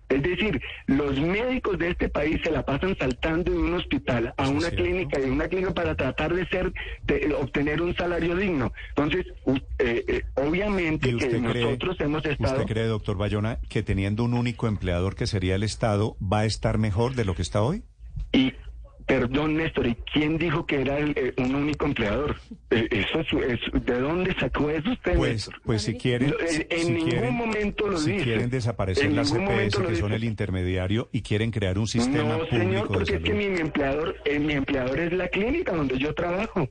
Es 0.10 0.22
decir, 0.22 0.62
los 0.88 1.20
médicos 1.20 1.80
de 1.80 1.90
este 1.90 2.10
país 2.10 2.40
se 2.44 2.52
la 2.52 2.64
pasan 2.64 2.96
saltando 2.98 3.52
de 3.52 3.58
un 3.58 3.74
hospital 3.74 4.34
a 4.38 4.50
una 4.50 4.70
clínica 4.70 5.20
y 5.20 5.24
de 5.24 5.32
una 5.32 5.48
clínica 5.48 5.74
para 5.74 5.96
tratar 5.96 6.34
de 6.34 6.46
ser, 6.48 6.72
de 7.04 7.34
obtener 7.40 7.82
un 7.82 7.96
salario 7.96 8.36
digno. 8.36 8.72
Entonces, 8.90 9.26
eh, 9.80 10.04
eh, 10.08 10.22
obviamente 10.36 11.10
¿Y 11.10 11.18
que 11.18 11.28
cree, 11.28 11.42
nosotros 11.42 12.00
hemos 12.00 12.26
estado... 12.26 12.62
¿Usted 12.62 12.74
cree, 12.74 12.86
doctor 12.86 13.18
Bayona, 13.18 13.60
que 13.70 13.84
teniendo 13.84 14.24
un 14.24 14.34
único 14.34 14.68
empleador 14.68 15.16
que 15.16 15.28
sería 15.28 15.56
el 15.56 15.64
Estado, 15.64 16.16
va 16.22 16.40
a 16.40 16.46
estar 16.46 16.78
mejor 16.78 17.16
de 17.16 17.26
lo 17.26 17.36
que 17.36 17.42
está 17.42 17.62
hoy? 17.62 17.84
Y 18.32 18.54
Perdón, 19.06 19.58
Néstor, 19.58 19.88
¿y 19.88 19.96
quién 20.14 20.38
dijo 20.38 20.66
que 20.66 20.82
era 20.82 20.98
el- 20.98 21.14
eh, 21.18 21.34
un 21.38 21.56
único 21.56 21.86
empleador? 21.86 22.36
Eh, 22.70 22.88
eso 22.92 23.20
es, 23.20 23.60
es- 23.62 23.86
¿De 23.86 24.00
dónde 24.00 24.34
sacó 24.40 24.70
eso 24.70 24.92
usted, 24.92 25.16
Pues, 25.16 25.32
Néstor? 25.32 25.62
pues 25.64 25.82
si 25.82 25.96
quieren, 25.96 26.30
No, 26.30 26.36
en- 26.40 26.68
en 26.70 26.80
si 26.80 26.92
ningún 26.92 27.10
quieren, 27.10 27.34
momento 27.34 27.88
lo 27.88 27.98
si 27.98 28.12
dice. 28.14 28.24
quieren 28.24 28.50
desaparecer 28.50 29.06
En 29.06 29.16
las 29.16 29.32
lo 29.32 29.40
que 29.88 29.96
son 29.96 30.14
el 30.14 30.24
intermediario, 30.24 31.10
y 31.12 31.22
quieren 31.22 31.52
crear 31.52 31.78
un 31.78 31.88
sistema 31.88 32.38
No, 32.38 32.46
público 32.46 32.58
señor, 32.58 32.88
de 32.88 32.94
porque 32.94 33.14
es 33.16 33.24
que 33.24 33.34
mi 33.34 33.46
empleador, 33.46 34.16
eh, 34.26 34.40
mi 34.40 34.54
empleador 34.54 35.00
es 35.00 35.14
la 35.14 35.28
clínica 35.28 35.74
donde 35.74 35.98
yo 35.98 36.14
trabajo. 36.14 36.70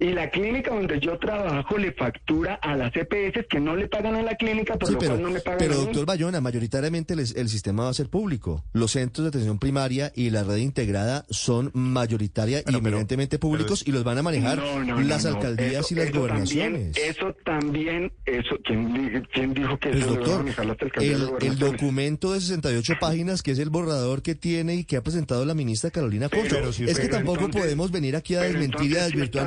Y 0.00 0.06
la 0.10 0.28
clínica 0.28 0.74
donde 0.74 0.98
yo 0.98 1.16
trabajo 1.18 1.78
le 1.78 1.92
factura 1.92 2.54
a 2.56 2.76
las 2.76 2.92
EPS 2.96 3.46
que 3.48 3.60
no 3.60 3.76
le 3.76 3.86
pagan 3.86 4.16
a 4.16 4.22
la 4.22 4.34
clínica, 4.34 4.74
por 4.76 4.88
Sí, 4.88 4.94
lo 4.94 4.98
pero, 4.98 5.12
cual 5.12 5.22
no 5.22 5.30
me 5.30 5.40
pagan 5.40 5.58
pero 5.58 5.74
a 5.74 5.78
mí. 5.78 5.84
doctor 5.84 6.04
Bayona, 6.06 6.40
mayoritariamente 6.40 7.14
el, 7.14 7.20
el 7.20 7.48
sistema 7.48 7.84
va 7.84 7.90
a 7.90 7.94
ser 7.94 8.08
público. 8.08 8.64
Los 8.72 8.90
centros 8.92 9.24
de 9.24 9.28
atención 9.28 9.58
primaria 9.60 10.10
y 10.14 10.30
la 10.30 10.42
red 10.42 10.56
integrada 10.56 11.24
son 11.30 11.70
mayoritaria 11.74 12.58
y 12.58 12.62
Bueno, 12.64 12.78
pero- 12.80 12.88
eminentemente 12.96 13.38
públicos 13.38 13.84
y 13.86 13.92
los 13.92 14.02
van 14.04 14.18
a 14.18 14.22
manejar 14.22 14.58
No, 14.58 14.84
no, 14.84 15.00
las 15.00 15.24
no, 15.24 15.30
no. 15.30 15.36
alcaldías 15.36 15.84
Eso- 15.86 15.94
y 15.94 15.96
las 15.96 16.08
eso 16.08 16.18
gobernaciones. 16.18 16.92
También, 16.92 17.10
eso 17.14 17.34
también, 17.44 18.12
eso, 18.26 18.56
¿quién, 18.64 19.26
quién 19.32 19.54
dijo 19.54 19.78
que 19.78 19.90
Pues 19.90 20.02
eso 20.04 20.06
lo 20.06 20.12
iban 20.14 20.22
a 20.22 20.26
doctor, 20.26 20.38
manejar 20.44 20.66
las 20.66 20.82
alcaldías 20.82 21.20
el, 21.40 21.46
el 21.52 21.58
documento 21.58 22.32
de 22.32 22.40
68 22.40 22.94
páginas, 23.00 23.42
que 23.42 23.52
es 23.52 23.58
el 23.60 23.70
borrador 23.70 24.22
que 24.22 24.34
tiene 24.34 24.74
y 24.74 24.84
que 24.84 24.96
ha 24.96 25.02
presentado 25.02 25.44
la 25.44 25.54
ministra 25.54 25.90
Carolina 25.90 26.28
si 26.72 26.84
es 26.84 26.98
que 26.98 27.08
tampoco 27.08 27.38
entonces- 27.44 27.62
podemos 27.62 27.90
venir 27.92 28.16
aquí 28.16 28.34
a 28.34 28.40
desmentir 28.42 28.90
y 28.90 28.96
a 28.96 29.04
si 29.06 29.12
desvirtuar, 29.12 29.46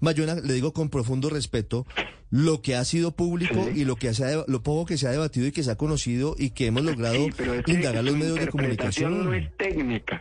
Bayona, 0.00 0.34
le 0.36 0.52
digo 0.54 0.72
con 0.72 0.88
profundo 0.88 1.28
respeto, 1.30 1.86
lo 2.30 2.62
que 2.62 2.76
ha 2.76 2.84
sido 2.84 3.14
público 3.14 3.68
Sí. 3.72 3.80
y 3.80 3.84
lo 3.84 3.96
que 3.96 4.14
se 4.14 4.24
ha, 4.24 4.44
lo 4.46 4.62
poco 4.62 4.86
que 4.86 4.96
se 4.96 5.06
ha 5.06 5.10
debatido 5.10 5.46
y 5.46 5.52
que 5.52 5.62
se 5.62 5.70
ha 5.70 5.76
conocido 5.76 6.34
y 6.38 6.50
que 6.50 6.66
hemos 6.66 6.82
logrado 6.84 7.14
Sí, 7.26 7.30
pero 7.36 7.54
indagar 7.66 8.02
los 8.04 8.16
medios 8.16 8.38
de 8.38 8.48
comunicación. 8.48 9.24
no 9.24 9.34
es 9.34 9.54
técnica. 9.56 10.20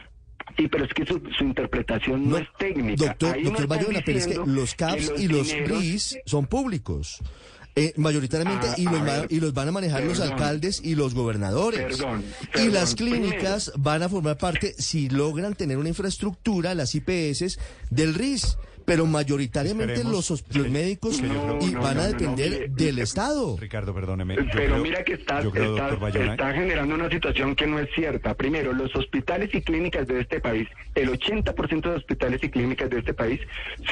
Sí, 0.57 0.67
pero 0.67 0.83
es 0.83 0.93
que 0.93 1.05
su, 1.05 1.21
su 1.37 1.43
interpretación 1.45 2.25
no, 2.25 2.31
No, 2.31 2.37
es 2.37 2.47
técnica. 2.59 3.05
Doctor, 3.05 3.35
Ahí 3.35 3.43
doctor 3.43 3.67
Bayona, 3.67 4.01
pero 4.05 4.17
es 4.19 4.27
que 4.27 4.35
los 4.45 4.75
CAPS 4.75 5.09
que 5.11 5.21
y 5.23 5.27
los 5.29 5.47
dineros- 5.47 5.79
RIS 5.81 6.17
son 6.25 6.45
públicos. 6.47 7.19
Eh, 7.73 7.93
mayoritariamente 7.95 8.67
Ah, 8.69 8.75
y, 8.77 8.83
los 8.83 9.01
ver, 9.01 9.27
y 9.29 9.39
los 9.39 9.53
van 9.53 9.69
a 9.69 9.71
manejar 9.71 10.03
los 10.03 10.19
alcaldes 10.19 10.81
y 10.83 10.95
los 10.95 11.13
gobernadores. 11.13 11.95
Perdón, 11.97 12.25
y 12.61 12.67
las 12.67 12.95
clínicas 12.95 13.71
van 13.77 14.03
a 14.03 14.09
formar 14.09 14.37
parte, 14.37 14.73
si 14.77 15.07
logran 15.07 15.55
tener 15.55 15.77
una 15.77 15.87
infraestructura, 15.87 16.75
las 16.75 16.93
IPS 16.95 17.57
del 17.89 18.13
RIS. 18.13 18.57
Pero 18.91 19.05
mayoritariamente 19.05 19.93
Esperemos 19.93 20.29
los, 20.29 20.55
los 20.55 20.69
médicos 20.69 21.19
y 21.19 21.21
No, 21.23 21.57
van 21.57 21.71
no, 21.71 21.81
a 21.81 21.93
no, 21.93 22.01
no, 22.01 22.07
depender 22.07 22.69
del 22.71 22.91
mire, 22.93 23.03
Estado. 23.03 23.55
Ricardo, 23.57 23.93
perdóneme. 23.93 24.35
yo 24.35 24.41
Pero 24.51 24.65
creo- 24.73 24.77
mira 24.83 25.03
que 25.05 25.13
está, 25.13 25.41
yo 25.41 25.49
creo, 25.49 25.75
está- 25.75 25.83
doctor 25.91 25.99
Bayona, 26.01 26.31
está 26.33 26.51
generando 26.53 26.95
una 26.95 27.09
situación 27.09 27.55
que 27.55 27.67
no 27.67 27.79
es 27.79 27.89
cierta. 27.95 28.33
Primero, 28.35 28.73
los 28.73 28.93
hospitales 28.95 29.49
y 29.53 29.61
clínicas 29.61 30.07
de 30.07 30.19
este 30.19 30.41
país, 30.41 30.67
el 30.95 31.09
80% 31.09 31.89
de 31.89 31.95
hospitales 31.95 32.43
y 32.43 32.49
clínicas 32.49 32.89
de 32.89 32.99
este 32.99 33.13
país 33.13 33.39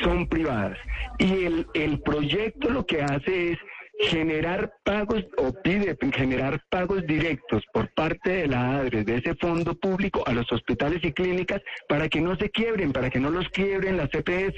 son 0.03 0.27
privadas. 0.27 0.77
Y 1.17 1.45
el, 1.45 1.67
el 1.73 1.99
proyecto 2.01 2.69
lo 2.69 2.85
que 2.85 3.01
hace 3.01 3.53
es 3.53 3.59
generar 3.99 4.73
pagos 4.83 5.25
o 5.37 5.51
pide 5.61 5.97
generar 6.13 6.63
pagos 6.69 7.05
directos 7.05 7.63
por 7.73 7.93
parte 7.93 8.29
de 8.29 8.47
la 8.47 8.77
ADRE, 8.77 9.03
de 9.03 9.17
ese 9.17 9.35
fondo 9.35 9.75
público 9.75 10.23
a 10.25 10.31
los 10.31 10.49
hospitales 10.51 11.03
y 11.03 11.11
clínicas 11.11 11.61
para 11.87 12.07
que 12.07 12.21
no 12.21 12.35
se 12.37 12.49
quiebren, 12.49 12.93
para 12.93 13.09
que 13.09 13.19
no 13.19 13.29
los 13.29 13.47
quiebren 13.49 13.97
las 13.97 14.09
EPS. 14.13 14.55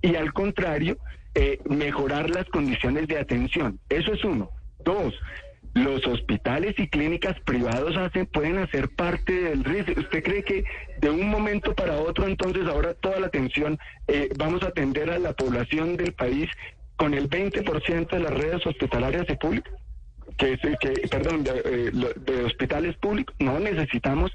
Y 0.00 0.16
al 0.16 0.32
contrario, 0.32 0.96
eh, 1.34 1.58
mejorar 1.68 2.30
las 2.30 2.46
condiciones 2.46 3.06
de 3.06 3.18
atención. 3.18 3.78
Eso 3.90 4.14
es 4.14 4.24
uno. 4.24 4.50
Dos, 4.82 5.14
los 5.74 6.04
hospitales 6.06 6.74
y 6.78 6.88
clínicas 6.88 7.38
privados 7.40 7.96
hacen, 7.96 8.26
pueden 8.26 8.58
hacer 8.58 8.88
parte 8.88 9.32
del 9.32 9.62
RIS. 9.62 9.96
¿Usted 9.96 10.22
cree 10.22 10.42
que 10.42 10.64
de 11.00 11.10
un 11.10 11.28
momento 11.28 11.74
para 11.74 11.98
otro, 11.98 12.26
entonces 12.26 12.66
ahora 12.66 12.94
toda 12.94 13.20
la 13.20 13.26
atención, 13.26 13.78
eh, 14.08 14.30
vamos 14.38 14.62
a 14.62 14.68
atender 14.68 15.10
a 15.10 15.18
la 15.18 15.34
población 15.34 15.96
del 15.96 16.14
país 16.14 16.48
con 17.00 17.14
el 17.14 17.30
20% 17.30 18.10
de 18.10 18.20
las 18.20 18.34
redes 18.34 18.66
hospitalarias 18.66 19.24
y 19.30 19.36
públicas? 19.36 19.72
Que, 20.36 20.52
es- 20.52 20.60
que 20.78 21.08
perdón, 21.08 21.42
de, 21.42 21.50
eh, 21.64 21.90
de 22.26 22.44
hospitales 22.44 22.94
públicos. 22.98 23.34
No 23.38 23.58
necesitamos, 23.58 24.30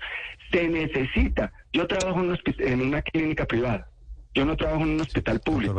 se 0.52 0.68
necesita. 0.68 1.54
Yo 1.74 1.86
trabajo 1.86 2.22
en, 2.22 2.30
un 2.32 2.36
hospi- 2.36 2.56
en 2.60 2.82
una 2.82 3.04
clínica 3.04 3.46
privada. 3.46 3.88
Yo 4.34 4.44
no 4.46 4.58
trabajo 4.58 4.82
en 4.82 4.90
un 4.90 5.02
hospital 5.02 5.40
público. 5.42 5.74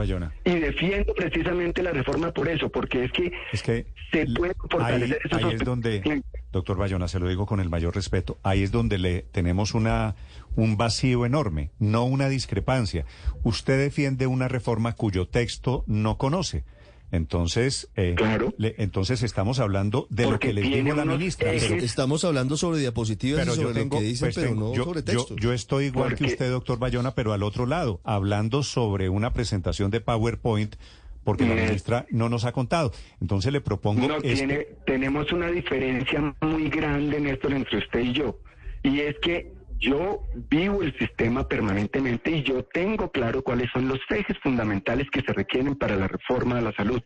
Y 0.45 0.55
defiendo 0.61 1.13
precisamente 1.13 1.83
la 1.83 1.91
reforma 1.91 2.31
por 2.33 2.49
eso, 2.49 2.71
porque 2.71 3.05
es 3.05 3.13
que 3.13 3.33
Es 3.53 3.63
que 3.63 3.87
se 4.13 4.27
puede 4.29 4.53
ahí, 4.53 4.69
fortalecer 4.71 5.19
esos 5.25 5.43
ahí 5.43 5.55
es 5.55 5.65
donde, 5.65 6.23
doctor 6.53 6.79
Bayona, 6.79 7.09
se 7.09 7.19
lo 7.19 7.29
digo 7.29 7.45
con 7.47 7.59
el 7.61 7.69
mayor 7.69 7.95
respeto, 7.97 8.39
ahí 8.45 8.63
es 8.63 8.71
donde 8.73 8.97
le 8.99 9.23
tenemos 9.33 9.75
una 9.75 10.15
un 10.55 10.79
vacío 10.79 11.27
enorme, 11.27 11.71
no 11.79 12.05
una 12.05 12.31
discrepancia. 12.31 13.05
Usted 13.43 13.79
defiende 13.79 14.27
una 14.27 14.49
reforma 14.49 14.93
cuyo 14.95 15.27
texto 15.29 15.85
no 15.87 16.17
conoce. 16.17 16.65
Entonces, 17.13 17.89
eh, 17.97 18.15
Claro. 18.17 18.53
le- 18.59 18.75
entonces 18.79 19.23
estamos 19.23 19.61
hablando 19.61 20.07
de 20.11 20.25
lo 20.29 20.39
que 20.39 20.53
le 20.53 20.63
tiene 20.63 20.83
dijo 20.91 20.97
la 20.97 21.05
ministra. 21.05 21.51
Pero- 21.53 21.77
Estamos 21.77 22.25
hablando 22.25 22.57
sobre 22.57 22.81
diapositivas 22.81 23.41
pero 23.41 23.53
y 23.53 23.57
sobre 23.57 23.75
tengo, 23.75 23.97
lo 23.97 24.01
que 24.01 24.07
dicen, 24.07 24.27
pues 24.27 24.35
pero 24.35 24.49
tengo- 24.49 24.69
no 24.69 24.75
yo, 24.75 24.85
sobre 24.85 25.01
yo- 25.01 25.05
textos. 25.05 25.37
yo 25.41 25.53
estoy 25.53 25.85
igual 25.87 26.15
que 26.17 26.25
usted, 26.25 26.51
doctor 26.51 26.79
Bayona, 26.79 27.15
pero 27.15 27.33
al 27.33 27.43
otro 27.43 27.67
lado, 27.67 28.01
hablando 28.05 28.63
sobre 28.63 29.09
una 29.09 29.33
presentación 29.33 29.91
de 29.91 30.01
PowerPoint, 30.01 30.75
porque 31.23 31.45
la 31.47 31.55
Eh. 31.55 31.65
ministra 31.67 32.07
no 32.11 32.29
nos 32.29 32.45
ha 32.45 32.53
contado. 32.53 32.93
Entonces 33.21 33.53
le 33.53 33.61
propongo 33.61 34.07
No 34.09 34.21
tiene, 34.21 34.67
tenemos 34.85 35.33
una 35.33 35.49
diferencia 35.51 36.35
muy 36.41 36.69
grande, 36.69 37.21
Néstor, 37.21 37.53
entre 37.53 37.79
usted 37.79 38.01
y 38.01 38.13
yo. 38.13 38.39
Y 38.83 39.01
es 39.01 39.17
que 39.21 39.53
yo 39.79 40.23
vivo 40.51 40.83
el 40.83 40.97
sistema 40.99 41.47
permanentemente 41.49 42.31
y 42.31 42.43
yo 42.43 42.65
tengo 42.65 43.11
claro 43.11 43.43
cuáles 43.43 43.71
son 43.73 43.89
los 43.89 44.01
ejes 44.11 44.37
fundamentales 44.43 45.09
que 45.11 45.23
se 45.23 45.33
requieren 45.33 45.77
para 45.77 45.97
la 45.97 46.09
reforma 46.09 46.57
de 46.57 46.63
la 46.63 46.73
salud. 46.73 47.03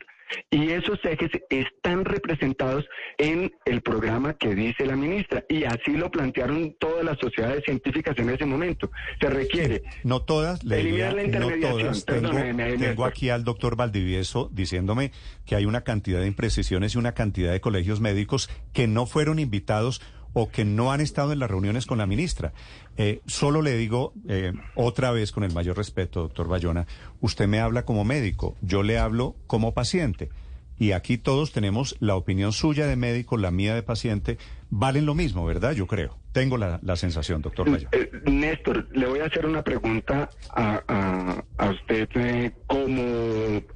Y 0.50 0.70
esos 0.70 0.98
ejes 1.04 1.30
están 1.48 2.04
representados 2.04 2.84
en 3.18 3.52
el 3.64 3.82
programa 3.82 4.34
que 4.34 4.54
dice 4.54 4.86
la 4.86 4.96
ministra. 4.96 5.44
Y 5.48 5.64
así 5.64 5.92
lo 5.92 6.10
plantearon 6.10 6.76
todas 6.78 7.04
las 7.04 7.18
sociedades 7.18 7.64
científicas 7.64 8.16
en 8.18 8.30
ese 8.30 8.46
momento. 8.46 8.90
Se 9.20 9.28
requiere 9.28 9.82
No 10.04 10.22
todas, 10.22 10.62
le 10.64 10.80
Eliminar 10.80 11.14
la 11.14 11.22
no 11.22 11.26
intermediación, 11.26 11.94
todas. 12.04 12.04
Tengo, 12.04 13.04
aquí 13.04 13.30
al 13.30 13.44
doctor 13.44 13.76
Valdivieso 13.76 14.48
diciéndome 14.52 15.12
que 15.46 15.56
hay 15.56 15.66
una 15.66 15.82
cantidad 15.82 16.20
de 16.20 16.26
imprecisiones 16.26 16.94
y 16.94 16.98
una 16.98 17.12
cantidad 17.12 17.52
de 17.52 17.60
colegios 17.60 18.00
médicos 18.00 18.48
que 18.72 18.86
no 18.86 19.06
fueron 19.06 19.38
invitados 19.38 20.00
o 20.32 20.50
que 20.50 20.64
no 20.64 20.92
han 20.92 21.00
estado 21.00 21.32
en 21.32 21.38
las 21.40 21.50
reuniones 21.50 21.86
con 21.86 21.98
la 21.98 22.06
ministra. 22.06 22.52
Eh, 22.96 23.20
solo 23.26 23.62
le 23.62 23.76
digo 23.76 24.12
eh, 24.28 24.52
otra 24.74 25.10
vez 25.10 25.32
con 25.32 25.44
el 25.44 25.52
mayor 25.52 25.76
respeto, 25.76 26.20
doctor 26.20 26.48
Bayona, 26.48 26.86
usted 27.20 27.48
me 27.48 27.60
habla 27.60 27.84
como 27.84 28.04
médico, 28.04 28.56
yo 28.62 28.82
le 28.82 28.98
hablo 28.98 29.34
como 29.46 29.72
paciente. 29.74 30.28
Y 30.78 30.92
aquí 30.92 31.18
todos 31.18 31.52
tenemos 31.52 31.96
la 32.00 32.16
opinión 32.16 32.52
suya 32.52 32.86
de 32.86 32.96
médico, 32.96 33.36
la 33.36 33.50
mía 33.50 33.74
de 33.74 33.82
paciente, 33.82 34.38
valen 34.70 35.04
lo 35.04 35.14
mismo, 35.14 35.44
¿verdad? 35.44 35.72
Yo 35.72 35.86
creo. 35.86 36.16
Tengo 36.32 36.56
la, 36.56 36.78
la 36.82 36.96
sensación, 36.96 37.42
doctor 37.42 37.70
Bayona. 37.70 37.90
Eh, 37.92 38.10
Néstor, 38.30 38.88
le 38.96 39.06
voy 39.06 39.18
a 39.18 39.26
hacer 39.26 39.44
una 39.44 39.62
pregunta 39.62 40.30
a, 40.48 40.80
a- 40.88 41.44
a 41.58 41.70
usted 41.70 42.08
eh, 42.14 42.52
como, 42.66 43.02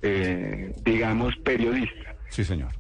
eh, 0.01 0.73
digamos, 0.83 1.35
periodista. 1.45 2.17
Sí, 2.31 2.43
señor. 2.45 2.71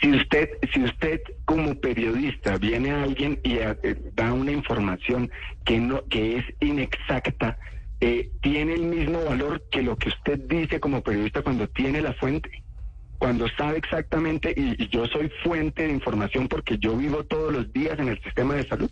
Si 0.00 0.10
usted, 0.12 0.50
si 0.72 0.82
usted 0.82 1.20
como 1.44 1.74
periodista 1.80 2.56
viene 2.58 2.90
a 2.90 3.02
alguien 3.02 3.38
y 3.42 3.54
eh, 3.58 3.76
da 4.14 4.32
una 4.32 4.52
información 4.52 5.30
que 5.64 5.78
no, 5.78 6.04
que 6.08 6.36
es 6.38 6.44
inexacta, 6.60 7.58
eh, 8.00 8.30
tiene 8.40 8.74
el 8.74 8.82
mismo 8.84 9.24
valor 9.24 9.62
que 9.70 9.82
lo 9.82 9.96
que 9.96 10.08
usted 10.08 10.38
dice 10.48 10.80
como 10.80 11.02
periodista 11.02 11.42
cuando 11.42 11.68
tiene 11.68 12.00
la 12.00 12.14
fuente, 12.14 12.50
cuando 13.18 13.46
sabe 13.58 13.78
exactamente 13.78 14.54
y, 14.56 14.82
y 14.82 14.88
yo 14.88 15.06
soy 15.06 15.30
fuente 15.42 15.82
de 15.86 15.90
información 15.92 16.48
porque 16.48 16.78
yo 16.78 16.96
vivo 16.96 17.24
todos 17.24 17.52
los 17.52 17.72
días 17.72 17.98
en 17.98 18.08
el 18.08 18.22
sistema 18.22 18.54
de 18.54 18.66
salud. 18.68 18.90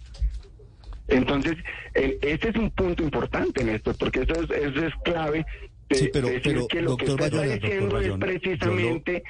Entonces, 1.09 1.57
el- 1.95 2.19
ese 2.21 2.51
es 2.51 2.57
un 2.57 2.71
punto 2.71 3.03
importante 3.03 3.63
en 3.63 3.71
esto, 3.71 3.95
porque 3.95 4.21
eso 4.23 4.35
es, 4.43 4.51
eso 4.51 4.87
es 4.87 4.95
clave. 5.05 5.47
de 5.89 5.97
Sí, 5.97 6.11
pero- 6.13 6.29
decir 6.29 6.43
pero, 6.45 6.69
que 6.69 6.83
lo 6.83 6.97
que 6.99 7.07
usted 7.07 7.31
Bayona, 7.31 7.45
está 7.47 7.67
diciendo 7.67 7.87
doctor 7.87 8.03
es 8.03 8.09
Bayona, 8.11 8.27
precisamente 8.27 9.23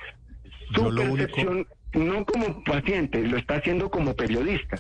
yo 0.71 0.83
su 0.83 0.89
único- 0.89 1.17
percepción, 1.17 1.67
no 1.95 2.25
como 2.25 2.63
paciente, 2.65 3.23
lo 3.23 3.37
está 3.39 3.57
haciendo 3.57 3.91
como 3.91 4.15
periodista. 4.15 4.77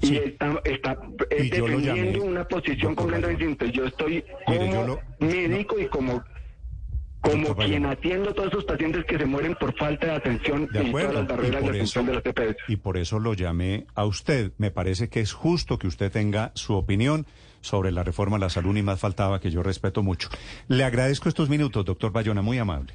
Sí. 0.00 0.14
Y 0.14 0.16
está, 0.18 0.60
está 0.64 0.96
Y 1.36 1.48
defendiendo 1.50 2.18
llamé, 2.18 2.20
una 2.20 2.46
posición 2.46 2.94
completamente 2.94 3.44
distinta. 3.46 3.66
Yo 3.66 3.84
estoy 3.86 4.24
Mire, 4.46 4.58
como 4.58 4.72
yo 4.72 4.86
lo- 4.86 5.00
médico 5.26 5.78
y 5.78 5.86
como 5.88 6.22
como 7.20 7.56
quien 7.56 7.84
atiendo 7.84 8.30
a 8.30 8.32
todos 8.32 8.48
esos 8.52 8.64
pacientes 8.64 9.04
que 9.04 9.18
se 9.18 9.26
mueren 9.26 9.56
por 9.56 9.76
falta 9.76 10.06
de 10.06 10.12
atención 10.12 10.68
De 10.72 10.84
y 10.84 10.92
todas 10.92 11.12
las 11.14 11.26
barreras 11.26 11.62
de 11.62 11.66
eso, 11.66 11.68
atención 12.00 12.06
de 12.06 12.14
las 12.14 12.24
EPS. 12.26 12.56
y 12.68 12.76
por 12.76 12.96
eso 12.96 13.18
lo 13.18 13.34
llamé 13.34 13.86
a 13.96 14.04
usted. 14.04 14.52
Me 14.56 14.70
parece 14.70 15.08
que 15.08 15.18
es 15.20 15.32
justo 15.32 15.80
que 15.80 15.88
usted 15.88 16.12
tenga 16.12 16.52
su 16.54 16.74
opinión 16.74 17.26
sobre 17.60 17.90
la 17.90 18.04
reforma 18.04 18.36
a 18.36 18.38
la 18.40 18.50
salud 18.50 18.74
y 18.76 18.82
más 18.82 19.00
faltaba 19.00 19.40
que 19.40 19.50
yo 19.50 19.64
respeto 19.64 20.04
mucho. 20.04 20.28
Le 20.68 20.84
agradezco 20.84 21.28
estos 21.28 21.48
minutos, 21.48 21.84
doctor 21.84 22.12
Bayona, 22.12 22.40
muy 22.40 22.58
amable. 22.58 22.94